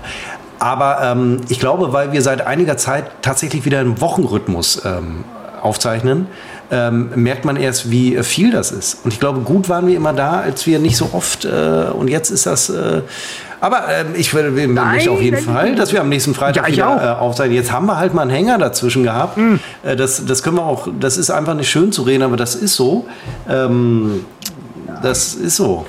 Aber 0.59 0.99
ähm, 1.03 1.39
ich 1.49 1.59
glaube, 1.59 1.93
weil 1.93 2.13
wir 2.13 2.21
seit 2.21 2.47
einiger 2.47 2.77
Zeit 2.77 3.07
tatsächlich 3.23 3.65
wieder 3.65 3.79
einen 3.79 4.01
Wochenrhythmus 4.01 4.83
ähm, 4.85 5.25
aufzeichnen, 5.63 6.27
ähm, 6.71 7.11
merkt 7.15 7.45
man 7.45 7.57
erst, 7.57 7.91
wie 7.91 8.23
viel 8.23 8.51
das 8.51 8.73
ist. 8.73 8.99
Und 9.05 9.13
ich 9.13 9.21
glaube, 9.21 9.41
gut 9.41 9.69
waren 9.69 9.87
wir 9.87 9.97
immer 9.97 10.13
da, 10.13 10.41
als 10.41 10.67
wir 10.67 10.79
nicht 10.79 10.97
so 10.97 11.11
oft, 11.13 11.45
äh, 11.47 11.87
und 11.93 12.09
jetzt 12.09 12.31
ist 12.31 12.45
das, 12.47 12.69
äh, 12.69 13.03
aber 13.61 13.89
äh, 13.89 14.05
ich 14.15 14.33
will, 14.35 14.55
will 14.57 14.69
möchte 14.69 15.11
auf 15.11 15.21
jeden 15.21 15.39
Fall, 15.39 15.75
dass 15.75 15.93
wir 15.93 16.01
am 16.01 16.09
nächsten 16.09 16.35
Freitag 16.35 16.69
Ja, 16.69 16.73
wieder 16.95 17.17
äh, 17.17 17.21
aufzeichnen. 17.21 17.57
Jetzt 17.57 17.73
haben 17.73 17.87
wir 17.87 17.97
halt 17.97 18.15
mal 18.15 18.23
einen 18.23 18.31
Hänger 18.31 18.59
dazwischen 18.59 19.03
gehabt. 19.03 19.37
Mhm. 19.37 19.61
Äh, 19.83 19.97
das, 19.97 20.25
das 20.27 20.43
können 20.43 20.57
wir 20.57 20.65
auch, 20.65 20.89
das 20.99 21.17
ist 21.17 21.31
einfach 21.31 21.55
nicht 21.55 21.71
schön 21.71 21.93
zu 21.93 22.03
reden, 22.03 22.23
aber 22.23 22.37
das 22.37 22.55
ist 22.55 22.75
so. 22.77 23.07
Ähm, 23.49 24.25
das 25.03 25.35
ist 25.35 25.57
so. 25.57 25.87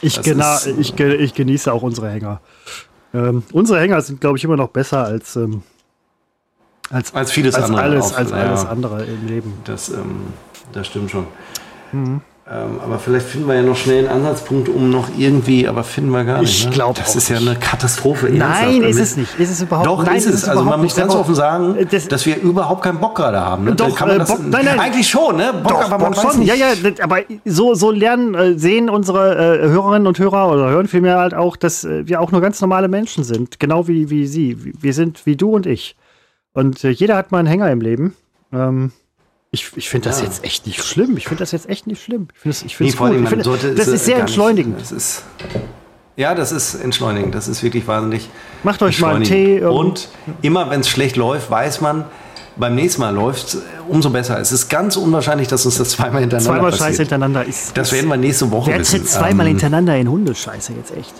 Ich, 0.00 0.20
gena 0.22 0.56
ist- 0.56 0.66
ich, 0.66 0.98
ich 0.98 1.34
genieße 1.34 1.72
auch 1.72 1.82
unsere 1.82 2.10
Hänger. 2.10 2.40
Ähm, 3.14 3.42
unsere 3.52 3.80
Hänger 3.80 4.00
sind, 4.02 4.20
glaube 4.20 4.38
ich, 4.38 4.44
immer 4.44 4.56
noch 4.56 4.68
besser 4.68 5.04
als, 5.04 5.34
ähm, 5.36 5.62
als, 6.90 7.14
Als 7.14 7.32
vieles 7.32 7.54
als 7.54 7.64
andere 7.66 7.82
alles, 7.82 8.04
auf- 8.06 8.16
als 8.18 8.30
ja. 8.30 8.36
alles 8.36 8.64
andere 8.66 9.04
im 9.04 9.26
Leben. 9.26 9.54
Das, 9.64 9.88
ähm, 9.88 10.28
das 10.72 10.86
stimmt 10.86 11.10
schon. 11.10 11.26
Ähm, 12.50 12.80
aber 12.82 12.98
vielleicht 12.98 13.26
finden 13.26 13.46
wir 13.46 13.56
ja 13.56 13.62
noch 13.62 13.76
schnell 13.76 14.08
einen 14.08 14.24
Ansatzpunkt, 14.24 14.70
um 14.70 14.88
noch 14.88 15.10
irgendwie, 15.18 15.68
aber 15.68 15.84
finden 15.84 16.08
wir 16.12 16.24
gar 16.24 16.40
nicht. 16.40 16.50
Ich 16.60 16.64
ne? 16.64 16.70
glaub 16.70 16.94
Das 16.96 17.14
ist 17.14 17.28
ja 17.28 17.38
nicht. 17.38 17.46
eine 17.50 17.58
Katastrophe. 17.58 18.30
Nein, 18.30 18.82
ist 18.84 18.98
es 18.98 19.18
nicht. 19.18 19.38
Ist 19.38 19.50
es 19.50 19.60
überhaupt 19.60 19.86
Doch, 19.86 20.02
nein, 20.02 20.16
ist 20.16 20.24
es. 20.26 20.48
Also 20.48 20.64
man 20.64 20.80
muss 20.80 20.96
ganz 20.96 21.14
offen 21.14 21.34
sagen, 21.34 21.76
Äh, 21.76 21.84
das- 21.84 22.08
dass 22.08 22.24
wir 22.24 22.38
überhaupt 22.40 22.82
keinen 22.82 23.00
Bock 23.00 23.16
gerade 23.16 23.38
haben. 23.38 23.64
Ne? 23.64 23.74
Doch, 23.74 23.88
äh, 24.00 24.18
Bock- 24.20 24.40
nein, 24.48 24.64
nein. 24.64 24.80
Eigentlich 24.80 25.06
schon, 25.06 25.36
ne? 25.36 25.52
Bock, 25.62 25.72
Doch, 25.72 25.80
aber 25.90 25.98
man 25.98 26.12
Bock 26.14 26.24
weiß 26.24 26.30
schon. 26.32 26.40
nicht. 26.40 26.48
Ja, 26.48 26.54
ja, 26.54 26.68
aber 27.02 27.18
so, 27.44 27.74
so 27.74 27.90
lernen, 27.90 28.34
äh, 28.34 28.58
sehen 28.58 28.88
unsere 28.88 29.34
äh, 29.58 29.68
Hörerinnen 29.68 30.06
und 30.06 30.18
Hörer 30.18 30.50
oder 30.50 30.70
hören 30.70 30.88
vielmehr 30.88 31.18
halt 31.18 31.34
auch, 31.34 31.54
dass 31.56 31.84
äh, 31.84 32.08
wir 32.08 32.18
auch 32.22 32.32
nur 32.32 32.40
ganz 32.40 32.62
normale 32.62 32.88
Menschen 32.88 33.24
sind. 33.24 33.60
Genau 33.60 33.88
wie, 33.88 34.08
wie 34.08 34.26
sie. 34.26 34.56
Wir 34.80 34.94
sind 34.94 35.26
wie 35.26 35.36
du 35.36 35.50
und 35.54 35.66
ich. 35.66 35.96
Und 36.54 36.82
äh, 36.82 36.88
jeder 36.88 37.16
hat 37.16 37.30
mal 37.30 37.40
einen 37.40 37.48
Hänger 37.48 37.70
im 37.70 37.82
Leben. 37.82 38.16
Ähm, 38.54 38.92
ich 39.50 39.70
ich 39.76 39.88
finde 39.88 40.08
das 40.10 40.20
Ja. 40.20 40.26
jetzt 40.26 40.44
echt 40.44 40.66
nicht 40.66 40.82
schlimm. 40.84 41.16
Ich 41.16 41.26
finde 41.26 41.40
das 41.42 41.52
jetzt 41.52 41.68
echt 41.68 41.86
nicht 41.86 42.02
schlimm. 42.02 42.28
Ich 42.34 42.40
finde 42.40 42.56
es 42.56 42.62
ich 42.64 42.78
Nee, 42.80 42.90
find's 42.90 42.96
gut. 42.98 43.36
Ich 43.38 43.44
sollte 43.44 43.74
das 43.74 43.86
es, 43.86 43.94
ist 43.94 44.02
äh, 44.02 44.04
sehr 44.04 44.14
gar 44.16 44.22
nicht- 44.24 44.30
entschleunigend. 44.30 44.80
Das 44.80 44.92
ist, 44.92 45.22
ja, 46.16 46.34
das 46.34 46.52
ist 46.52 46.74
entschleunigend. 46.74 47.34
Das 47.34 47.48
ist 47.48 47.62
wirklich 47.62 47.86
wahnsinnig. 47.86 48.28
Macht 48.62 48.82
euch 48.82 49.00
mal 49.00 49.08
einen 49.14 49.22
entschleunigend. 49.22 49.60
Tee, 49.60 49.64
ähm, 49.66 49.72
Und 49.72 50.08
immer, 50.42 50.68
wenn 50.70 50.80
es 50.80 50.88
schlecht 50.88 51.16
läuft, 51.16 51.50
weiß 51.50 51.80
man, 51.80 52.04
beim 52.56 52.74
nächsten 52.74 53.00
Mal 53.00 53.14
läuft 53.14 53.56
umso 53.88 54.10
besser. 54.10 54.38
Es 54.40 54.50
ist 54.52 54.68
ganz 54.68 54.96
unwahrscheinlich, 54.96 55.46
dass 55.48 55.64
uns 55.64 55.78
das 55.78 55.90
zweimal 55.90 56.20
hintereinander 56.22 56.54
Zweimal 56.54 56.70
passiert. 56.72 56.88
Scheiße 56.88 57.02
hintereinander 57.02 57.44
ist. 57.44 57.76
Das 57.76 57.88
ist- 57.88 57.92
werden 57.94 58.08
wir 58.08 58.16
nächste 58.16 58.50
Woche 58.50 58.70
Wer 58.72 58.80
wissen. 58.80 58.98
tritt 58.98 59.08
zweimal 59.08 59.46
Ähm, 59.46 59.52
hintereinander 59.52 59.96
in 59.96 60.10
Hundescheiße 60.10 60.72
jetzt 60.74 60.90
echt? 60.96 61.14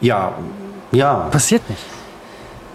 Ja, 0.00 0.32
ja. 0.92 1.14
Passiert 1.32 1.68
nicht. 1.68 1.82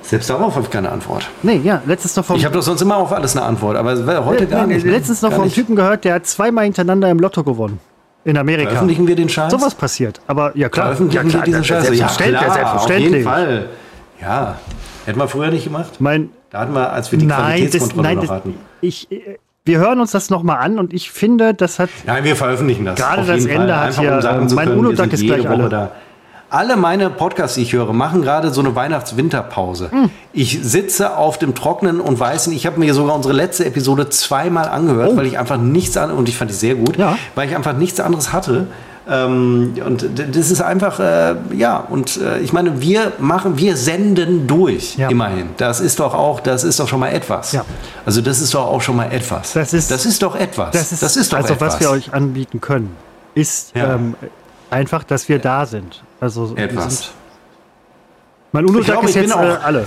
Selbst 0.04 0.30
darauf 0.30 0.54
habe 0.56 0.66
ich 0.66 0.70
keine 0.72 0.92
Antwort. 0.92 1.28
Nee, 1.42 1.62
ja, 1.64 1.82
letztens 1.86 2.16
noch 2.16 2.26
vom, 2.26 2.36
Ich 2.36 2.46
habe 2.46 2.54
doch 2.54 2.62
sonst 2.62 2.82
immer 2.82 2.98
auf 2.98 3.12
alles 3.14 3.36
eine 3.36 3.46
Antwort, 3.46 3.78
aber 3.78 3.96
heute 4.26 4.46
gar 4.48 4.68
Nee, 4.68 4.76
nicht. 4.76 4.86
letztens 4.86 5.22
noch 5.22 5.32
vom 5.34 5.46
nicht. 5.46 5.56
Typen 5.56 5.76
gehört, 5.76 6.04
der 6.04 6.16
hat 6.16 6.26
zweimal 6.28 6.66
hintereinander 6.66 7.10
im 7.10 7.20
Lotto 7.20 7.44
gewonnen. 7.44 7.80
In 8.26 8.38
Amerika. 8.38 8.70
Veröffentlichen 8.70 9.08
wir 9.08 9.16
den 9.16 9.28
Scheiß? 9.30 9.52
Sowas 9.52 9.76
passiert. 9.76 10.22
Aber 10.28 10.56
ja 10.58 10.70
klar. 10.70 10.88
Veröffentlichen 10.88 11.26
ja, 11.26 11.30
klar 11.30 11.42
wir 11.42 11.46
diesen 11.46 11.64
Scheiß? 11.64 11.84
Ja, 11.90 11.90
Selbstverständlich. 12.08 12.42
klar, 12.42 12.54
selbstverständlich. 12.54 13.28
auf 13.28 13.38
jeden 13.38 13.48
Fall. 13.48 13.70
Ja, 14.22 14.56
hätten 15.06 15.20
wir 15.20 15.28
früher 15.28 15.52
nicht 15.52 15.64
gemacht. 15.66 15.90
Mein, 16.00 16.30
Da 16.50 16.60
hatten 16.60 16.74
wir, 16.74 16.92
als 16.94 17.12
wir 17.12 17.20
die 17.20 17.26
nein, 17.26 17.38
das, 17.38 17.48
Qualitätskontrolle 17.48 18.08
nein 18.08 18.16
noch 18.18 18.24
das, 18.24 18.32
hatten. 18.32 18.56
ich, 18.82 19.12
äh, 19.12 19.38
wir 19.66 19.80
hören 19.80 20.00
uns 20.02 20.12
das 20.12 20.30
nochmal 20.30 20.58
an 20.60 20.80
und 20.80 20.94
ich 20.94 21.12
finde, 21.12 21.54
das 21.54 21.80
hat 21.80 21.90
Nein, 22.06 22.24
wir 22.26 22.36
veröffentlichen 22.36 22.86
das. 22.86 23.00
Gerade 23.00 23.24
das 23.26 23.46
Ende 23.46 23.54
Fall. 23.56 23.76
hat 23.76 23.88
Einfach, 23.88 24.02
hier, 24.02 24.14
um 24.14 24.22
sagen 24.22 24.50
äh, 24.50 24.54
mein 24.54 24.96
sind 24.98 25.14
ist 25.14 25.24
gleich 25.26 25.44
Woche 25.44 25.54
alle. 25.54 25.70
da. 25.70 25.92
Alle 26.54 26.78
meine 26.78 27.10
Podcasts, 27.10 27.56
die 27.56 27.64
ich 27.64 27.74
höre, 27.74 27.94
machen 27.94 28.22
gerade 28.22 28.52
so 28.54 28.62
eine 28.62 28.76
Weihnachts-Winterpause. 28.76 29.90
Hm. 29.90 30.12
Ich 30.34 30.60
sitze 30.62 31.18
auf 31.18 31.40
dem 31.40 31.56
Trockenen 31.56 32.00
und 32.00 32.20
Weißen. 32.20 32.54
Ich 32.54 32.68
habe 32.68 32.80
mir 32.80 32.94
sogar 32.94 33.16
unsere 33.16 33.34
letzte 33.34 33.66
Episode 33.66 34.10
zweimal 34.10 34.68
angehört, 34.68 35.18
weil 35.18 35.26
ich 35.26 35.40
einfach 35.40 35.58
nichts 35.58 35.98
an 35.98 36.12
und 36.12 36.30
ich 36.30 36.38
fand 36.38 36.52
die 36.52 36.56
sehr 36.56 36.76
gut, 36.76 36.94
Oh. 36.98 37.02
Ja. 37.02 37.18
weil 37.34 37.50
ich 37.50 37.56
einfach 37.56 37.74
nichts 37.76 38.00
anderes 38.00 38.34
hatte. 38.34 38.68
Ähm, 39.10 39.74
und 39.84 40.08
das 40.16 40.52
ist 40.52 40.62
einfach, 40.62 41.00
äh, 41.00 41.34
ja, 41.58 41.78
und 41.90 42.18
äh, 42.22 42.38
ich 42.42 42.54
meine, 42.54 42.80
wir 42.82 43.14
machen, 43.18 43.58
wir 43.58 43.76
senden 43.76 44.46
durch, 44.46 44.96
Ja. 44.96 45.10
immerhin. 45.10 45.50
Das 45.58 45.80
ist 45.80 46.00
doch 46.00 46.14
auch, 46.14 46.40
das 46.40 46.64
ist 46.64 46.80
doch 46.80 46.88
schon 46.88 47.00
mal 47.00 47.10
etwas. 47.10 47.52
Ja. 47.54 47.66
Also 48.06 48.22
das 48.22 48.40
ist 48.42 48.54
doch 48.54 48.68
auch 48.68 48.82
schon 48.82 48.96
mal 48.96 49.12
etwas. 49.12 49.54
Das 49.54 49.74
ist- 49.74 49.90
das 49.90 50.06
ist 50.06 50.22
doch 50.22 50.36
etwas. 50.36 50.72
das 50.72 50.92
ist, 51.18 51.34
doch 51.34 51.38
also 51.40 51.54
etwas. 51.56 51.74
was 51.74 51.80
wir 51.80 51.90
euch 51.90 52.14
anbieten 52.14 52.62
können, 52.62 52.96
ist 53.34 53.76
Ja. 53.76 53.96
ähm, 53.96 54.14
einfach, 54.70 55.04
dass 55.04 55.28
wir 55.28 55.40
da 55.40 55.66
sind. 55.66 56.04
Also 56.24 56.54
etwas. 56.56 57.00
Sind, 57.00 57.12
mein 58.54 58.66
UNO-Tag 58.66 58.86
glaube, 58.86 59.10
ist 59.10 59.16
ich 59.16 59.22
bin 59.22 59.30
jetzt 59.30 59.36
äh, 59.38 59.58
auch- 59.58 59.64
alle. 59.64 59.86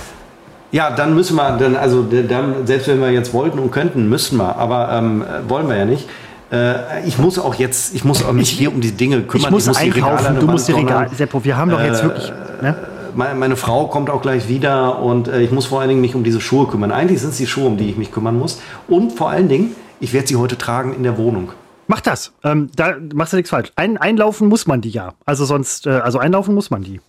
Ja, 0.71 0.91
dann 0.91 1.15
müssen 1.15 1.35
wir, 1.37 1.57
dann, 1.57 1.75
also 1.77 2.03
dann, 2.03 2.67
selbst 2.67 2.87
wenn 2.89 2.99
wir 2.99 3.09
jetzt 3.09 3.33
wollten 3.33 3.57
und 3.57 3.71
könnten, 3.71 4.09
müssten 4.09 4.35
wir, 4.37 4.57
aber 4.57 4.91
ähm, 4.91 5.23
wollen 5.47 5.67
wir 5.69 5.77
ja 5.77 5.85
nicht. 5.85 6.07
Äh, 6.51 7.07
ich 7.07 7.17
muss 7.17 7.39
auch 7.39 7.55
jetzt, 7.55 7.95
ich 7.95 8.03
muss 8.03 8.23
auch 8.23 8.33
mich 8.33 8.49
hier 8.49 8.71
um 8.71 8.81
die 8.81 8.91
Dinge 8.91 9.21
kümmern. 9.21 9.47
Ich 9.47 9.65
muss 9.65 9.77
die 9.77 9.89
Regale 9.89 10.17
einkaufen, 10.17 10.39
du 10.39 10.45
musst 10.47 10.67
die 10.67 10.73
Regal. 10.73 11.05
donnern. 11.05 11.15
Seppo, 11.15 11.43
wir 11.43 11.57
haben 11.57 11.71
doch 11.71 11.81
jetzt 11.81 12.03
wirklich. 12.03 12.31
Ne? 12.61 12.75
Meine, 13.15 13.35
meine 13.35 13.55
Frau 13.55 13.87
kommt 13.87 14.09
auch 14.09 14.21
gleich 14.21 14.47
wieder 14.47 14.99
und 14.99 15.27
äh, 15.27 15.41
ich 15.41 15.51
muss 15.51 15.65
vor 15.65 15.79
allen 15.79 15.89
Dingen 15.89 16.01
mich 16.01 16.13
um 16.13 16.23
diese 16.23 16.39
Schuhe 16.41 16.67
kümmern. 16.67 16.91
Eigentlich 16.91 17.21
sind 17.21 17.31
es 17.31 17.37
die 17.37 17.47
Schuhe, 17.47 17.65
um 17.65 17.77
die 17.77 17.89
ich 17.89 17.97
mich 17.97 18.11
kümmern 18.11 18.37
muss. 18.37 18.61
Und 18.87 19.13
vor 19.13 19.29
allen 19.29 19.47
Dingen, 19.47 19.75
ich 19.99 20.13
werde 20.13 20.27
sie 20.27 20.35
heute 20.35 20.57
tragen 20.57 20.93
in 20.93 21.01
der 21.03 21.17
Wohnung. 21.17 21.49
Mach 21.87 22.01
das. 22.01 22.33
Ähm, 22.43 22.69
da 22.75 22.95
machst 23.13 23.33
du 23.33 23.37
nichts 23.37 23.49
falsch. 23.49 23.71
Ein, 23.75 23.97
einlaufen 23.97 24.47
muss 24.47 24.67
man 24.67 24.81
die 24.81 24.89
ja. 24.89 25.13
Also 25.25 25.45
sonst, 25.45 25.87
äh, 25.87 25.91
also 25.91 26.19
einlaufen 26.19 26.53
muss 26.53 26.69
man 26.69 26.83
die. 26.83 27.01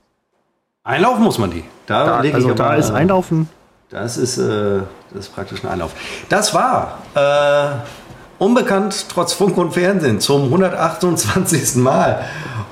Einlaufen 0.84 1.24
muss 1.24 1.38
man 1.38 1.50
die. 1.50 1.64
Da, 1.86 2.04
Da, 2.04 2.20
lege 2.20 2.36
also 2.36 2.50
ich 2.50 2.54
da 2.54 2.66
aber, 2.66 2.76
ist 2.76 2.90
Einlaufen. 2.90 3.48
Das 3.90 4.16
ist, 4.16 4.38
äh, 4.38 4.80
das 5.12 5.26
ist 5.26 5.34
praktisch 5.34 5.64
ein 5.64 5.70
Einlauf. 5.70 5.92
Das 6.28 6.54
war 6.54 6.98
äh, 7.14 8.42
unbekannt 8.42 9.06
trotz 9.08 9.32
Funk 9.32 9.56
und 9.58 9.72
Fernsehen 9.72 10.20
zum 10.20 10.44
128. 10.44 11.76
Mal. 11.76 12.24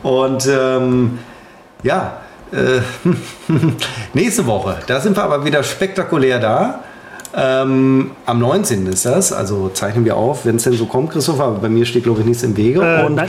Und 0.03 0.47
ähm, 0.47 1.19
ja, 1.83 2.19
äh, 2.53 2.81
nächste 4.15 4.47
Woche, 4.47 4.79
da 4.87 5.01
sind 5.01 5.17
wir 5.17 5.25
aber 5.25 5.45
wieder 5.45 5.63
spektakulär 5.63 6.39
da. 6.39 6.81
Ähm, 7.39 8.13
am 8.25 8.39
19. 8.39 8.87
ist 8.87 9.05
das, 9.05 9.33
also 9.33 9.69
zeichnen 9.69 10.07
wir 10.07 10.17
auf, 10.17 10.47
wenn 10.47 10.57
es 10.57 10.63
denn 10.63 10.73
so 10.73 10.87
kommt, 10.87 11.11
Christopher. 11.11 11.45
Aber 11.45 11.59
bei 11.59 11.69
mir 11.69 11.85
steht, 11.85 12.05
glaube 12.05 12.21
ich, 12.21 12.27
nichts 12.27 12.43
im 12.43 12.57
Wege. 12.57 12.81
Äh, 12.81 13.05
und 13.05 13.17
nein. 13.17 13.29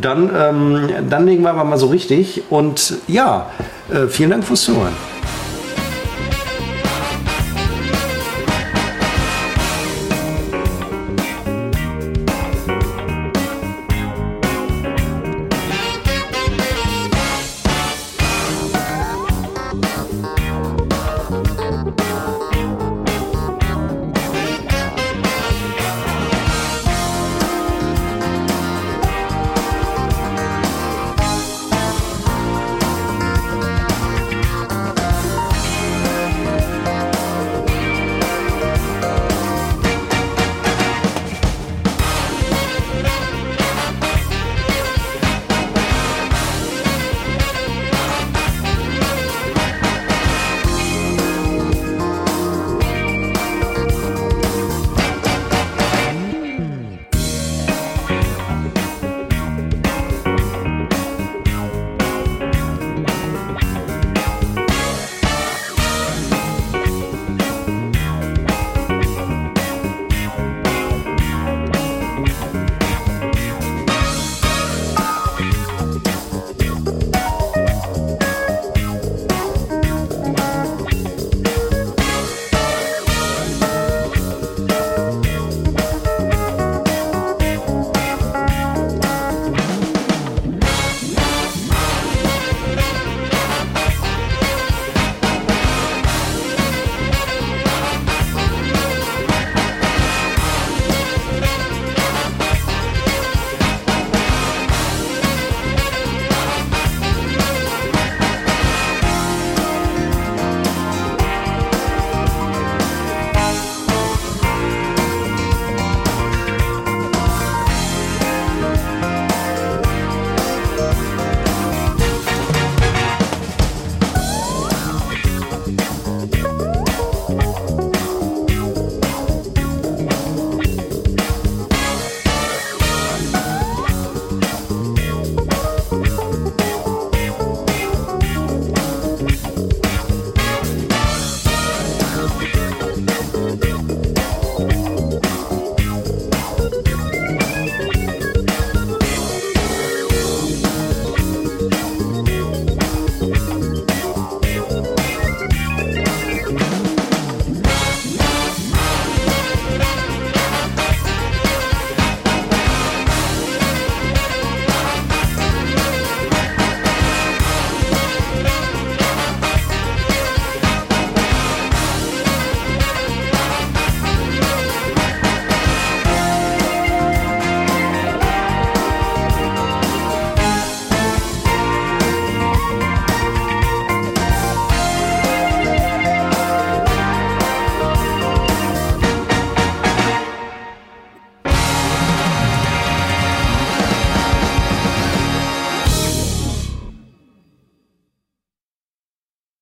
dann, 0.00 0.30
ähm, 0.36 0.88
dann 1.08 1.26
legen 1.26 1.42
wir 1.42 1.50
aber 1.50 1.62
mal 1.62 1.78
so 1.78 1.86
richtig. 1.86 2.42
Und 2.50 2.94
ja, 3.06 3.46
äh, 3.92 4.08
vielen 4.08 4.30
Dank 4.30 4.44
fürs 4.44 4.62
Zuhören. 4.62 5.11